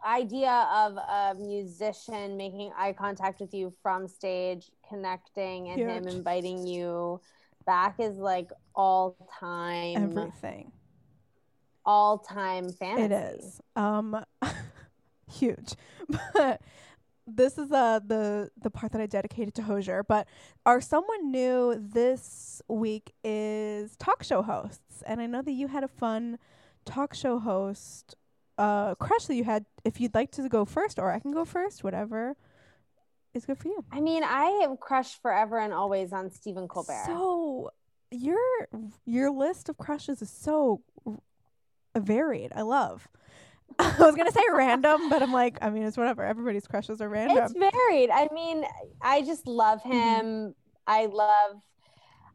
idea 0.06 0.68
of 0.74 0.98
a 0.98 1.36
musician 1.40 2.38
making 2.38 2.72
eye 2.78 2.94
contact 2.94 3.40
with 3.40 3.54
you 3.54 3.72
from 3.82 4.08
stage, 4.08 4.72
connecting, 4.88 5.70
and 5.70 5.80
him 5.82 6.08
inviting 6.08 6.66
you 6.66 7.20
back 7.66 8.00
is 8.00 8.18
like 8.18 8.52
all 8.74 9.16
time, 9.40 9.98
everything. 10.18 10.72
all 11.86 12.18
time 12.18 12.72
fantasy. 12.72 13.04
It 13.04 13.12
is 13.40 13.62
um 13.76 14.24
huge, 15.28 15.74
but. 16.34 16.62
This 17.30 17.58
is 17.58 17.74
uh 17.74 18.00
the 18.00 18.52
the 18.58 18.70
part 18.70 18.94
that 18.94 19.02
I 19.02 19.06
dedicated 19.06 19.54
to 19.56 19.64
Hozier, 19.64 20.02
but 20.02 20.30
our 20.66 20.80
someone 20.80 21.30
new 21.30 21.76
this 21.78 22.62
week 22.70 23.12
is 23.22 23.98
talk 23.98 24.24
show 24.24 24.42
hosts, 24.42 25.04
and 25.06 25.20
I 25.20 25.26
know 25.26 25.42
that 25.42 25.52
you 25.52 25.68
had 25.68 25.84
a 25.84 25.90
fun 25.90 26.40
talk 26.86 27.14
show 27.14 27.38
host 27.38 28.16
uh 28.58 28.96
crush 28.96 29.26
that 29.26 29.36
you 29.36 29.44
had. 29.44 29.66
If 29.84 30.00
you'd 30.00 30.16
like 30.16 30.32
to 30.32 30.48
go 30.48 30.64
first, 30.64 31.00
or 31.00 31.12
I 31.12 31.20
can 31.20 31.34
go 31.34 31.44
first, 31.44 31.84
whatever 31.84 32.38
is 33.34 33.46
good 33.46 33.58
for 33.58 33.68
you. 33.68 33.84
I 33.92 34.00
mean, 34.00 34.24
I 34.24 34.62
am 34.64 34.78
crushed 34.78 35.22
forever 35.22 35.60
and 35.60 35.74
always 35.74 36.14
on 36.14 36.30
Stephen 36.32 36.70
Colbert. 36.70 37.04
So 37.08 37.72
your 38.10 38.70
your 39.06 39.32
list 39.32 39.68
of 39.68 39.78
crushes 39.78 40.22
is 40.22 40.30
so 40.30 40.82
r- 41.06 41.20
varied. 41.98 42.52
I 42.56 42.62
love. 42.62 43.10
I 43.80 43.96
was 44.00 44.16
gonna 44.16 44.32
say 44.32 44.42
random, 44.54 45.10
but 45.10 45.22
I'm 45.22 45.32
like, 45.32 45.58
I 45.62 45.70
mean, 45.70 45.84
it's 45.84 45.98
whatever. 45.98 46.24
Everybody's 46.24 46.68
crushes 46.68 47.02
are 47.02 47.10
random. 47.10 47.38
It's 47.38 47.54
varied. 47.54 48.10
I 48.10 48.28
mean, 48.34 48.64
I 49.02 49.22
just 49.22 49.46
love 49.48 49.82
Mm-hmm. 49.84 49.92
him. 49.94 50.56
I 50.88 51.06
love. 51.08 51.62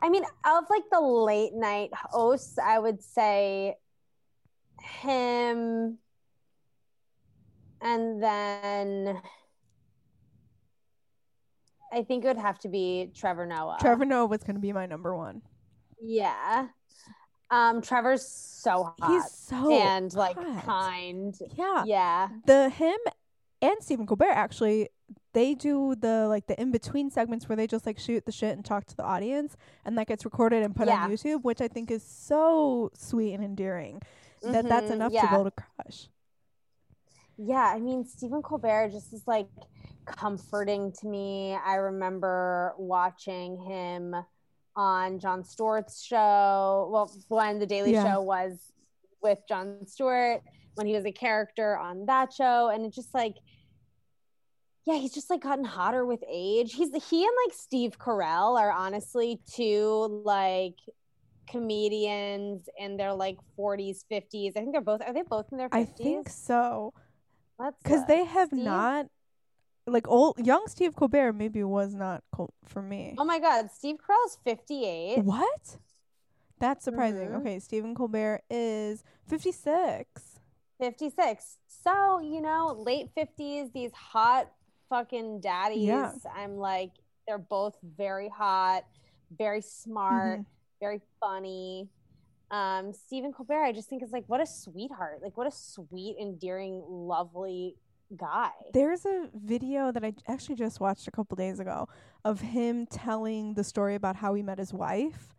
I 0.03 0.09
mean, 0.09 0.25
of 0.45 0.65
like 0.71 0.83
the 0.91 1.01
late 1.01 1.55
night 1.55 1.91
hosts, 1.95 2.59
I 2.59 2.79
would 2.79 3.03
say 3.03 3.77
him, 5.01 5.99
and 7.81 8.23
then 8.23 9.21
I 11.93 12.03
think 12.03 12.25
it 12.25 12.29
would 12.29 12.37
have 12.39 12.59
to 12.61 12.69
be 12.69 13.11
Trevor 13.15 13.47
Noah. 13.47 13.79
Trevor 13.81 14.05
Noah 14.05 14.27
was 14.27 14.43
gonna 14.43 14.59
be 14.59 14.73
my 14.73 14.87
number 14.87 15.17
one. 15.17 15.43
yeah. 16.01 16.67
Um, 17.53 17.83
Trevor's 17.83 18.27
so 18.27 18.95
hot 18.99 19.11
He's 19.13 19.31
so 19.31 19.71
and 19.73 20.13
like 20.15 20.37
hot. 20.37 20.65
kind. 20.65 21.39
Yeah. 21.55 21.85
Yeah. 21.87 22.29
The 22.47 22.71
him 22.71 22.97
and 23.61 23.77
Stephen 23.81 24.07
Colbert 24.07 24.31
actually 24.33 24.89
they 25.35 25.55
do 25.55 25.95
the 25.95 26.27
like 26.29 26.47
the 26.47 26.59
in 26.61 26.73
between 26.73 27.11
segments 27.11 27.49
where 27.49 27.57
they 27.57 27.67
just 27.67 27.85
like 27.87 27.99
shoot 27.99 28.25
the 28.25 28.33
shit 28.33 28.57
and 28.57 28.65
talk 28.65 28.87
to 28.87 28.97
the 28.97 29.03
audience 29.05 29.57
and 29.85 29.97
that 29.99 30.07
gets 30.07 30.25
recorded 30.25 30.63
and 30.63 30.75
put 30.75 30.89
Yeah. 30.89 31.05
on 31.05 31.11
YouTube, 31.11 31.43
which 31.43 31.61
I 31.61 31.69
think 31.69 31.91
is 31.91 32.03
so 32.03 32.91
sweet 32.95 33.35
and 33.35 33.45
endearing. 33.45 34.01
That 34.43 34.67
that's 34.69 34.87
Mhm, 34.91 34.95
enough 34.95 35.13
yeah. 35.13 35.23
to 35.23 35.29
build 35.31 35.47
a 35.49 35.51
crush. 35.53 36.09
Yeah, 37.37 37.73
I 37.75 37.79
mean 37.81 38.05
Stephen 38.07 38.41
Colbert 38.43 38.91
just 38.93 39.13
is 39.13 39.27
like 39.27 39.49
comforting 40.07 40.93
to 41.01 41.07
me. 41.07 41.55
I 41.55 41.75
remember 41.75 42.75
watching 42.79 43.59
him 43.59 44.15
on 44.77 45.19
Jon 45.19 45.45
Stewart's 45.45 46.03
show. 46.03 46.89
Well, 46.91 47.13
when 47.29 47.59
the 47.59 47.67
Daily 47.67 47.93
Yeah. 47.93 48.15
Show 48.15 48.23
was 48.23 48.73
with 49.23 49.39
John 49.49 49.87
Stewart, 49.87 50.43
when 50.75 50.87
he 50.87 50.95
was 50.95 51.05
a 51.05 51.13
character 51.13 51.77
on 51.77 52.07
that 52.07 52.33
show, 52.33 52.69
and 52.69 52.85
it 52.85 52.93
just 52.93 53.15
like 53.15 53.37
yeah, 54.85 54.97
he's 54.97 55.15
just 55.15 55.31
like 55.31 55.43
gotten 55.43 55.65
hotter 55.65 56.05
with 56.05 56.25
age. 56.29 56.73
He's 56.75 56.91
he 57.09 57.25
and 57.25 57.33
like 57.47 57.55
Steve 57.55 57.99
Carell 57.99 58.59
are 58.59 58.73
honestly 58.73 59.41
two 59.55 60.23
like 60.25 60.75
comedians 61.49 62.69
in 62.79 62.97
their 62.97 63.13
like 63.13 63.39
40s, 63.59 63.99
50s. 64.11 64.51
I 64.57 64.61
think 64.61 64.73
they're 64.73 64.81
both 64.81 65.03
are 65.03 65.13
they 65.13 65.23
both 65.23 65.47
in 65.53 65.59
their 65.59 65.69
50s? 65.69 65.73
I 65.79 65.85
think 65.85 66.29
so. 66.29 66.93
Because 67.83 68.07
they 68.07 68.25
have 68.25 68.49
Steve? 68.49 68.65
not 68.65 69.07
like 69.87 70.07
old 70.09 70.39
young 70.45 70.65
Steve 70.69 70.95
Colbert 70.95 71.33
maybe 71.33 71.63
was 71.65 71.95
not 71.95 72.23
col- 72.33 72.55
for 72.65 72.83
me. 72.83 73.15
Oh 73.19 73.25
my 73.25 73.39
God, 73.39 73.71
Steve 73.73 73.97
Carell's 73.97 74.39
58. 74.45 75.25
What? 75.25 75.77
That's 76.59 76.85
surprising. 76.85 77.29
Mhm. 77.31 77.41
Okay, 77.41 77.59
Stephen 77.59 77.95
Colbert 77.95 78.43
is 78.49 79.03
56. 79.29 80.41
56. 80.79 81.59
So, 81.67 82.21
you 82.21 82.41
know, 82.41 82.77
late 82.79 83.11
50s, 83.15 83.73
these 83.73 83.93
hot 83.93 84.51
fucking 84.89 85.41
daddies. 85.41 85.83
Yeah. 85.85 86.13
I'm 86.35 86.57
like, 86.57 86.93
they're 87.27 87.39
both 87.39 87.77
very 87.83 88.29
hot, 88.29 88.85
very 89.37 89.61
smart, 89.63 90.41
Mhm. 90.41 90.47
very 90.81 91.01
funny. 91.21 91.89
Um, 92.51 92.93
Stephen 92.93 93.33
Colbert, 93.33 93.63
I 93.65 93.73
just 93.73 93.89
think 93.89 94.03
is 94.03 94.13
like, 94.13 94.25
what 94.27 94.41
a 94.41 94.47
sweetheart. 94.47 95.23
Like, 95.23 95.37
what 95.37 95.47
a 95.47 95.51
sweet, 95.51 96.17
endearing, 96.21 96.83
lovely 96.87 97.77
guy. 98.17 98.51
There's 98.73 99.05
a 99.07 99.29
video 99.35 99.93
that 99.93 100.05
I 100.05 100.13
actually 100.29 100.57
just 100.57 100.81
watched 100.81 101.09
a 101.09 101.11
couple 101.11 101.37
days 101.37 101.61
ago 101.61 101.89
of 102.25 102.41
him 102.41 102.87
telling 102.87 103.55
the 103.55 103.65
story 103.65 103.95
about 103.95 104.17
how 104.17 104.35
he 104.35 104.43
met 104.43 104.59
his 104.59 104.73
wife. 104.73 105.35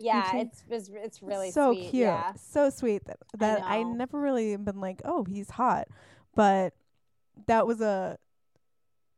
yeah, 0.00 0.30
can- 0.30 0.40
it's, 0.46 0.64
it's 0.70 0.90
it's 0.92 1.22
really 1.22 1.50
so 1.50 1.72
sweet. 1.72 1.90
cute, 1.90 1.94
Yeah. 1.94 2.32
so 2.34 2.70
sweet 2.70 3.04
that, 3.06 3.16
that 3.38 3.62
I, 3.64 3.82
know. 3.82 3.92
never 3.94 4.20
really 4.20 4.56
been 4.56 4.80
like, 4.80 5.00
oh, 5.04 5.24
he's 5.24 5.50
hot, 5.50 5.88
but 6.34 6.74
that 7.46 7.66
was 7.66 7.80
a. 7.80 8.18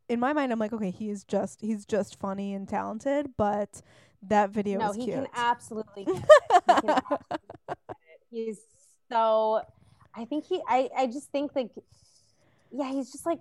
In 0.08 0.18
my 0.18 0.32
mind, 0.32 0.50
I'm 0.52 0.58
like, 0.58 0.72
okay, 0.72 0.90
he's 0.90 1.22
just 1.24 1.60
he's 1.60 1.84
just 1.86 2.18
funny 2.18 2.52
and 2.54 2.68
talented, 2.68 3.30
but 3.36 3.80
that 4.22 4.50
video 4.50 4.78
No, 4.80 4.88
was 4.88 4.96
he 4.96 5.06
can 5.06 5.26
absolutely 5.34 6.04
he 6.04 6.12
can 6.66 7.00
he's 8.30 8.58
so 9.10 9.62
i 10.14 10.24
think 10.26 10.44
he 10.44 10.60
i 10.68 10.88
i 10.96 11.06
just 11.06 11.30
think 11.32 11.52
like 11.54 11.70
yeah 12.72 12.90
he's 12.92 13.10
just 13.12 13.26
like 13.26 13.40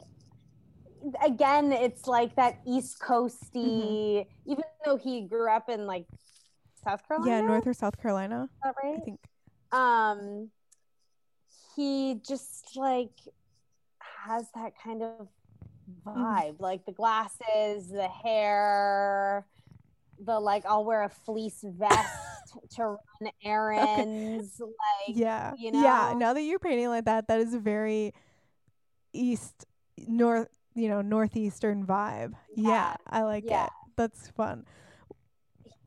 again 1.26 1.72
it's 1.72 2.08
like 2.08 2.36
that 2.36 2.60
east 2.68 3.00
coasty 3.00 4.26
even 4.46 4.64
though 4.86 4.98
he 4.98 5.22
grew 5.22 5.50
up 5.50 5.70
in 5.70 5.86
like 5.88 6.06
south 6.84 7.08
carolina 7.08 7.36
yeah, 7.42 7.48
North 7.48 7.68
or 7.68 7.74
South 7.74 7.98
Carolina, 8.02 8.44
is 8.44 8.50
that 8.64 8.76
right? 8.84 8.98
I 8.98 9.06
think. 9.06 9.20
um 9.72 10.50
he 11.76 12.20
just 12.28 12.76
like 12.76 13.12
has 14.26 14.46
that 14.56 14.74
kind 14.84 15.02
of 15.04 15.28
Mm-hmm. 16.06 16.24
vibe 16.24 16.60
like 16.60 16.86
the 16.86 16.92
glasses 16.92 17.90
the 17.90 18.08
hair 18.08 19.48
the 20.24 20.40
like 20.40 20.64
i'll 20.68 20.86
wear 20.86 21.02
a 21.02 21.10
fleece 21.10 21.64
vest 21.64 22.14
to 22.76 22.84
run 22.84 23.32
errands 23.44 24.60
like 24.60 25.16
yeah, 25.18 25.54
you 25.58 25.72
know. 25.72 25.80
yeah. 25.82 26.14
Now 26.16 26.34
that 26.34 26.42
you're 26.44 26.60
painting 26.60 26.90
like 26.90 27.06
that, 27.06 27.28
that 27.28 27.40
is 27.40 27.56
a 27.56 27.60
very 27.60 28.14
east, 29.14 29.66
north, 30.07 30.49
you 30.76 30.88
know, 30.89 31.01
northeastern 31.01 31.86
vibe. 31.86 32.34
Yeah, 32.55 32.74
Yeah, 32.74 32.95
I 33.07 33.22
like 33.24 33.45
yeah. 33.45 33.66
it. 33.66 33.72
That's 33.95 34.30
fun. 34.30 34.66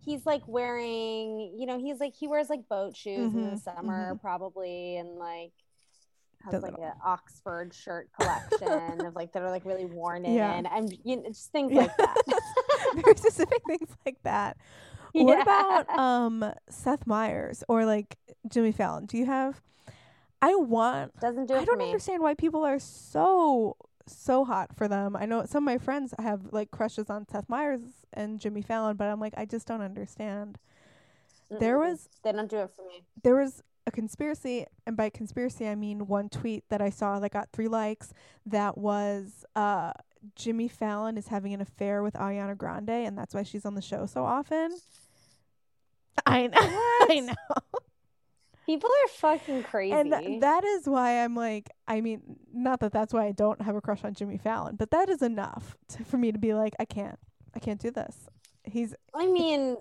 he's 0.04 0.26
like 0.26 0.42
wearing, 0.46 1.54
you 1.58 1.66
know, 1.66 1.78
he's 1.78 2.00
like 2.00 2.14
he 2.14 2.28
wears 2.28 2.48
like 2.50 2.68
boat 2.68 2.96
shoes 2.96 3.32
in 3.34 3.42
the 3.42 3.56
Mhm, 3.56 3.62
summer 3.62 4.18
probably, 4.20 4.96
and 4.96 5.16
like 5.18 5.52
has 6.44 6.52
Doesn't 6.52 6.72
like 6.72 6.82
an 6.82 6.92
Oxford 7.04 7.72
shirt 7.72 8.10
collection 8.12 9.04
of 9.06 9.14
like 9.14 9.32
that 9.32 9.42
are 9.42 9.50
like 9.50 9.64
really 9.64 9.84
worn 9.86 10.24
in. 10.24 10.34
Yeah. 10.34 10.62
and 10.72 10.92
you 11.04 11.16
know, 11.16 11.28
just 11.28 11.52
things 11.52 11.72
Yeah. 11.72 11.82
like 11.82 11.96
that. 11.98 12.18
Very 12.94 13.16
specific 13.16 13.62
things 13.66 13.88
like 14.04 14.22
that. 14.24 14.56
What 15.12 15.38
Yeah. 15.38 15.42
about 15.42 15.98
um 15.98 16.52
Seth 16.68 17.06
Meyers 17.06 17.62
or 17.68 17.84
like 17.86 18.16
Jimmy 18.48 18.72
Fallon? 18.72 19.06
Do 19.06 19.16
you 19.18 19.26
have 19.26 19.60
I 20.42 20.54
want 20.56 21.12
Doesn't 21.20 21.46
do 21.46 21.56
it 21.56 21.60
I 21.60 21.64
don't 21.64 21.80
me. 21.80 21.82
understand 21.82 22.22
why 22.22 22.34
people 22.34 22.64
are 22.64 22.80
so 22.80 23.76
so 24.06 24.44
hot 24.44 24.76
for 24.76 24.88
them. 24.88 25.16
I 25.16 25.26
know 25.26 25.46
some 25.46 25.64
of 25.64 25.72
my 25.72 25.78
friends 25.78 26.14
have 26.20 26.52
like 26.52 26.72
crushes 26.72 27.10
on 27.10 27.28
Seth 27.28 27.48
Meyers 27.48 27.82
and 28.12 28.40
Jimmy 28.40 28.62
Fallon, 28.62 28.96
but 28.96 29.08
I'm 29.08 29.20
like 29.20 29.34
I 29.38 29.46
just 29.46 29.66
don't 29.68 29.82
understand. 29.82 30.58
There 31.58 31.78
Mm-mm. 31.78 31.78
was 31.78 32.10
they 32.24 32.32
don't 32.32 32.50
do 32.50 32.58
it 32.58 32.70
for 32.74 32.82
me. 32.86 33.04
there 33.22 33.36
was 33.36 33.62
a 33.86 33.90
conspiracy, 33.90 34.66
and 34.86 34.96
by 34.96 35.10
conspiracy 35.10 35.66
I 35.68 35.74
mean 35.74 36.06
one 36.06 36.28
tweet 36.28 36.64
that 36.70 36.82
I 36.82 36.90
saw 36.90 37.18
that 37.20 37.32
got 37.32 37.50
three 37.52 37.68
likes. 37.68 38.12
That 38.46 38.78
was 38.78 39.44
uh, 39.56 39.92
Jimmy 40.36 40.68
Fallon 40.68 41.18
is 41.18 41.28
having 41.28 41.54
an 41.54 41.60
affair 41.60 42.02
with 42.02 42.14
Ariana 42.14 42.56
Grande, 42.56 42.90
and 42.90 43.18
that's 43.18 43.34
why 43.34 43.42
she's 43.44 43.66
on 43.66 43.74
the 43.74 43.82
show 43.82 44.06
so 44.06 44.24
often. 44.24 44.80
I 46.26 46.46
know, 46.48 46.82
I 47.10 47.20
know, 47.20 47.34
People 48.66 48.88
are 49.04 49.08
fucking 49.08 49.64
crazy. 49.64 49.92
and 49.92 50.40
that 50.42 50.64
is 50.64 50.86
why 50.86 51.24
I'm 51.24 51.34
like, 51.34 51.70
I 51.88 52.00
mean, 52.00 52.22
not 52.52 52.80
that 52.80 52.92
that's 52.92 53.12
why 53.12 53.26
I 53.26 53.32
don't 53.32 53.60
have 53.60 53.74
a 53.74 53.80
crush 53.80 54.04
on 54.04 54.14
Jimmy 54.14 54.38
Fallon, 54.38 54.76
but 54.76 54.90
that 54.92 55.08
is 55.08 55.20
enough 55.22 55.76
to, 55.88 56.04
for 56.04 56.16
me 56.16 56.30
to 56.32 56.38
be 56.38 56.54
like, 56.54 56.74
I 56.78 56.84
can't, 56.84 57.18
I 57.54 57.58
can't 57.58 57.80
do 57.80 57.90
this. 57.90 58.16
He's 58.64 58.94
I 59.14 59.26
mean, 59.26 59.76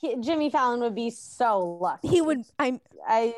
he, 0.00 0.16
Jimmy 0.20 0.48
Fallon 0.50 0.80
would 0.80 0.94
be 0.94 1.10
so 1.10 1.78
lucky. 1.80 2.08
he 2.08 2.20
would. 2.22 2.42
I'm 2.58 2.80
I. 3.06 3.34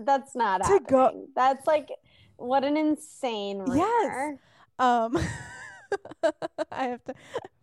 That's 0.00 0.34
not 0.34 0.62
To 0.64 0.80
go- 0.86 1.26
That's 1.34 1.66
like 1.66 1.88
what 2.36 2.64
an 2.64 2.76
insane 2.76 3.58
rumor. 3.58 3.76
Yes. 3.76 4.38
um. 4.78 5.18
I 6.72 6.84
have 6.84 7.04
to 7.04 7.14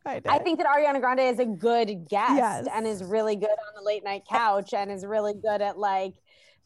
find 0.03 0.25
I 0.27 0.39
think 0.39 0.57
that 0.59 0.67
Ariana 0.67 0.99
Grande 0.99 1.19
is 1.21 1.39
a 1.39 1.45
good 1.45 2.07
guest 2.09 2.35
Yes. 2.35 2.67
and 2.73 2.85
is 2.87 3.03
really 3.03 3.35
good 3.35 3.49
on 3.49 3.73
the 3.75 3.83
late 3.83 4.03
night 4.03 4.23
couch 4.29 4.73
and 4.73 4.91
is 4.91 5.05
really 5.05 5.33
good 5.33 5.61
at 5.61 5.77
like 5.77 6.13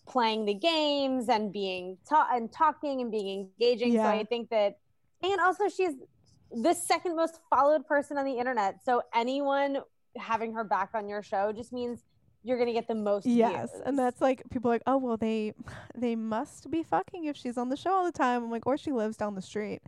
playing 0.08 0.46
the 0.46 0.54
games 0.54 1.30
and 1.30 1.52
being 1.54 1.98
taught 2.08 2.30
and 2.36 2.52
talking 2.52 3.02
and 3.02 3.12
being 3.12 3.52
engaging. 3.60 3.94
Yeah. 3.94 4.04
So 4.04 4.10
I 4.10 4.24
think 4.24 4.50
that, 4.50 4.78
and 5.22 5.40
also 5.40 5.70
she's 5.70 5.94
the 6.52 6.74
second 6.74 7.16
most 7.16 7.40
followed 7.50 7.86
person 7.86 8.18
on 8.18 8.26
the 8.26 8.38
internet. 8.38 8.84
So 8.84 9.04
anyone 9.14 9.78
having 10.18 10.54
her 10.54 10.64
back 10.64 10.90
on 10.94 11.08
your 11.08 11.22
show 11.22 11.52
just 11.52 11.72
means 11.72 12.04
you're 12.44 12.58
gonna 12.58 12.74
get 12.74 12.88
the 12.88 12.96
most. 12.96 13.26
Yes, 13.28 13.70
views. 13.72 13.84
and 13.86 14.00
that's 14.00 14.22
like 14.22 14.42
people 14.50 14.72
are 14.72 14.76
like, 14.76 14.84
oh 14.88 14.98
well, 14.98 15.18
they 15.18 15.54
they 15.96 16.16
must 16.16 16.72
be 16.72 16.84
fucking 16.84 17.26
if 17.26 17.36
she's 17.38 17.58
on 17.58 17.70
the 17.70 17.76
show 17.78 17.92
all 17.92 18.06
the 18.06 18.12
time. 18.12 18.44
I'm 18.46 18.50
like, 18.52 18.66
or 18.66 18.78
she 18.78 18.92
lives 18.92 19.18
down 19.18 19.36
the 19.36 19.42
street. 19.42 19.82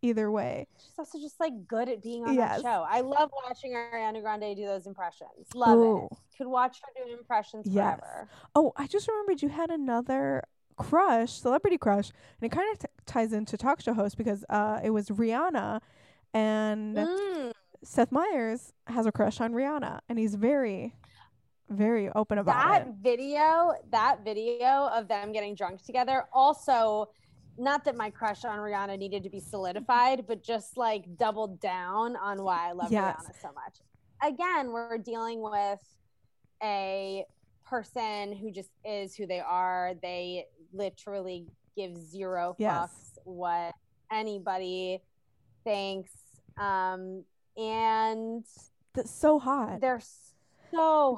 Either 0.00 0.30
way, 0.30 0.66
she's 0.78 0.96
also 0.96 1.18
just 1.18 1.40
like 1.40 1.52
good 1.66 1.88
at 1.88 2.00
being 2.02 2.24
on 2.24 2.34
Yes. 2.34 2.56
that 2.56 2.62
show. 2.62 2.86
I 2.88 3.00
love 3.00 3.30
watching 3.44 3.72
Ariana 3.72 4.22
Grande 4.22 4.54
do 4.56 4.64
those 4.64 4.86
impressions. 4.86 5.48
Love 5.56 5.76
Ooh. 5.78 6.06
it. 6.12 6.18
Could 6.38 6.46
watch 6.46 6.80
her 6.84 7.04
do 7.04 7.12
impressions 7.12 7.66
Yes. 7.66 7.98
forever. 7.98 8.28
Oh, 8.54 8.72
I 8.76 8.86
just 8.86 9.08
remembered 9.08 9.42
you 9.42 9.48
had 9.48 9.70
another 9.70 10.44
crush, 10.76 11.32
celebrity 11.32 11.78
crush, 11.78 12.10
and 12.40 12.46
it 12.52 12.54
kind 12.54 12.70
of 12.72 12.78
t- 12.78 12.86
ties 13.06 13.32
into 13.32 13.56
talk 13.56 13.80
show 13.80 13.92
host 13.92 14.16
because 14.16 14.44
uh, 14.48 14.78
it 14.84 14.90
was 14.90 15.08
Rihanna, 15.08 15.80
and 16.32 16.96
Mm. 16.96 17.52
Seth 17.82 18.12
Meyers 18.12 18.72
has 18.86 19.04
a 19.06 19.10
crush 19.10 19.40
on 19.40 19.52
Rihanna, 19.52 19.98
and 20.08 20.16
he's 20.16 20.36
very, 20.36 20.94
very 21.68 22.08
open 22.10 22.38
about 22.38 22.54
that 22.54 22.86
it. 22.86 22.94
video 23.02 23.72
that 23.90 24.24
video 24.24 24.86
of 24.94 25.08
them 25.08 25.32
getting 25.32 25.56
drunk 25.56 25.82
together 25.84 26.26
also 26.32 27.08
not 27.58 27.84
that 27.84 27.96
my 27.96 28.08
crush 28.10 28.44
on 28.44 28.58
rihanna 28.58 28.96
needed 28.98 29.22
to 29.24 29.30
be 29.30 29.40
solidified 29.40 30.24
but 30.26 30.42
just 30.42 30.76
like 30.76 31.04
doubled 31.16 31.60
down 31.60 32.16
on 32.16 32.42
why 32.42 32.68
i 32.68 32.72
love 32.72 32.90
Yes. 32.92 33.16
rihanna 33.16 33.40
so 33.42 33.48
much 33.48 33.78
again 34.22 34.70
we're 34.72 34.98
dealing 34.98 35.42
with 35.42 35.80
a 36.62 37.24
person 37.66 38.32
who 38.34 38.50
just 38.50 38.70
is 38.84 39.14
who 39.14 39.26
they 39.26 39.40
are 39.40 39.92
they 40.02 40.46
literally 40.72 41.46
give 41.76 41.96
zero 41.96 42.54
Yes. 42.58 42.72
fucks 42.90 43.18
what 43.24 43.74
anybody 44.10 45.02
thinks 45.64 46.12
um 46.58 47.24
and 47.56 48.44
That's 48.94 49.10
so 49.10 49.38
hot. 49.38 49.80
they're 49.80 50.00
so 50.00 50.27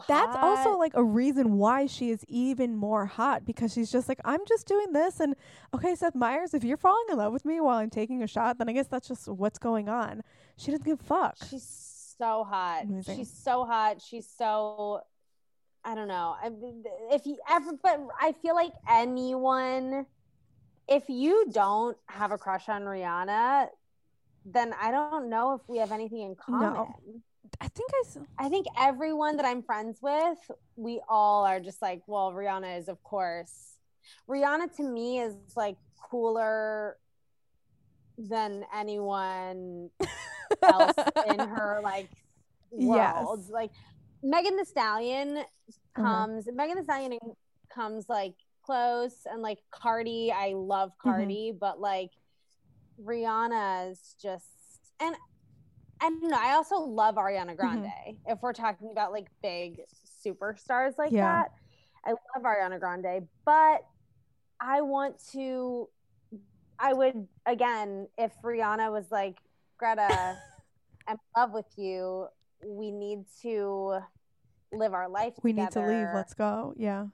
That's 0.08 0.36
also 0.36 0.78
like 0.78 0.92
a 0.94 1.02
reason 1.02 1.58
why 1.58 1.86
she 1.86 2.10
is 2.10 2.24
even 2.28 2.76
more 2.76 3.06
hot 3.06 3.44
because 3.44 3.72
she's 3.72 3.90
just 3.90 4.08
like, 4.08 4.20
I'm 4.24 4.40
just 4.46 4.66
doing 4.66 4.92
this. 4.92 5.20
And 5.20 5.34
okay, 5.74 5.94
Seth 5.94 6.14
Meyers, 6.14 6.54
if 6.54 6.64
you're 6.64 6.76
falling 6.76 7.04
in 7.10 7.18
love 7.18 7.32
with 7.32 7.44
me 7.44 7.60
while 7.60 7.78
I'm 7.78 7.90
taking 7.90 8.22
a 8.22 8.26
shot, 8.26 8.58
then 8.58 8.68
I 8.68 8.72
guess 8.72 8.86
that's 8.86 9.08
just 9.08 9.28
what's 9.28 9.58
going 9.58 9.88
on. 9.88 10.22
She 10.56 10.70
doesn't 10.70 10.84
give 10.84 11.00
a 11.00 11.04
fuck. 11.04 11.36
She's 11.48 12.14
so 12.18 12.44
hot. 12.44 12.84
Amazing. 12.84 13.16
She's 13.16 13.32
so 13.32 13.64
hot. 13.64 14.00
She's 14.00 14.26
so 14.26 15.02
I 15.84 15.94
don't 15.94 16.08
know. 16.08 16.36
I, 16.42 16.50
if 17.14 17.26
you 17.26 17.38
ever, 17.48 17.72
but 17.82 18.00
I 18.20 18.32
feel 18.42 18.54
like 18.54 18.72
anyone, 18.88 20.04
if 20.88 21.04
you 21.08 21.46
don't 21.50 21.96
have 22.06 22.32
a 22.32 22.38
crush 22.38 22.68
on 22.68 22.82
Rihanna, 22.82 23.68
then 24.44 24.74
I 24.80 24.90
don't 24.90 25.30
know 25.30 25.54
if 25.54 25.62
we 25.68 25.78
have 25.78 25.92
anything 25.92 26.20
in 26.20 26.34
common. 26.34 27.22
I 27.60 27.68
think 27.68 27.90
I. 27.92 28.46
I 28.46 28.48
think 28.48 28.66
everyone 28.78 29.36
that 29.36 29.44
I'm 29.46 29.62
friends 29.62 29.98
with, 30.00 30.38
we 30.76 31.00
all 31.08 31.44
are 31.44 31.60
just 31.60 31.82
like, 31.82 32.00
well, 32.06 32.32
Rihanna 32.32 32.78
is, 32.78 32.88
of 32.88 33.02
course. 33.02 33.76
Rihanna 34.28 34.74
to 34.76 34.82
me 34.82 35.20
is 35.20 35.34
like 35.56 35.76
cooler 36.10 36.96
than 38.18 38.64
anyone 38.74 39.90
else 40.62 40.94
in 41.28 41.38
her 41.48 41.80
like 41.82 42.08
Yes. 42.72 43.14
world. 43.24 43.40
Like 43.50 43.70
Megan 44.22 44.56
Thee 44.56 44.64
Stallion 44.64 45.36
Uh-huh. 45.38 46.02
comes, 46.02 46.48
Megan 46.52 46.76
Thee 46.78 46.82
Stallion 46.84 47.18
comes 47.72 48.08
like 48.08 48.34
close, 48.64 49.14
and 49.30 49.42
like 49.42 49.58
Cardi, 49.70 50.32
I 50.34 50.54
love 50.54 50.92
Mm-hmm. 51.04 51.10
Cardi, 51.10 51.52
but 51.58 51.78
like 51.80 52.10
Rihanna 53.04 53.90
is 53.92 54.16
just 54.20 54.48
and. 54.98 55.14
I 56.00 56.08
don't 56.08 56.30
know. 56.30 56.38
I 56.38 56.54
also 56.54 56.76
love 56.76 57.16
Ariana 57.16 57.48
mm-hmm. 57.48 57.56
Grande. 57.56 58.16
If 58.26 58.40
we're 58.42 58.52
talking 58.52 58.90
about 58.90 59.12
like 59.12 59.28
big 59.42 59.80
superstars 60.24 60.96
like 60.98 61.12
Yeah. 61.12 61.42
that, 61.42 61.52
I 62.04 62.10
love 62.10 62.44
Ariana 62.44 62.80
Grande. 62.80 63.28
But 63.44 63.86
I 64.60 64.80
want 64.80 65.16
to. 65.32 65.88
I 66.78 66.94
would 66.94 67.28
again 67.44 68.08
if 68.16 68.32
Rihanna 68.42 68.90
was 68.90 69.10
like 69.10 69.36
Greta, 69.76 70.38
I'm 71.06 71.14
in 71.14 71.18
love 71.36 71.52
with 71.52 71.66
you. 71.76 72.28
We 72.64 72.90
need 72.90 73.24
to 73.42 74.00
live 74.72 74.94
our 74.94 75.08
life. 75.08 75.34
We 75.42 75.52
need 75.52 75.70
to 75.72 75.80
leave. 75.80 76.08
Let's 76.14 76.34
go. 76.34 76.74
Yeah. 76.76 77.06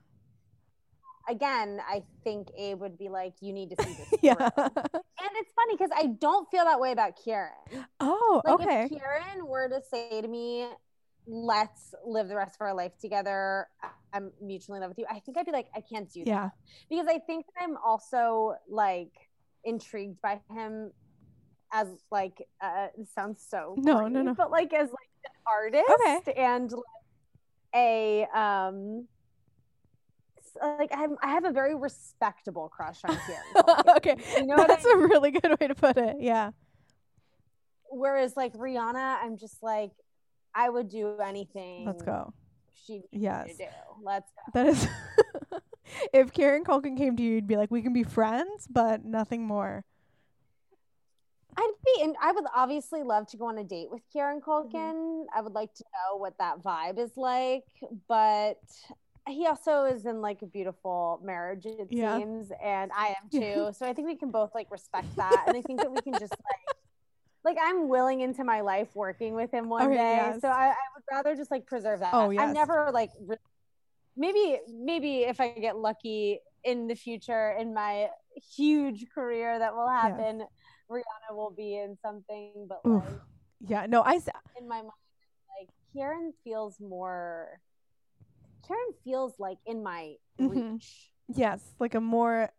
Again. 1.29 1.79
I 1.87 2.03
think 2.23 2.47
Abe 2.57 2.79
would 2.81 2.97
be 2.97 3.09
like, 3.09 3.33
"You 3.41 3.53
need 3.53 3.69
to 3.75 3.83
see 3.83 3.93
this." 3.93 4.07
Yeah. 4.21 4.35
And 4.39 5.31
it's 5.39 5.51
funny 5.53 5.75
because 5.77 5.91
I 5.95 6.07
don't 6.07 6.49
feel 6.49 6.65
that 6.65 6.79
way 6.79 6.91
about 6.91 7.13
Kieran. 7.23 7.51
oh, 7.99 8.41
Like 8.45 8.53
okay. 8.61 8.83
if 8.83 8.89
Kieran 8.89 9.47
were 9.47 9.67
to 9.69 9.81
say 9.81 10.21
to 10.21 10.27
me, 10.27 10.67
"Let's 11.27 11.93
live 12.05 12.27
the 12.27 12.35
rest 12.35 12.55
of 12.55 12.61
our 12.61 12.73
life 12.73 12.97
together," 12.99 13.67
I'm 14.13 14.31
mutually 14.41 14.77
in 14.77 14.81
love 14.81 14.91
with 14.91 14.99
you. 14.99 15.05
I 15.09 15.19
think 15.19 15.37
I'd 15.37 15.45
be 15.45 15.51
like, 15.51 15.67
"I 15.75 15.81
can't 15.81 16.09
do 16.11 16.23
that." 16.25 16.29
Yeah. 16.29 16.49
because 16.89 17.07
I 17.07 17.19
think 17.19 17.45
that 17.47 17.63
I'm 17.63 17.77
also 17.77 18.55
like 18.69 19.11
intrigued 19.63 20.21
by 20.21 20.39
him 20.49 20.91
as 21.73 21.87
like 22.11 22.47
uh 22.61 22.87
sounds 23.13 23.45
so 23.45 23.75
No, 23.77 23.95
corny, 23.95 24.13
no, 24.15 24.21
no. 24.21 24.33
but 24.33 24.49
like 24.51 24.71
as 24.73 24.89
like 24.89 25.09
an 25.25 25.31
artist 25.45 25.83
Okay. 26.29 26.33
and 26.41 26.71
like, 26.71 26.81
a 27.75 28.25
um 28.33 29.07
like 30.61 30.91
I 30.91 30.97
have, 30.97 31.11
I 31.21 31.27
have 31.29 31.45
a 31.45 31.51
very 31.51 31.75
respectable 31.75 32.69
crush 32.69 32.99
on 33.03 33.17
Kieran. 33.25 33.97
Okay. 33.97 34.15
You 34.37 34.45
know 34.45 34.55
what 34.55 34.67
That's 34.67 34.85
a 34.85 34.97
really 34.97 35.31
good 35.31 35.57
way 35.59 35.67
to 35.67 35.75
put 35.75 35.97
it. 35.97 36.17
Yeah. 36.19 36.51
Whereas 37.89 38.35
like 38.35 38.53
Rihanna, 38.53 39.17
I'm 39.23 39.37
just 39.37 39.63
like 39.63 39.91
I 40.53 40.69
would 40.69 40.89
do 40.89 41.17
anything. 41.19 41.85
Let's 41.85 42.03
go. 42.03 42.33
She 42.85 43.03
Yes. 43.11 43.59
Let's 44.03 44.31
go. 44.31 44.51
That 44.53 44.67
is. 44.67 44.87
if 46.13 46.33
Kieran 46.33 46.63
Culkin 46.63 46.97
came 46.97 47.15
to 47.17 47.23
you, 47.23 47.35
you'd 47.35 47.47
be 47.47 47.57
like, 47.57 47.71
we 47.71 47.81
can 47.81 47.93
be 47.93 48.03
friends, 48.03 48.67
but 48.69 49.05
nothing 49.05 49.45
more. 49.45 49.83
I'd 51.59 51.71
be, 51.85 52.03
and 52.03 52.15
I 52.21 52.31
would 52.31 52.45
obviously 52.55 53.01
love 53.01 53.27
to 53.29 53.37
go 53.37 53.47
on 53.47 53.57
a 53.57 53.63
date 53.63 53.89
with 53.89 54.01
Kieran 54.13 54.41
Mm-hmm. 54.41 54.77
Culkin. 54.77 55.25
I 55.35 55.41
would 55.41 55.53
like 55.53 55.73
to 55.75 55.83
know 55.83 56.17
what 56.17 56.37
that 56.37 56.61
vibe 56.61 56.99
is 56.99 57.17
like, 57.17 57.63
but 58.07 58.59
he 59.27 59.45
also 59.47 59.85
is 59.85 60.05
in 60.05 60.21
like 60.21 60.41
a 60.41 60.45
beautiful 60.47 61.19
marriage, 61.23 61.65
it 61.65 61.87
Yeah. 61.91 62.17
seems, 62.17 62.51
and 62.63 62.91
I 62.95 63.09
am 63.09 63.29
too. 63.31 63.69
so 63.73 63.85
I 63.85 63.93
think 63.93 64.07
we 64.07 64.15
can 64.15 64.31
both 64.31 64.51
like 64.55 64.67
respect 64.71 65.09
that, 65.17 65.45
and 65.47 65.55
I 65.55 65.61
think 65.61 65.81
that 65.81 65.91
we 65.91 66.01
can 66.01 66.13
just 66.17 66.33
like, 67.45 67.55
like 67.55 67.57
I'm 67.63 67.87
willing 67.89 68.21
into 68.21 68.43
my 68.43 68.61
life 68.61 68.89
working 68.95 69.33
with 69.33 69.51
him 69.51 69.69
one 69.69 69.85
Okay, 69.87 69.95
day. 69.95 70.15
yes. 70.15 70.41
So 70.41 70.49
I, 70.49 70.67
I 70.67 70.73
would 70.95 71.03
rather 71.11 71.35
just 71.35 71.51
like 71.51 71.65
preserve 71.65 71.99
that. 72.01 72.13
Oh, 72.13 72.29
yes. 72.29 72.41
I'm 72.43 72.53
never 72.53 72.89
like, 72.91 73.11
re- 73.25 73.37
maybe 74.15 74.59
maybe 74.69 75.19
if 75.23 75.39
I 75.39 75.49
get 75.49 75.77
lucky 75.77 76.39
in 76.63 76.87
the 76.87 76.95
future 76.95 77.51
in 77.59 77.73
my 77.73 78.07
huge 78.55 79.05
career 79.13 79.59
that 79.59 79.75
will 79.75 79.87
happen, 79.89 80.43
Rihanna 80.91 81.35
will 81.35 81.51
be 81.55 81.77
in 81.77 81.97
something, 82.03 82.67
but 82.67 82.81
like 82.85 83.03
Yeah, 83.67 83.85
no, 83.87 84.01
I 84.03 84.15
in 84.59 84.67
my 84.67 84.77
mind, 84.77 84.91
like 85.59 85.69
kieran 85.93 86.33
feels 86.43 86.79
more. 86.79 87.61
Kieran 88.67 88.93
feels 89.03 89.39
like 89.39 89.57
in 89.65 89.81
my 89.83 90.15
Mhm. 90.39 90.73
reach. 90.73 91.11
yes, 91.27 91.63
like 91.79 91.95
a 91.95 92.01
more 92.01 92.51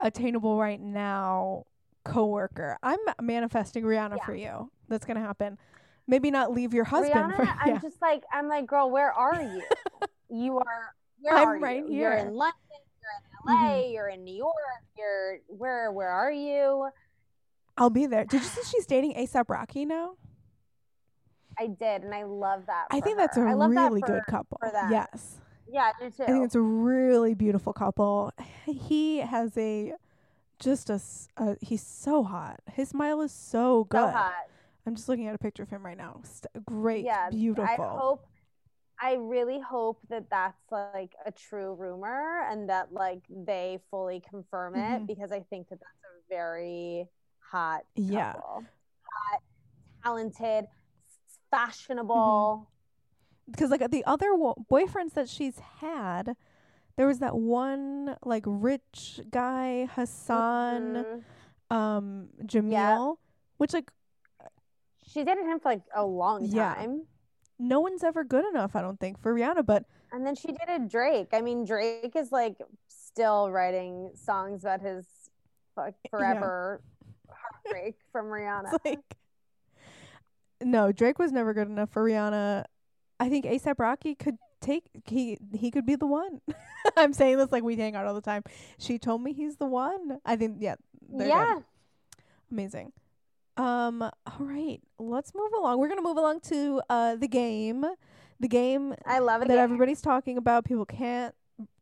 attainable 0.00 0.58
right 0.58 0.80
now 0.80 1.64
coworker. 2.04 2.78
I'm 2.82 2.98
manifesting 3.20 3.84
Rihanna 3.84 4.16
Yeah. 4.18 4.24
for 4.24 4.34
you. 4.34 4.70
That's 4.88 5.04
gonna 5.04 5.20
happen. 5.20 5.58
Maybe 6.06 6.30
not 6.30 6.52
leave 6.52 6.72
your 6.72 6.84
husband. 6.84 7.32
Rihanna, 7.32 7.36
for, 7.36 7.42
I'm 7.60 7.80
just 7.80 8.00
like 8.00 8.22
I'm 8.32 8.48
like, 8.48 8.66
girl, 8.66 8.90
where 8.90 9.12
are 9.12 9.42
you? 9.42 9.62
you 10.28 10.58
are. 10.58 10.94
Where 11.20 11.34
I'm 11.34 11.48
are 11.48 11.58
right 11.58 11.84
you? 11.88 11.92
You're 11.94 12.16
here. 12.16 12.26
in 12.28 12.34
London. 12.34 12.60
You're 13.00 13.54
in 13.54 13.60
LA. 13.60 13.72
Mhm. 13.82 13.92
You're 13.92 14.08
in 14.08 14.24
New 14.24 14.34
York. 14.36 14.54
You're 14.96 15.38
where? 15.48 15.90
Where 15.92 16.08
are 16.08 16.30
you? 16.30 16.88
I'll 17.76 17.90
be 17.90 18.06
there. 18.06 18.24
Did 18.24 18.40
you 18.42 18.46
see 18.46 18.62
she's 18.64 18.86
dating 18.86 19.14
ASAP 19.14 19.48
Rocky 19.48 19.84
now? 19.84 20.16
I 21.58 21.66
did, 21.68 22.02
and 22.02 22.14
I 22.14 22.24
love 22.24 22.66
that. 22.66 22.86
I 22.90 23.00
think 23.00 23.16
that's 23.18 23.36
a 23.36 23.40
her. 23.40 23.48
I 23.48 23.54
that 23.74 23.88
really 23.88 24.00
for- 24.00 24.06
good 24.08 24.22
couple. 24.28 24.58
Yes. 24.90 25.38
Yeah, 25.68 25.90
I 25.98 26.04
do 26.04 26.10
too. 26.10 26.22
I 26.22 26.26
think 26.26 26.44
it's 26.44 26.54
a 26.54 26.60
really 26.60 27.34
beautiful 27.34 27.72
couple. 27.72 28.32
He 28.66 29.18
has 29.18 29.56
a 29.58 29.94
just 30.58 30.90
a, 30.90 31.00
he's 31.60 31.82
so 31.82 32.22
hot. 32.22 32.60
His 32.72 32.90
smile 32.90 33.20
is 33.20 33.32
so 33.32 33.84
good. 33.84 33.98
so 33.98 34.06
hot. 34.08 34.32
I'm 34.86 34.94
just 34.94 35.08
looking 35.08 35.26
at 35.26 35.34
a 35.34 35.38
picture 35.38 35.62
of 35.64 35.68
him 35.70 35.84
right 35.84 35.96
now. 35.98 36.20
St- 36.22 36.64
great, 36.64 37.04
yeah, 37.04 37.28
beautiful. 37.30 37.64
I 37.84 37.98
hope. 37.98 38.26
I 38.98 39.14
really 39.14 39.60
hope 39.60 39.98
that 40.08 40.30
that's 40.30 40.56
like 40.70 41.14
a 41.26 41.32
true 41.32 41.74
rumor 41.74 42.46
and 42.48 42.68
that 42.70 42.92
like 42.92 43.20
they 43.28 43.78
fully 43.90 44.20
confirm 44.20 44.74
it 44.76 44.78
Mhm. 45.02 45.06
because 45.06 45.32
I 45.32 45.40
think 45.40 45.68
that 45.68 45.80
that's 45.80 46.04
a 46.04 46.28
very 46.30 47.06
hot 47.40 47.84
Yeah. 47.94 48.32
Hot, 48.32 49.42
talented, 50.02 50.66
fashionable. 51.50 52.68
Mm-hmm. 52.68 53.52
because 53.52 53.70
like 53.70 53.90
the 53.90 54.04
other 54.04 54.34
wo- 54.34 54.56
boyfriends 54.70 55.12
that 55.14 55.28
she's 55.28 55.58
had, 55.80 56.36
there 56.96 57.06
was 57.06 57.20
that 57.20 57.36
one 57.36 58.16
like 58.24 58.42
rich 58.46 59.20
guy 59.30 59.86
Hassan, 59.94 61.22
Mhm. 61.70 61.74
um, 61.74 62.28
Jameel, 62.42 63.18
which 63.58 63.72
like 63.72 63.90
She 65.08 65.22
dated 65.24 65.44
him 65.46 65.60
for 65.60 65.68
like 65.70 65.82
a 65.94 66.04
long 66.04 66.44
Yeah. 66.44 66.74
time. 66.74 67.06
no 67.58 67.80
one's 67.80 68.04
ever 68.04 68.22
good 68.24 68.44
enough, 68.44 68.76
I 68.76 68.82
don't 68.82 68.98
think, 69.00 69.18
for 69.18 69.32
Rihanna. 69.34 69.64
But 69.64 69.84
And 70.12 70.26
then 70.26 70.34
she 70.34 70.48
dated 70.52 70.88
Drake. 70.88 71.28
I 71.32 71.40
mean, 71.40 71.64
Drake 71.64 72.14
is 72.16 72.30
like 72.32 72.60
still 72.88 73.50
writing 73.50 74.10
songs 74.14 74.62
about 74.64 74.80
his 74.82 75.06
fuck 75.74 75.94
forever 76.10 76.82
heartbreak 77.30 77.96
from 78.12 78.26
Rihanna. 78.34 78.74
it's 78.74 78.84
like 78.84 79.16
no, 80.62 80.92
Drake 80.92 81.18
was 81.18 81.32
never 81.32 81.54
good 81.54 81.68
enough 81.68 81.90
for 81.90 82.04
Rihanna. 82.04 82.64
I 83.18 83.28
think 83.28 83.44
ASAP 83.44 83.78
Rocky 83.78 84.14
could 84.14 84.36
take 84.60 84.84
he 85.04 85.38
he 85.52 85.70
could 85.70 85.86
be 85.86 85.96
the 85.96 86.06
one. 86.06 86.40
I'm 86.96 87.12
saying 87.12 87.38
this 87.38 87.52
like 87.52 87.62
we 87.62 87.76
hang 87.76 87.94
out 87.94 88.06
all 88.06 88.14
the 88.14 88.20
time. 88.20 88.42
She 88.78 88.98
told 88.98 89.22
me 89.22 89.32
he's 89.32 89.56
the 89.56 89.66
one. 89.66 90.18
I 90.24 90.36
think 90.36 90.56
yeah, 90.60 90.76
yeah. 91.12 91.60
Amazing. 92.50 92.92
Um, 93.56 94.02
all 94.02 94.12
right, 94.38 94.80
let's 94.98 95.34
move 95.34 95.52
along. 95.58 95.78
We're 95.78 95.88
gonna 95.88 96.02
move 96.02 96.18
along 96.18 96.40
to 96.40 96.82
uh 96.88 97.16
the 97.16 97.28
game. 97.28 97.84
The 98.38 98.48
game 98.48 98.94
I 99.06 99.20
love 99.20 99.42
it. 99.42 99.48
that 99.48 99.58
everybody's 99.58 100.02
talking 100.02 100.36
about. 100.36 100.64
People 100.64 100.84
can't 100.84 101.34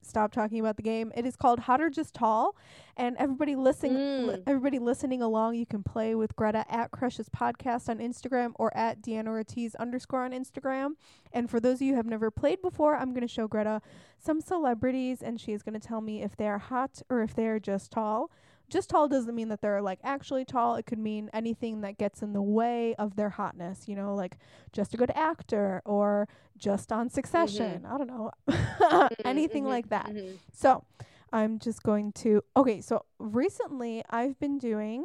stop 0.03 0.31
talking 0.33 0.61
about 0.61 0.77
the 0.77 0.83
game. 0.83 1.13
It 1.17 1.27
is 1.27 1.35
called 1.37 1.61
Hot 1.61 1.81
or 1.81 1.91
Just 1.91 2.15
Tall, 2.15 2.57
and 2.97 3.17
everybody 3.17 3.57
listening, 3.57 3.95
li- 4.27 4.35
Mm. 4.37 4.43
everybody 4.47 4.79
listening 4.79 5.23
along, 5.23 5.55
you 5.57 5.67
can 5.67 5.83
play 5.83 6.15
with 6.15 6.37
Greta 6.37 6.65
at 6.69 6.91
Crushes 6.91 7.29
Podcast 7.29 7.89
on 7.89 7.99
Instagram 7.99 8.53
or 8.57 8.75
at 8.77 9.01
Deanna 9.03 9.29
Ortiz 9.29 9.75
underscore 9.77 10.25
on 10.25 10.33
Instagram. 10.33 10.93
And 11.33 11.51
for 11.51 11.59
those 11.59 11.79
of 11.79 11.83
you 11.83 11.93
who 11.93 11.97
have 11.97 12.07
never 12.07 12.31
played 12.31 12.61
before, 12.63 12.97
I'm 12.97 13.11
going 13.11 13.23
to 13.23 13.29
show 13.29 13.49
Greta 13.49 13.81
some 14.19 14.41
celebrities, 14.41 15.23
and 15.23 15.41
she 15.41 15.53
is 15.53 15.63
going 15.63 15.79
to 15.79 15.87
tell 15.87 16.01
me 16.01 16.23
if 16.23 16.37
they're 16.37 16.59
hot 16.59 17.03
or 17.11 17.23
if 17.23 17.35
they're 17.35 17.59
just 17.59 17.91
tall. 17.91 18.31
Just 18.71 18.91
tall 18.91 19.09
doesn't 19.09 19.35
mean 19.35 19.49
that 19.51 19.61
they're 19.61 19.83
like 19.83 20.01
actually 20.03 20.45
tall. 20.45 20.75
It 20.77 20.87
could 20.87 20.99
mean 20.99 21.31
anything 21.33 21.83
that 21.83 21.99
gets 21.99 22.23
in 22.23 22.33
the 22.33 22.43
way 22.43 22.95
of 22.97 23.17
their 23.17 23.31
hotness. 23.31 23.87
You 23.89 23.95
know, 23.97 24.15
like 24.15 24.37
just 24.73 24.95
a 24.95 24.97
good 24.97 25.13
actor 25.15 25.83
or 25.85 26.29
just 26.57 26.91
on 26.93 27.09
Succession. 27.11 27.85
I 27.87 27.99
don't 27.99 28.07
know. 28.09 28.31
anything 29.25 29.65
Mhm, 29.65 29.69
like 29.69 29.89
that. 29.91 30.11
mhm. 30.11 30.39
So 30.53 30.85
I'm 31.33 31.59
just 31.59 31.83
going 31.83 32.13
to. 32.13 32.43
Okay, 32.57 32.81
so 32.81 33.05
recently 33.19 34.03
I've 34.11 34.39
been 34.41 34.59
doing 34.59 35.05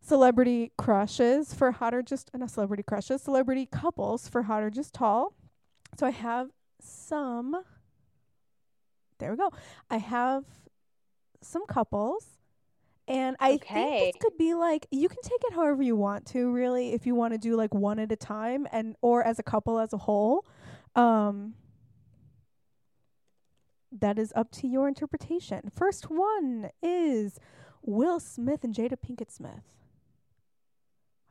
celebrity 0.00 0.72
crushes 0.76 1.54
for 1.54 1.72
hot 1.72 1.94
or 1.94 2.02
just 2.02 2.30
not 2.34 2.50
celebrity 2.50 2.82
crushes, 2.82 3.22
celebrity 3.22 3.66
couples 3.66 4.28
for 4.28 4.42
hot 4.44 4.62
or 4.62 4.70
just 4.70 4.94
tall. 4.94 5.34
So 5.98 6.06
I 6.06 6.10
have 6.10 6.50
some. 6.80 7.64
There 9.18 9.30
we 9.30 9.36
go. 9.36 9.50
I 9.90 9.98
have 9.98 10.44
some 11.40 11.66
couples. 11.66 12.26
And 13.06 13.36
I 13.38 13.50
think 13.50 13.62
Okay. 13.62 14.06
this 14.12 14.16
could 14.20 14.36
be 14.38 14.54
like 14.54 14.86
you 14.90 15.08
can 15.08 15.18
take 15.22 15.40
it 15.44 15.52
however 15.54 15.82
you 15.82 15.96
want 15.96 16.26
to, 16.28 16.50
really, 16.50 16.92
if 16.94 17.06
you 17.06 17.14
want 17.14 17.34
to 17.34 17.38
do 17.38 17.54
like 17.56 17.74
one 17.74 17.98
at 17.98 18.10
a 18.10 18.16
time 18.16 18.66
and 18.72 18.96
or 19.02 19.22
as 19.22 19.38
a 19.38 19.42
couple 19.42 19.78
as 19.78 19.92
a 19.92 19.98
whole. 19.98 20.44
Um 20.96 21.54
that 23.92 24.18
is 24.18 24.32
up 24.34 24.50
to 24.50 24.66
your 24.66 24.88
interpretation. 24.88 25.70
First 25.74 26.10
one 26.10 26.70
is 26.82 27.38
Will 27.82 28.18
Smith 28.18 28.64
and 28.64 28.74
Jada 28.74 28.96
Pinkett 28.96 29.30
Smith. 29.30 29.62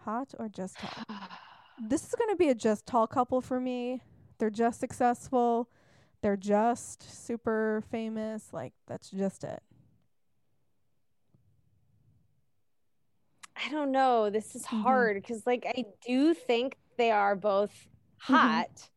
Hot 0.05 0.33
or 0.39 0.49
just 0.49 0.77
tall? 0.79 1.03
This 1.85 2.03
is 2.07 2.13
going 2.15 2.29
to 2.29 2.35
be 2.35 2.49
a 2.49 2.55
just 2.55 2.85
tall 2.85 3.07
couple 3.07 3.41
for 3.41 3.59
me. 3.59 3.99
They're 4.37 4.51
just 4.51 4.79
successful. 4.79 5.69
They're 6.21 6.37
just 6.37 7.01
super 7.25 7.83
famous. 7.89 8.53
Like, 8.53 8.73
that's 8.87 9.09
just 9.09 9.43
it. 9.43 9.61
I 13.55 13.69
don't 13.69 13.91
know. 13.91 14.29
This 14.29 14.55
is 14.55 14.65
Mhm. 14.65 14.81
hard 14.83 15.15
because, 15.21 15.45
like, 15.45 15.65
I 15.65 15.85
do 16.05 16.33
think 16.33 16.77
they 16.97 17.11
are 17.11 17.35
both 17.35 17.71
Mm-hmm. 18.27 18.35
hot, 18.35 18.89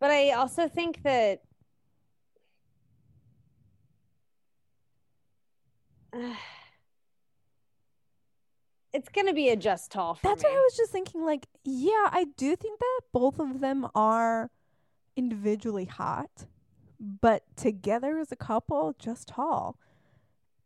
but 0.00 0.10
I 0.10 0.32
also 0.32 0.68
think 0.68 1.02
that 1.02 1.42
it's 8.92 9.08
gonna 9.08 9.32
be 9.32 9.48
a 9.50 9.56
just 9.56 9.90
tall 9.90 10.18
That's 10.22 10.42
me. 10.42 10.48
what 10.48 10.56
I 10.56 10.60
was 10.60 10.76
just 10.76 10.92
thinking. 10.92 11.24
Like, 11.24 11.46
yeah, 11.64 12.08
I 12.10 12.26
do 12.36 12.56
think 12.56 12.78
that 12.80 13.00
both 13.12 13.38
of 13.38 13.60
them 13.60 13.86
are 13.94 14.50
individually 15.16 15.84
hot, 15.86 16.46
but 17.00 17.44
together 17.56 18.18
as 18.18 18.32
a 18.32 18.36
couple, 18.36 18.94
just 18.98 19.28
tall. 19.28 19.76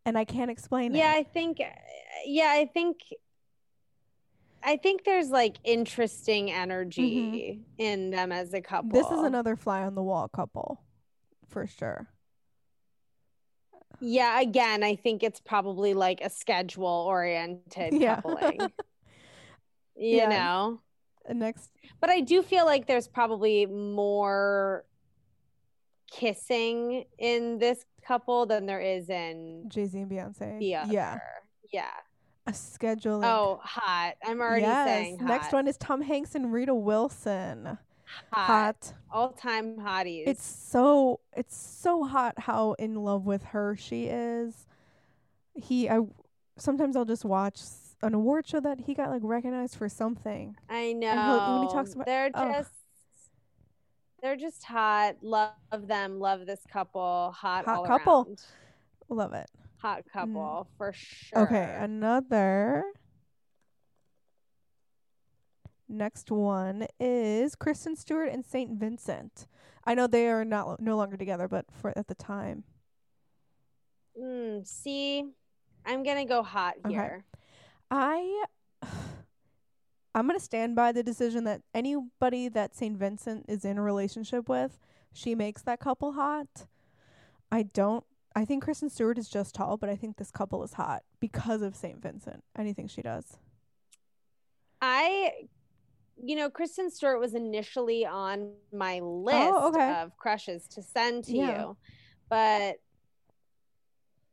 And 0.05 0.18
I 0.18 0.24
can't 0.24 0.50
explain 0.50 0.94
yeah, 0.94 1.14
it. 1.14 1.18
I 1.18 1.22
think. 1.22 1.61
Yeah, 2.26 2.50
I 2.50 2.66
think. 2.72 2.98
I 4.64 4.76
think 4.76 5.05
there's 5.05 5.30
like 5.30 5.57
interesting 5.64 6.50
energy 6.53 7.64
in 7.78 8.11
them 8.11 8.30
as 8.30 8.55
a 8.55 8.61
couple. 8.61 8.90
Mm-hmm. 8.90 8.98
This 9.11 9.18
is 9.18 9.24
another 9.24 9.57
fly 9.57 9.82
on 9.82 9.94
the 9.96 10.03
wall 10.03 10.28
couple, 10.28 10.80
for 11.48 11.66
sure. 11.66 12.09
Yeah, 14.00 14.40
again, 14.40 14.82
I 14.82 14.96
think 14.96 15.22
it's 15.22 15.40
probably 15.40 15.94
like 15.94 16.20
a 16.22 16.30
schedule 16.30 16.86
oriented 16.86 17.94
Yeah. 17.94 18.16
coupling. 18.16 18.61
you 19.96 20.16
Yes. 20.16 20.30
know? 20.30 20.80
Uh, 21.28 21.34
Next, 21.34 21.70
But 22.00 22.11
I 22.11 22.20
do 22.20 22.42
feel 22.42 22.64
like 22.64 22.86
there's 22.86 23.07
probably 23.09 23.66
more 23.66 24.84
kissing 26.11 27.05
in 27.18 27.59
this 27.59 27.84
couple 28.03 28.46
than 28.46 28.66
there 28.66 28.80
is 28.80 29.09
in 29.09 29.64
Jay 29.68 29.86
Z 29.86 29.98
and 30.00 30.11
Beyonce. 30.11 30.59
Yeah, 30.61 31.18
Yeah. 31.72 31.88
a 32.46 32.50
scheduling. 32.53 33.24
Oh, 33.24 33.61
hot. 33.62 34.14
I'm 34.24 34.40
already 34.40 34.62
yes. 34.62 34.86
saying 34.88 35.18
hot. 35.20 35.28
Next 35.28 35.53
one 35.53 35.68
is 35.68 35.76
Tom 35.76 36.00
Hanks 36.03 36.34
and 36.34 36.53
Rita 36.53 36.74
Wilson. 36.74 37.78
hot. 38.32 38.46
Hot. 38.46 38.92
All 39.11 39.30
time 39.32 39.76
hotties. 39.78 40.24
It's 40.26 40.44
so 40.44 41.20
it's 41.36 41.57
so 41.57 42.05
hot 42.05 42.34
how 42.38 42.72
in 42.74 42.94
love 42.96 43.24
with 43.26 43.42
her 43.44 43.76
she 43.76 44.05
is. 44.07 44.66
He 45.55 45.88
I 45.88 46.00
sometimes 46.57 46.96
I'll 46.96 47.05
just 47.05 47.24
watch 47.24 47.61
an 48.03 48.14
award 48.14 48.46
show 48.48 48.59
that 48.61 48.80
he 48.80 48.94
got 48.94 49.11
like 49.11 49.22
recognized 49.24 49.76
for 49.76 49.88
something. 49.88 50.57
I 50.68 50.92
know. 50.92 51.12
he'll- 51.12 51.59
when 51.61 51.68
he 51.68 51.72
talks 51.72 51.94
about- 51.94 52.07
they're 52.07 52.30
just 52.30 52.70
They're 54.22 54.36
just 54.36 54.62
hot. 54.62 55.16
Love 55.20 55.52
them. 55.80 56.20
Love 56.20 56.46
this 56.46 56.60
couple. 56.72 57.34
Hot, 57.36 57.64
Hot 57.64 57.84
couple. 57.86 58.24
around. 58.26 58.42
Love 59.08 59.32
it. 59.32 59.50
Hot 59.78 60.04
couple 60.12 60.68
for 60.78 60.92
sure. 60.92 61.40
Okay, 61.42 61.76
another. 61.80 62.84
Next 65.88 66.30
one 66.30 66.86
is 67.00 67.56
Kristen 67.56 67.96
Stewart 67.96 68.28
and 68.30 68.44
Saint 68.46 68.78
Vincent. 68.78 69.46
I 69.84 69.94
know 69.96 70.06
they 70.06 70.28
are 70.28 70.44
not 70.44 70.80
no 70.80 70.96
longer 70.96 71.16
together, 71.16 71.48
but 71.48 71.66
for 71.72 71.92
at 71.98 72.06
the 72.06 72.14
time, 72.14 72.64
Mm, 74.18 74.66
see, 74.66 75.24
I'm 75.86 76.02
gonna 76.02 76.26
go 76.26 76.42
hot 76.42 76.74
Okay. 76.84 76.92
here. 76.94 77.24
I 77.90 78.44
I'm 80.14 80.26
gonna 80.26 80.40
stand 80.40 80.76
by 80.76 80.92
the 80.92 81.02
decision 81.02 81.44
that 81.44 81.62
anybody 81.74 82.48
that 82.48 82.74
Saint 82.74 82.98
Vincent 82.98 83.46
is 83.48 83.64
in 83.64 83.78
a 83.78 83.82
relationship 83.82 84.48
with, 84.48 84.78
she 85.12 85.34
makes 85.34 85.62
that 85.62 85.80
couple 85.80 86.12
hot. 86.12 86.66
I 87.50 87.62
don't. 87.64 88.04
I 88.34 88.44
think 88.44 88.62
Kristen 88.64 88.88
Stewart 88.88 89.18
is 89.18 89.28
just 89.28 89.54
tall, 89.54 89.76
but 89.76 89.88
I 89.90 89.96
think 89.96 90.16
this 90.16 90.30
couple 90.30 90.62
is 90.64 90.72
hot 90.74 91.02
because 91.20 91.60
of 91.62 91.74
Saint 91.76 92.00
Vincent. 92.02 92.42
Anything 92.56 92.88
she 92.88 93.02
does. 93.02 93.36
I, 94.80 95.32
you 96.22 96.36
know, 96.36 96.50
Kristen 96.50 96.90
Stewart 96.90 97.20
was 97.20 97.34
initially 97.34 98.04
on 98.06 98.52
my 98.72 99.00
oh, 99.00 99.22
list 99.24 99.38
Oh, 99.38 99.68
okay. 99.68 99.92
of 100.00 100.16
crushes 100.16 100.66
to 100.68 100.82
send 100.82 101.24
to 101.24 101.36
Yeah. 101.36 101.60
you, 101.60 101.76
but 102.28 102.76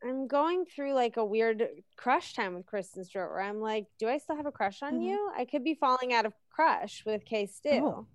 I'm 0.02 0.26
going 0.28 0.64
through 0.64 0.94
like 0.94 1.16
a 1.18 1.24
weird 1.24 1.62
crush 1.96 2.32
time 2.34 2.54
with 2.54 2.66
Kristen 2.66 3.04
Stewart 3.04 3.30
where 3.30 3.40
I'm 3.42 3.60
like, 3.60 3.86
do 3.98 4.08
I 4.08 4.18
still 4.18 4.36
have 4.36 4.46
a 4.46 4.52
crush 4.52 4.82
on 4.82 4.94
Mhm. 4.94 5.02
you? 5.04 5.30
I 5.36 5.44
could 5.44 5.62
be 5.62 5.74
falling 5.74 6.12
out 6.14 6.24
of 6.26 6.32
crush 6.48 7.04
with 7.04 7.24
K-Stew. 7.24 7.70
Oh, 7.84 8.06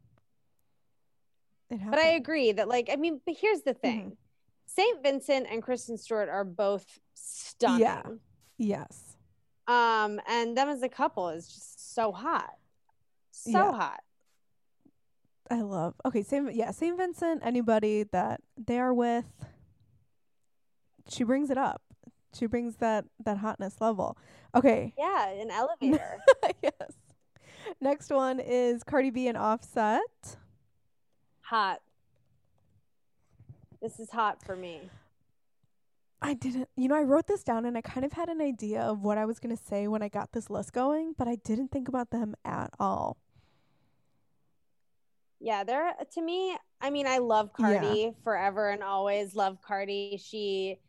But 1.69 1.99
I 1.99 2.09
agree 2.09 2.51
that, 2.53 2.67
like, 2.67 2.89
I 2.91 2.95
mean, 2.95 3.21
but 3.25 3.35
here's 3.39 3.61
the 3.61 3.73
thing 3.73 4.01
Mm-hmm. 4.01 4.13
St. 4.67 5.03
Vincent 5.03 5.47
and 5.49 5.61
Kristen 5.63 5.97
Stewart 5.97 6.27
are 6.27 6.43
both 6.43 6.99
stunning. 7.13 7.81
Yeah. 7.81 8.03
Yes. 8.57 9.15
Um, 9.67 10.19
and 10.27 10.57
them 10.57 10.69
as 10.69 10.81
a 10.83 10.89
couple 10.89 11.29
is 11.29 11.47
just 11.47 11.93
so 11.93 12.11
hot. 12.11 12.55
So 13.31 13.51
Yeah. 13.51 13.71
hot. 13.71 14.01
I 15.51 15.61
love. 15.61 15.93
Okay, 16.03 16.23
same 16.23 16.49
yeah, 16.49 16.71
Saint 16.71 16.97
Vincent. 16.97 17.45
Anybody 17.45 18.03
that 18.11 18.41
they 18.57 18.79
are 18.79 18.93
with, 18.93 19.44
she 21.09 21.23
brings 21.23 21.49
it 21.49 21.57
up. 21.57 21.81
She 22.33 22.45
brings 22.47 22.77
that 22.77 23.05
that 23.23 23.37
hotness 23.37 23.79
level. 23.79 24.17
Okay. 24.53 24.93
Yeah, 24.97 25.29
an 25.29 25.51
elevator. 25.51 26.17
yes. 26.61 26.73
Next 27.81 28.09
one 28.11 28.39
is 28.39 28.83
Cardi 28.83 29.09
B 29.09 29.27
and 29.27 29.37
Offset. 29.37 30.37
hot. 31.41 31.81
This 33.81 33.99
is 33.99 34.09
hot 34.09 34.43
for 34.43 34.55
me. 34.55 34.89
I 36.21 36.33
didn't, 36.33 36.69
you 36.75 36.87
know, 36.87 36.95
I 36.95 37.03
wrote 37.03 37.27
this 37.27 37.43
down 37.43 37.65
and 37.65 37.77
I 37.77 37.81
kind 37.81 38.03
of 38.05 38.13
had 38.13 38.29
an 38.29 38.41
idea 38.41 38.81
of 38.81 39.01
what 39.03 39.17
I 39.17 39.25
was 39.25 39.39
going 39.39 39.55
to 39.55 39.61
say 39.63 39.87
when 39.87 40.01
I 40.01 40.07
got 40.09 40.31
this 40.31 40.49
list 40.49 40.73
going, 40.73 41.13
but 41.17 41.27
I 41.27 41.35
didn't 41.43 41.69
think 41.71 41.87
about 41.87 42.09
them 42.09 42.33
at 42.43 42.71
all. 42.79 43.17
Yeah, 45.39 45.63
they're 45.63 45.93
to 46.13 46.21
me, 46.21 46.55
I 46.81 46.89
mean, 46.89 47.05
I 47.05 47.19
love 47.19 47.51
Yeah. 47.59 47.79
Cardi 47.81 48.13
forever 48.23 48.69
and 48.69 48.81
always 48.81 49.35
love 49.35 49.59
Cardi. 49.61 50.19
She 50.23 50.79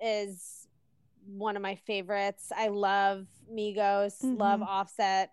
is 0.00 0.66
one 1.26 1.56
of 1.56 1.62
my 1.62 1.74
favorites. 1.74 2.52
I 2.54 2.68
love 2.68 3.26
Migos, 3.50 4.16
love 4.22 4.60
Mhm. 4.60 4.66
Offset. 4.66 5.30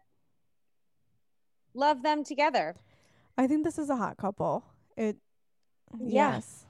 Love 1.74 2.03
them 2.03 2.24
together. 2.24 2.76
I 3.38 3.47
think 3.47 3.64
this 3.64 3.78
is 3.78 3.89
a 3.89 3.95
hot 3.95 4.18
couple. 4.18 4.64
It, 4.97 5.18
Yeah. 5.99 6.34
yes. 6.36 6.66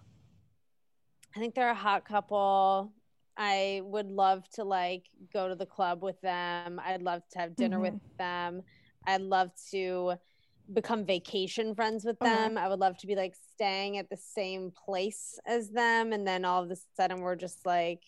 I 1.36 1.40
think 1.40 1.56
they're 1.56 1.70
a 1.70 1.76
hot 1.76 2.06
couple. 2.06 2.94
I 3.38 3.82
would 3.86 4.12
love 4.12 4.48
to 4.52 4.64
like 4.64 5.08
go 5.34 5.48
to 5.48 5.56
the 5.56 5.66
club 5.66 6.04
with 6.04 6.20
them. 6.22 6.80
I'd 6.84 7.02
love 7.02 7.28
to 7.30 7.40
have 7.40 7.56
dinner 7.56 7.78
Mhm. 7.78 7.82
with 7.82 8.18
them. 8.18 8.64
I'd 9.06 9.22
love 9.22 9.52
to 9.72 10.14
become 10.74 11.06
vacation 11.06 11.76
friends 11.76 12.06
with 12.06 12.22
Okay. 12.22 12.32
them. 12.32 12.58
I 12.58 12.68
would 12.68 12.80
love 12.80 12.98
to 13.00 13.08
be 13.08 13.16
like 13.16 13.36
staying 13.54 13.98
at 13.98 14.10
the 14.10 14.18
same 14.18 14.72
place 14.86 15.40
as 15.46 15.70
them 15.70 16.14
and 16.14 16.26
then 16.28 16.46
all 16.46 16.64
of 16.64 16.72
a 16.72 16.76
sudden 16.96 17.22
we're 17.22 17.36
just 17.36 17.66
like 17.66 18.02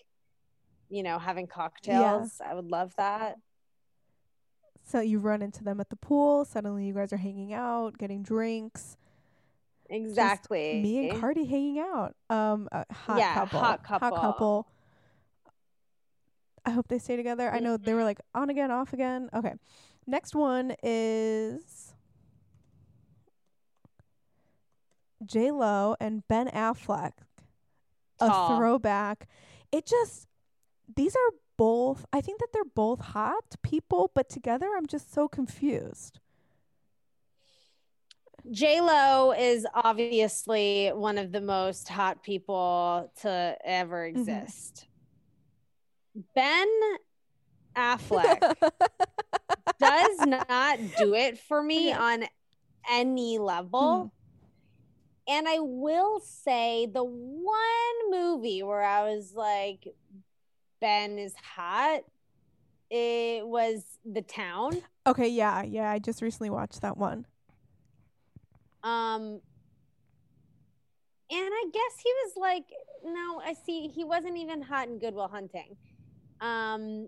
you 0.90 1.02
know, 1.02 1.18
having 1.18 1.48
cocktails. 1.48 2.40
I 2.46 2.54
would 2.54 2.70
love 2.70 2.94
that. 2.98 3.38
So 4.84 5.00
you 5.00 5.18
run 5.18 5.42
into 5.42 5.64
them 5.64 5.80
at 5.80 5.90
the 5.90 5.96
pool. 5.96 6.46
Suddenly 6.46 6.86
you 6.86 6.94
guys 6.94 7.12
are 7.12 7.18
hanging 7.18 7.52
out, 7.54 7.98
getting 7.98 8.22
drinks. 8.22 8.98
Exactly. 9.90 10.82
Me 10.84 11.10
and 11.10 11.20
Cardi 11.20 11.46
hanging 11.46 11.80
out. 11.80 12.16
Um, 12.30 12.68
a 12.72 12.86
hot 12.94 13.18
Yeah, 13.18 13.34
couple. 13.34 13.60
hot 13.60 13.84
couple. 13.84 14.18
couple. 14.20 14.68
I 16.66 16.72
hope 16.72 16.88
they 16.88 17.00
stay 17.00 17.16
together. 17.16 17.50
I 17.52 17.60
know 17.60 17.78
they 17.78 17.94
were 17.94 18.04
like 18.04 18.20
on 18.36 18.50
again, 18.50 18.70
off 18.70 18.94
again. 18.94 19.30
Okay. 19.34 19.54
Next 20.06 20.36
one 20.36 20.76
is 20.84 21.93
J 25.26 25.52
Lo 25.52 25.96
and 26.00 26.28
Ben 26.28 26.48
Affleck. 26.50 27.12
A 28.20 28.56
throwback. 28.58 29.28
It 29.72 29.86
just 29.86 30.28
these 30.96 31.16
are 31.16 31.32
both 31.58 32.06
I 32.14 32.22
think 32.22 32.40
that 32.40 32.48
they're 32.54 32.64
both 32.64 33.00
hot 33.00 33.56
people, 33.62 34.12
but 34.14 34.30
together 34.30 34.68
I'm 34.78 34.86
just 34.88 35.14
so 35.14 35.28
confused. 35.28 36.20
J 38.52 38.82
Lo 38.82 39.32
is 39.32 39.66
obviously 39.74 40.90
one 40.90 41.18
of 41.18 41.32
the 41.32 41.40
most 41.42 41.88
hot 41.88 42.24
people 42.24 43.12
to 43.22 43.58
ever 43.64 44.10
Mm-hmm. 44.10 44.20
exist. 44.20 44.88
Ben 46.36 46.68
Affleck 47.76 48.40
does 49.80 50.26
not 50.28 50.78
do 50.98 51.16
it 51.16 51.40
for 51.40 51.64
me 51.64 51.88
Yeah. 51.90 52.00
on 52.02 52.24
any 52.92 53.40
level. 53.40 54.12
And 55.28 55.48
I 55.48 55.60
will 55.60 56.20
say 56.20 56.86
the 56.86 57.04
one 57.04 58.12
movie 58.12 58.62
where 58.62 58.84
I 58.84 59.04
was 59.04 59.34
like, 59.34 59.88
Ben 60.82 61.18
is 61.18 61.34
hot, 61.42 62.02
it 62.90 63.48
was 63.48 63.84
The 64.06 64.22
Town. 64.22 64.82
Okay, 65.08 65.30
yeah, 65.30 65.64
yeah. 65.64 65.90
I 65.90 66.00
just 66.00 66.22
recently 66.22 66.50
watched 66.50 66.82
that 66.82 66.98
one. 66.98 67.26
Um, 68.84 69.40
and 71.32 71.50
I 71.52 71.66
guess 71.72 72.02
he 72.04 72.12
was 72.26 72.34
like, 72.36 72.66
no, 73.06 73.42
I 73.44 73.54
see, 73.66 73.88
he 73.88 74.04
wasn't 74.04 74.38
even 74.38 74.62
hot 74.62 74.90
in 74.90 75.00
Good 75.00 75.14
Will 75.14 75.30
Hunting. 75.30 75.78
Um, 76.42 77.08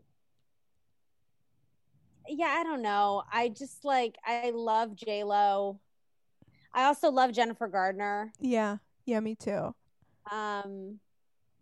yeah, 2.27 2.55
I 2.57 2.63
don't 2.63 2.81
know. 2.81 3.23
I 3.31 3.49
just 3.49 3.83
like, 3.83 4.15
I 4.25 4.51
love 4.55 4.95
J 4.95 5.23
Lo. 5.25 5.79
I 6.75 6.83
also 6.83 7.09
love 7.09 7.31
Jennifer 7.31 7.67
Gardner. 7.67 8.33
Yeah, 8.39 8.77
yeah, 9.05 9.21
me 9.21 9.35
too. 9.35 9.73
Um, 10.29 10.99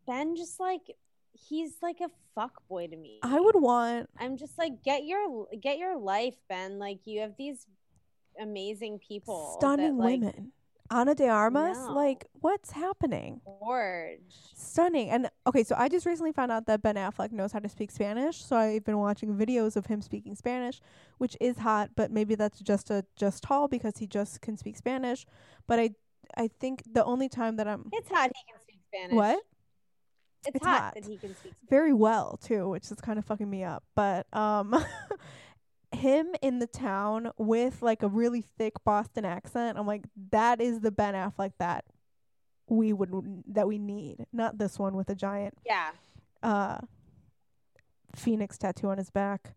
Ben 0.07 0.35
just 0.35 0.59
like, 0.59 0.81
he's 1.33 1.75
like 1.81 2.01
a 2.01 2.09
fuck 2.33 2.67
boy 2.67 2.87
to 2.87 2.97
me. 2.97 3.19
I 3.21 3.39
would 3.39 3.61
want 3.61 4.09
I'm 4.17 4.37
just 4.37 4.57
like, 4.57 4.83
get 4.83 5.05
your 5.05 5.47
get 5.61 5.77
your 5.77 5.97
life, 5.97 6.35
Ben. 6.49 6.79
Like 6.79 7.05
you 7.05 7.21
have 7.21 7.35
these 7.37 7.67
amazing 8.41 8.99
people, 8.99 9.57
stunning 9.59 9.97
that, 9.97 10.03
like, 10.03 10.19
women. 10.19 10.51
Ana 10.93 11.15
de 11.15 11.27
Armas, 11.27 11.77
No. 11.77 11.93
like 11.93 12.25
what's 12.41 12.71
happening? 12.71 13.41
Gorge. 13.59 14.19
Stunning. 14.55 15.09
And 15.09 15.29
okay, 15.47 15.63
so 15.63 15.75
I 15.77 15.89
just 15.89 16.05
recently 16.05 16.31
found 16.31 16.51
out 16.51 16.65
that 16.67 16.81
Ben 16.81 16.95
Affleck 16.95 17.31
knows 17.31 17.51
how 17.51 17.59
to 17.59 17.69
speak 17.69 17.91
Spanish. 17.91 18.43
So 18.43 18.55
I've 18.55 18.83
been 18.85 18.97
watching 18.99 19.35
videos 19.35 19.75
of 19.75 19.87
him 19.87 20.01
speaking 20.01 20.35
Spanish, 20.35 20.79
which 21.17 21.35
is 21.41 21.57
hot, 21.57 21.91
but 21.95 22.11
maybe 22.11 22.35
that's 22.35 22.59
just 22.59 22.89
a 22.91 23.03
just 23.15 23.43
tall 23.43 23.67
because 23.67 23.97
he 23.97 24.07
just 24.07 24.41
can 24.41 24.55
speak 24.57 24.77
Spanish. 24.77 25.25
But 25.67 25.79
I 25.79 25.89
I 26.37 26.49
think 26.59 26.83
the 26.91 27.03
only 27.03 27.29
time 27.29 27.55
that 27.57 27.67
I'm 27.67 27.89
It's 27.91 28.09
hot. 28.09 28.31
He 28.35 28.51
can 28.51 28.61
speak 28.61 28.79
Spanish. 28.87 29.15
what? 29.15 29.39
It's, 30.45 30.55
It's 30.57 30.65
hot, 30.65 30.81
hot. 30.81 30.93
that 30.95 31.05
he 31.05 31.17
can 31.17 31.29
speak 31.35 31.53
Spanish. 31.55 31.69
very 31.69 31.93
well 31.93 32.37
too, 32.41 32.67
which 32.69 32.91
is 32.91 32.99
kind 33.01 33.17
of 33.17 33.25
fucking 33.25 33.49
me 33.49 33.63
up. 33.63 33.83
But 33.95 34.27
um 34.33 34.73
him 35.95 36.27
in 36.41 36.59
the 36.59 36.67
town 36.67 37.31
with 37.37 37.81
like 37.81 38.03
a 38.03 38.07
really 38.07 38.41
thick 38.41 38.73
Boston 38.83 39.25
accent, 39.25 39.77
I'm 39.77 39.87
like 39.87 40.03
that 40.31 40.61
is 40.61 40.79
the 40.81 40.91
Ben 40.91 41.13
Affleck 41.13 41.51
that 41.59 41.85
we 42.67 42.93
would 42.93 43.43
that 43.47 43.67
we 43.67 43.77
need, 43.77 44.25
not 44.31 44.57
this 44.57 44.79
one 44.79 44.95
with 44.95 45.09
a 45.09 45.15
giant 45.15 45.57
Yeah, 45.65 45.91
uh 46.41 46.79
phoenix 48.15 48.57
tattoo 48.57 48.89
on 48.89 48.97
his 48.97 49.09
back. 49.09 49.53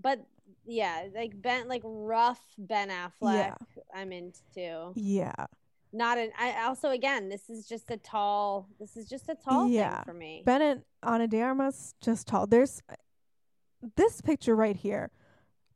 but 0.00 0.24
yeah, 0.64 1.06
like 1.14 1.40
Ben, 1.40 1.66
like 1.68 1.82
rough 1.84 2.40
Ben 2.58 2.88
Affleck. 2.90 3.12
Yeah. 3.22 3.54
I'm 3.94 4.12
into. 4.12 4.92
Yeah. 4.94 5.46
Not 5.92 6.18
an. 6.18 6.30
I 6.38 6.64
also 6.64 6.90
again, 6.90 7.28
this 7.30 7.48
is 7.48 7.66
just 7.66 7.90
a 7.90 7.96
tall. 7.96 8.68
This 8.78 8.96
is 8.96 9.08
just 9.08 9.28
a 9.30 9.34
tall 9.34 9.68
Yeah. 9.68 9.96
thing 9.96 10.04
for 10.04 10.14
me. 10.14 10.42
Bennett 10.44 10.82
Ana 11.02 11.26
de 11.26 11.40
Armas 11.40 11.94
just 12.02 12.26
tall. 12.26 12.46
There's 12.46 12.82
this 13.96 14.20
picture 14.20 14.54
right 14.54 14.76
here. 14.76 15.10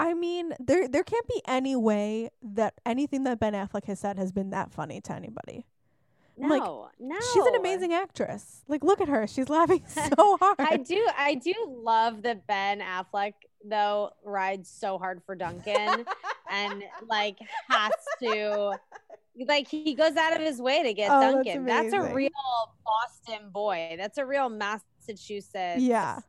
I 0.02 0.14
mean, 0.14 0.52
there 0.58 0.88
there 0.88 1.04
can't 1.04 1.26
be 1.28 1.40
any 1.46 1.76
way 1.76 2.30
that 2.42 2.74
anything 2.84 3.22
that 3.24 3.38
Ben 3.38 3.52
Affleck 3.52 3.84
has 3.84 4.00
said 4.00 4.18
has 4.18 4.32
been 4.32 4.50
that 4.50 4.72
funny 4.72 5.00
to 5.02 5.12
anybody. 5.12 5.64
No, 6.36 6.48
Like, 6.48 6.62
no. 6.98 7.16
She's 7.32 7.44
an 7.46 7.54
amazing 7.54 7.92
actress. 7.92 8.64
Like, 8.66 8.82
look 8.82 9.00
at 9.00 9.08
her. 9.08 9.26
She's 9.26 9.48
laughing 9.48 9.84
so 9.88 10.38
hard. 10.40 10.56
I 10.58 10.76
do 10.76 11.08
I 11.16 11.34
do 11.34 11.54
love 11.68 12.22
that 12.22 12.46
Ben 12.46 12.80
Affleck 12.80 13.34
though 13.64 14.10
rides 14.24 14.68
so 14.68 14.98
hard 14.98 15.22
for 15.24 15.36
Dunkin' 15.36 16.04
and 16.50 16.82
like 17.08 17.38
has 17.68 17.92
to 18.22 18.72
like 19.46 19.68
he 19.68 19.94
goes 19.94 20.16
out 20.16 20.34
of 20.34 20.42
his 20.42 20.60
way 20.60 20.82
to 20.82 20.92
get 20.92 21.10
Oh, 21.12 21.32
Dunkin'. 21.32 21.64
That's, 21.64 21.92
a 21.92 22.12
real 22.12 22.30
Boston 22.84 23.50
boy. 23.50 23.94
That's 23.98 24.18
a 24.18 24.26
real 24.26 24.48
Massachusetts 24.48 25.80
Yeah. 25.80 26.20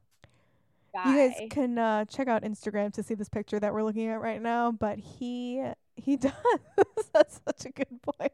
Guy. 0.94 1.10
You 1.10 1.30
guys 1.30 1.38
can 1.50 1.78
uh, 1.78 2.06
check 2.06 2.28
out 2.28 2.44
Instagram 2.44 2.94
to 2.94 3.04
see 3.04 3.16
this 3.16 3.30
picture 3.30 3.60
that 3.60 3.74
we're 3.74 3.84
looking 3.84 4.08
at 4.08 4.22
right 4.22 4.42
now. 4.42 4.72
But 4.72 5.00
he 5.00 5.64
he 5.96 6.16
does. 6.18 6.32
That's 7.14 7.42
such 7.46 7.66
a 7.66 7.70
good 7.72 8.02
boy. 8.02 8.28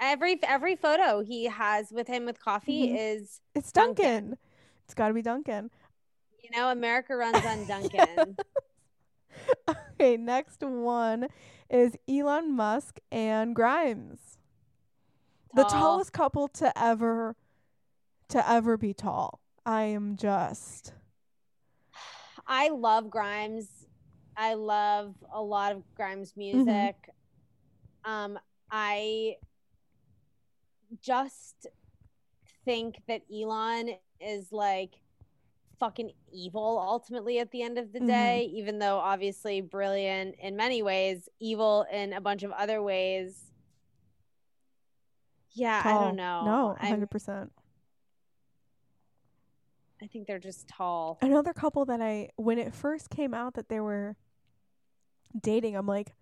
every 0.00 0.38
every 0.42 0.76
photo 0.76 1.20
he 1.22 1.44
has 1.44 1.90
with 1.90 2.06
him 2.08 2.24
with 2.26 2.38
coffee 2.40 2.88
Mhm. 2.90 2.96
is 3.16 3.40
It's 3.54 3.72
Dunkin'. 3.72 4.04
Dunkin'. 4.04 4.38
It's 4.84 4.94
got 4.94 5.08
to 5.08 5.14
be 5.14 5.22
Dunkin'. 5.22 5.70
you 6.42 6.50
know 6.58 6.70
America 6.70 7.16
runs 7.16 7.44
on 7.44 7.66
Dunkin'. 7.66 8.36
Okay, 9.68 10.16
next 10.16 10.62
one 10.62 11.28
is 11.70 11.96
Elon 12.08 12.52
Musk 12.54 12.98
and 13.12 13.54
Grimes. 13.54 14.38
The 15.54 15.64
tallest 15.64 16.12
couple 16.12 16.48
to 16.48 16.72
ever 16.78 17.36
to 18.28 18.48
ever 18.50 18.76
be 18.76 18.92
tall. 18.92 19.40
I 19.64 19.82
am 19.84 20.16
just 20.16 20.92
I 22.46 22.68
love 22.70 23.10
Grimes. 23.10 23.68
I 24.36 24.54
love 24.54 25.14
a 25.32 25.42
lot 25.42 25.72
of 25.72 25.82
Grimes 25.94 26.32
Mm-hmm. 26.32 26.40
music. 26.66 27.10
Um, 28.04 28.38
I 28.70 29.36
just 31.00 31.66
think 32.64 32.96
that 33.08 33.22
Elon 33.32 33.90
is 34.20 34.52
like 34.52 34.94
fucking 35.80 36.12
evil 36.32 36.78
ultimately 36.80 37.38
at 37.38 37.50
the 37.50 37.62
end 37.62 37.78
of 37.78 37.92
the 37.92 37.98
Mhm. 38.00 38.06
day, 38.06 38.44
even 38.54 38.78
though 38.78 38.96
obviously 38.98 39.60
brilliant 39.60 40.34
in 40.38 40.56
many 40.56 40.82
ways, 40.82 41.28
evil 41.38 41.82
in 41.92 42.12
a 42.12 42.20
bunch 42.20 42.42
of 42.44 42.52
other 42.52 42.82
ways. 42.82 43.52
Yeah, 45.52 45.82
I 45.84 45.92
don't 45.94 46.16
know. 46.16 46.44
No, 46.44 46.76
I'm- 46.78 47.00
100%. 47.00 47.50
I 50.02 50.06
think 50.06 50.26
they're 50.26 50.38
just 50.38 50.68
tall. 50.68 51.18
Another 51.22 51.52
couple 51.52 51.84
that 51.86 52.00
I 52.00 52.30
when 52.36 52.58
it 52.58 52.74
first 52.74 53.10
came 53.10 53.32
out 53.32 53.54
that 53.54 53.68
they 53.68 53.80
were 53.80 54.16
dating, 55.38 55.76
I'm 55.76 55.86
like 55.86 56.14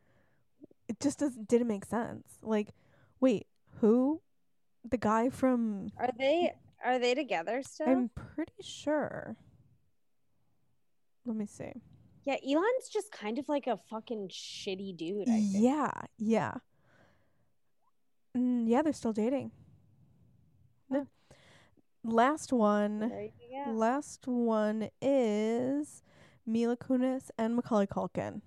it 0.88 1.00
just 1.00 1.18
doesn't 1.18 1.48
didn't 1.48 1.68
make 1.68 1.84
sense. 1.84 2.38
Like, 2.42 2.68
wait, 3.20 3.46
who? 3.80 4.20
The 4.88 4.98
guy 4.98 5.30
from 5.30 5.90
Are 5.98 6.10
they 6.18 6.52
are 6.84 6.98
they 6.98 7.14
together 7.14 7.62
still? 7.62 7.88
I'm 7.88 8.10
pretty 8.14 8.62
sure. 8.62 9.36
Let 11.26 11.36
me 11.36 11.46
see. 11.46 11.72
Yeah, 12.24 12.36
Elon's 12.46 12.88
just 12.92 13.10
kind 13.10 13.38
of 13.38 13.48
like 13.48 13.66
a 13.66 13.78
fucking 13.90 14.28
shitty 14.28 14.96
dude. 14.96 15.28
I 15.28 15.40
think. 15.40 15.52
Yeah, 15.54 15.90
yeah. 16.18 16.54
Mm, 18.36 18.64
yeah, 18.66 18.82
they're 18.82 18.92
still 18.92 19.12
dating. 19.12 19.52
No. 20.90 21.06
Last 22.04 22.52
one. 22.52 23.00
There 23.08 23.22
you 23.22 23.64
go. 23.64 23.70
Last 23.72 24.26
one 24.26 24.90
is 25.00 26.02
Mila 26.46 26.76
Kunis 26.76 27.30
and 27.38 27.56
Macaulay 27.56 27.86
Culkin. 27.86 28.42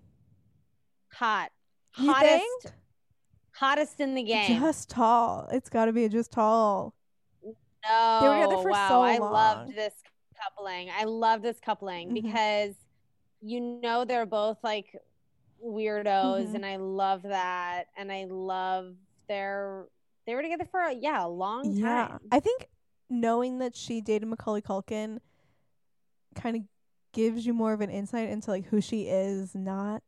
Hot. 1.14 1.49
You 1.97 2.14
Hottest. 2.14 2.30
think? 2.62 2.74
Hottest 3.55 3.99
in 3.99 4.14
the 4.14 4.22
game. 4.24 4.60
Just 4.60 4.89
tall. 4.89 5.47
It's 5.51 5.70
got 5.70 5.86
to 5.86 5.93
be 5.93 6.08
just 6.10 6.32
tall. 6.32 6.93
no. 7.43 8.20
They 8.22 8.28
were 8.28 8.36
together 8.43 8.62
for 8.62 8.70
wow, 8.72 8.89
so 8.89 9.01
I 9.01 9.18
long. 9.18 9.32
loved 9.34 9.76
this 9.76 9.93
coupling. 10.39 10.89
I 10.95 11.05
love 11.05 11.41
this 11.41 11.60
coupling 11.60 12.10
Mhm. 12.10 12.14
because 12.14 12.76
you 13.41 13.60
know 13.60 14.05
they're 14.05 14.26
both 14.28 14.58
like 14.64 14.95
weirdos 15.66 16.49
Mhm. 16.49 16.55
and 16.55 16.66
I 16.66 16.76
love 16.76 17.24
that 17.24 17.86
and 17.97 18.12
I 18.12 18.26
love 18.26 18.93
their 19.28 19.88
they 20.28 20.36
were 20.36 20.41
together 20.43 20.66
for 20.66 20.82
a, 20.82 20.91
yeah, 20.93 21.26
a 21.26 21.28
long 21.28 21.64
time. 21.64 21.74
Yeah. 21.80 22.18
I 22.32 22.39
think 22.41 22.68
knowing 23.10 23.60
that 23.60 23.76
she 23.76 24.01
dated 24.01 24.28
Macaulay 24.28 24.62
Culkin 24.62 25.20
kind 26.36 26.55
of 26.55 26.62
gives 27.14 27.45
you 27.45 27.53
more 27.53 27.74
of 27.74 27.82
an 27.82 27.89
insight 27.89 28.30
into 28.30 28.51
like 28.51 28.66
who 28.68 28.82
she 28.82 29.03
is 29.03 29.55
not. 29.55 30.03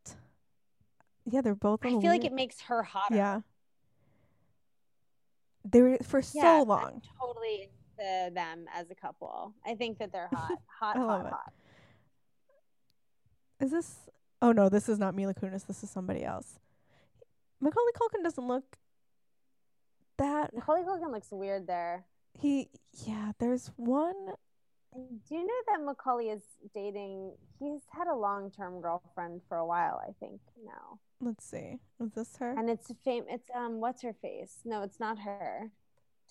Yeah, 1.25 1.41
they're 1.41 1.55
both. 1.55 1.79
i 1.85 1.89
feel 1.89 2.01
like 2.03 2.25
it 2.25 2.33
makes 2.33 2.61
her 2.61 2.83
hotter. 2.83 3.15
Yeah. 3.15 3.41
They 5.69 5.81
were 5.81 5.97
for 6.03 6.19
Yeah, 6.33 6.41
so 6.41 6.61
I'm 6.61 6.67
long. 6.67 7.01
totally 7.19 7.69
into 7.99 8.33
them 8.33 8.65
as 8.73 8.89
a 8.89 8.95
couple. 8.95 9.53
I 9.65 9.75
think 9.75 9.99
that 9.99 10.11
they're 10.11 10.29
hot. 10.33 10.57
Hot, 10.79 10.95
I 10.95 10.99
love 10.99 11.21
hot, 11.21 11.25
it. 11.25 11.31
hot. 11.31 11.53
Is 13.59 13.71
this? 13.71 13.97
Oh 14.41 14.53
no, 14.53 14.69
this 14.69 14.87
is 14.87 14.97
not 14.97 15.13
Mila 15.13 15.33
Kunis. 15.33 15.65
This 15.67 15.83
is 15.83 15.89
somebody 15.89 16.23
else. 16.23 16.59
Macaulay 17.59 17.91
Culkin 17.93 18.23
doesn't 18.23 18.47
look 18.47 18.77
that. 20.17 20.53
Macaulay 20.53 20.83
Culkin 20.83 21.11
looks 21.11 21.27
weird 21.31 21.67
there. 21.67 22.05
He 22.33 22.69
yeah. 23.05 23.31
There's 23.39 23.71
one. 23.75 24.15
Do 24.93 25.35
you 25.35 25.45
know 25.45 25.53
that 25.67 25.83
Macaulay 25.83 26.29
is 26.29 26.41
dating? 26.73 27.31
He's 27.59 27.81
had 27.95 28.07
a 28.07 28.15
long-term 28.15 28.81
girlfriend 28.81 29.41
for 29.47 29.57
a 29.57 29.65
while, 29.65 30.01
I 30.07 30.13
think 30.19 30.41
now, 30.65 30.97
Let's 31.21 31.45
see. 31.45 31.77
Is 32.03 32.11
this 32.15 32.35
her? 32.39 32.55
and 32.57 32.69
it's 32.69 32.89
a 32.89 32.95
fame. 32.95 33.23
It's 33.29 33.47
um, 33.55 33.79
what's 33.79 34.01
her 34.01 34.13
face? 34.13 34.55
No, 34.65 34.81
it's 34.81 34.99
not 34.99 35.19
her. 35.19 35.69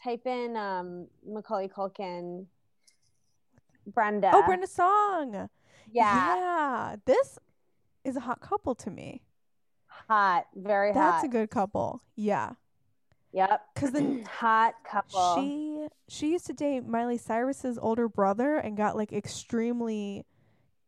Type 0.02 0.26
in 0.26 0.56
um 0.56 1.06
Macaulay 1.26 1.68
Culkin. 1.68 2.46
Brenda. 3.86 4.30
oh, 4.34 4.42
Brenda 4.44 4.66
Song. 4.66 5.48
Yeah, 5.92 6.36
Yeah. 6.36 6.96
This 7.06 7.38
is 8.04 8.16
a 8.16 8.20
hot 8.20 8.40
couple 8.40 8.74
to 8.76 8.90
me. 8.90 9.22
hot, 9.86 10.46
very 10.54 10.92
That's 10.92 10.98
hot. 10.98 11.10
That's 11.12 11.24
a 11.24 11.28
good 11.28 11.50
couple. 11.50 12.02
Yeah. 12.16 12.52
Yep. 13.32 13.62
Cause 13.76 13.92
then 13.92 14.24
hot 14.40 14.74
couple. 14.84 15.36
she 15.36 15.77
she 16.08 16.32
used 16.32 16.46
to 16.46 16.52
date 16.52 16.86
Miley 16.86 17.18
Cyrus's 17.18 17.78
older 17.78 18.08
brother 18.08 18.56
and 18.56 18.76
got 18.76 18.96
like 18.96 19.12
extremely 19.12 20.24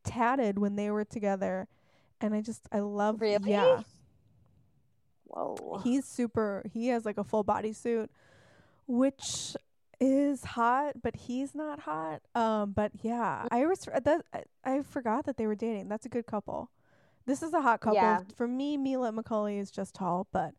tatted 0.04 0.58
when 0.58 0.76
they 0.76 0.90
were 0.90 1.04
together. 1.04 1.68
And 2.20 2.34
I 2.34 2.40
just 2.40 2.62
I 2.72 2.80
love 2.80 3.20
Really? 3.20 3.50
yeah. 3.50 3.82
Whoa. 5.24 5.80
He's 5.84 6.06
super 6.06 6.64
he 6.72 6.88
has 6.88 7.04
like 7.04 7.18
a 7.18 7.24
full 7.24 7.44
body 7.44 7.72
suit 7.72 8.10
which 8.86 9.56
is 10.00 10.42
hot, 10.44 10.94
but 11.02 11.14
he's 11.14 11.54
not 11.54 11.80
hot. 11.80 12.22
Um 12.34 12.72
but 12.72 12.92
yeah, 13.02 13.46
I 13.50 13.66
was 13.66 13.80
that 13.80 14.22
I, 14.32 14.42
I 14.64 14.82
forgot 14.82 15.26
that 15.26 15.36
they 15.36 15.46
were 15.46 15.54
dating. 15.54 15.88
That's 15.88 16.06
a 16.06 16.10
good 16.10 16.26
couple. 16.26 16.70
This 17.26 17.42
is 17.42 17.52
a 17.52 17.60
hot 17.60 17.80
couple. 17.80 17.96
Yeah. 17.96 18.20
For 18.34 18.48
me, 18.48 18.76
Mila 18.76 19.12
Macaulay 19.12 19.58
is 19.58 19.70
just 19.70 19.94
tall, 19.94 20.26
but 20.32 20.52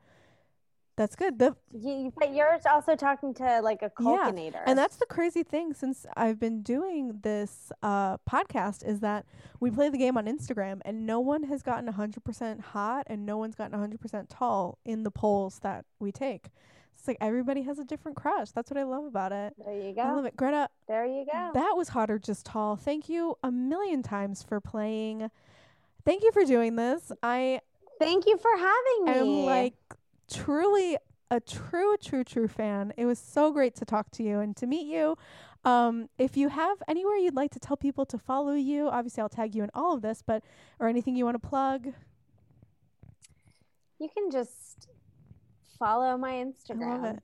that's 1.02 1.16
good. 1.16 1.40
The 1.40 1.56
You, 1.74 2.14
but 2.16 2.32
you're 2.32 2.60
also 2.70 2.96
talking 2.96 3.34
to 3.36 3.62
like 3.62 3.82
a 3.82 3.92
Yeah, 4.00 4.30
Culkinator. 4.32 4.62
And 4.68 4.78
that's 4.78 4.98
the 4.98 5.08
crazy 5.08 5.42
thing 5.42 5.74
since 5.74 6.06
I've 6.16 6.40
been 6.40 6.62
doing 6.62 7.20
this 7.24 7.72
uh, 7.82 8.18
podcast 8.20 8.88
is 8.88 9.00
that 9.00 9.26
we 9.60 9.72
play 9.72 9.90
the 9.90 9.98
game 9.98 10.16
on 10.16 10.26
Instagram 10.26 10.80
and 10.86 11.08
no 11.08 11.20
one 11.20 11.44
has 11.44 11.64
gotten 11.64 11.92
100% 11.92 12.60
hot 12.62 13.08
and 13.08 13.26
no 13.26 13.38
one's 13.38 13.56
gotten 13.56 13.80
100% 13.80 14.28
tall 14.30 14.78
in 14.86 15.02
the 15.02 15.10
polls 15.10 15.58
that 15.64 15.86
we 16.00 16.12
take. 16.12 16.50
It's 16.96 17.08
like 17.08 17.18
everybody 17.20 17.64
has 17.64 17.80
a 17.80 17.84
different 17.84 18.16
crush. 18.16 18.52
That's 18.52 18.70
what 18.70 18.78
I 18.78 18.84
love 18.84 19.06
about 19.06 19.32
it. 19.32 19.56
there 19.58 19.74
you 19.74 19.94
go. 19.94 20.02
I 20.02 20.12
love 20.12 20.26
it. 20.26 20.36
Greta, 20.38 20.70
There 20.88 21.08
you 21.08 21.26
go. 21.26 21.50
that 21.56 21.74
was 21.76 21.90
hot 21.90 22.12
or 22.12 22.20
just 22.20 22.46
tall. 22.46 22.76
Thank 22.76 23.10
you 23.10 23.40
a 23.44 23.52
million 23.52 24.04
times 24.04 24.44
for 24.44 24.62
playing. 24.62 25.32
Thank 26.06 26.22
you 26.22 26.32
for 26.32 26.46
doing 26.46 26.76
this. 26.76 27.12
I 27.24 27.62
Thank 27.98 28.28
you 28.28 28.38
for 28.38 28.52
having 28.56 29.06
me. 29.06 29.12
am 29.12 29.46
like 29.46 29.74
truly 30.34 30.98
a 31.30 31.40
true, 31.40 31.96
true, 31.98 32.24
true 32.24 32.48
fan. 32.48 32.94
It 32.98 33.06
was 33.06 33.20
so 33.20 33.52
great 33.52 33.76
to 33.76 33.86
talk 33.86 34.12
to 34.12 34.24
you 34.24 34.40
and 34.40 34.56
to 34.58 34.68
meet 34.68 34.86
you. 34.88 35.18
Um, 35.64 36.10
if 36.18 36.36
you 36.36 36.50
have 36.50 36.78
anywhere 36.88 37.16
you'd 37.18 37.36
like 37.36 37.52
to 37.52 37.60
tell 37.60 37.78
people 37.78 38.06
to 38.08 38.18
follow 38.18 38.54
you, 38.54 38.90
obviously 38.90 39.22
I'll 39.22 39.30
tag 39.30 39.54
you 39.56 39.64
in 39.64 39.70
all 39.74 39.94
of 39.94 40.02
this, 40.02 40.24
but 40.26 40.44
or 40.80 40.88
anything 40.88 41.16
you 41.16 41.24
want 41.26 41.42
to 41.42 41.48
plug, 41.48 41.94
you 44.00 44.10
can 44.10 44.32
just 44.32 44.88
follow 45.78 46.18
my 46.18 46.34
Instagram. 46.44 47.20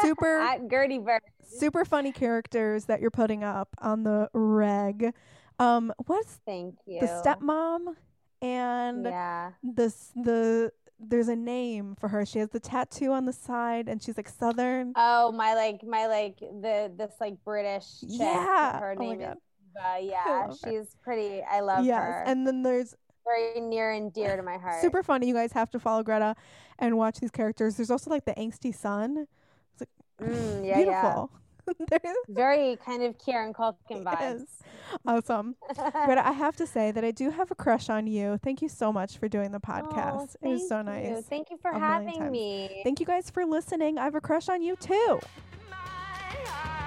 Super- 0.00 0.38
at 0.40 0.68
Gertie 0.70 0.98
Bird. 0.98 1.20
Super 1.44 1.84
funny 1.84 2.12
characters 2.12 2.86
that 2.86 3.00
you're 3.00 3.10
putting 3.10 3.44
up 3.44 3.68
on 3.78 4.02
the 4.04 4.28
reg. 4.32 5.12
Um, 5.58 5.92
what's 6.06 6.40
Thank 6.46 6.76
you. 6.86 7.00
the 7.00 7.06
stepmom 7.06 7.94
and 8.40 9.04
Yeah. 9.04 9.52
this 9.62 10.10
the 10.16 10.72
there's 11.08 11.28
a 11.28 11.36
name 11.36 11.96
for 11.98 12.08
her. 12.08 12.24
She 12.24 12.38
has 12.38 12.48
the 12.50 12.60
tattoo 12.60 13.12
on 13.12 13.24
the 13.26 13.32
side 13.32 13.88
and 13.88 14.02
she's 14.02 14.16
like 14.16 14.28
southern. 14.28 14.92
Oh, 14.96 15.32
my 15.32 15.54
like 15.54 15.82
my 15.84 16.06
like 16.06 16.38
the 16.38 16.92
this 16.96 17.12
like 17.20 17.34
British. 17.44 17.86
Yeah. 18.02 18.78
Her 18.80 18.92
Oh 18.92 19.02
my 19.02 19.08
name 19.08 19.20
God. 19.20 19.32
is. 19.32 19.38
Yeah, 20.02 20.24
love 20.48 20.58
her. 20.62 20.70
she's 20.70 20.94
pretty. 21.02 21.42
I 21.42 21.60
love 21.60 21.84
yes. 21.86 21.98
her. 21.98 22.24
And 22.26 22.46
then 22.46 22.62
there's 22.62 22.94
very 23.24 23.58
near 23.60 23.92
and 23.92 24.12
dear 24.12 24.36
to 24.36 24.42
my 24.42 24.58
heart. 24.58 24.82
Super 24.82 25.02
funny. 25.02 25.26
You 25.28 25.34
guys 25.34 25.52
have 25.52 25.70
to 25.70 25.80
follow 25.80 26.02
Greta 26.02 26.36
and 26.78 26.98
watch 26.98 27.20
these 27.20 27.30
characters. 27.30 27.76
There's 27.76 27.90
also 27.90 28.10
like 28.10 28.26
the 28.26 28.34
angsty 28.34 28.74
son. 28.74 29.26
Mm, 30.20 30.64
yeah, 30.66 30.78
yeah. 30.78 30.84
Beautiful. 30.84 31.30
Is- 31.32 31.41
Very 32.28 32.76
kind 32.84 33.02
of 33.02 33.18
Kieran 33.18 33.52
Culkin 33.52 34.04
vibes. 34.04 34.40
Yes. 34.40 34.62
Awesome. 35.06 35.56
but 35.76 36.18
I 36.18 36.32
have 36.32 36.56
to 36.56 36.66
say 36.66 36.90
that 36.90 37.04
I 37.04 37.10
do 37.10 37.30
have 37.30 37.50
a 37.50 37.54
crush 37.54 37.88
on 37.88 38.06
you. 38.06 38.38
Thank 38.42 38.62
you 38.62 38.68
so 38.68 38.92
much 38.92 39.18
for 39.18 39.28
doing 39.28 39.52
the 39.52 39.60
Oh, 39.64 39.70
podcast. 39.70 40.36
it 40.42 40.48
was 40.48 40.68
so 40.68 40.82
thank 40.82 41.04
you. 41.06 41.14
nice. 41.14 41.24
Thank 41.26 41.50
you 41.50 41.56
for 41.58 41.72
having 41.72 42.30
me. 42.30 42.80
Thank 42.84 43.00
you 43.00 43.06
guys 43.06 43.30
for 43.30 43.44
listening. 43.44 43.98
I 43.98 44.04
have 44.04 44.14
a 44.14 44.20
crush 44.20 44.48
on 44.48 44.62
you 44.62 44.76
too. 44.76 45.20
My 45.70 46.78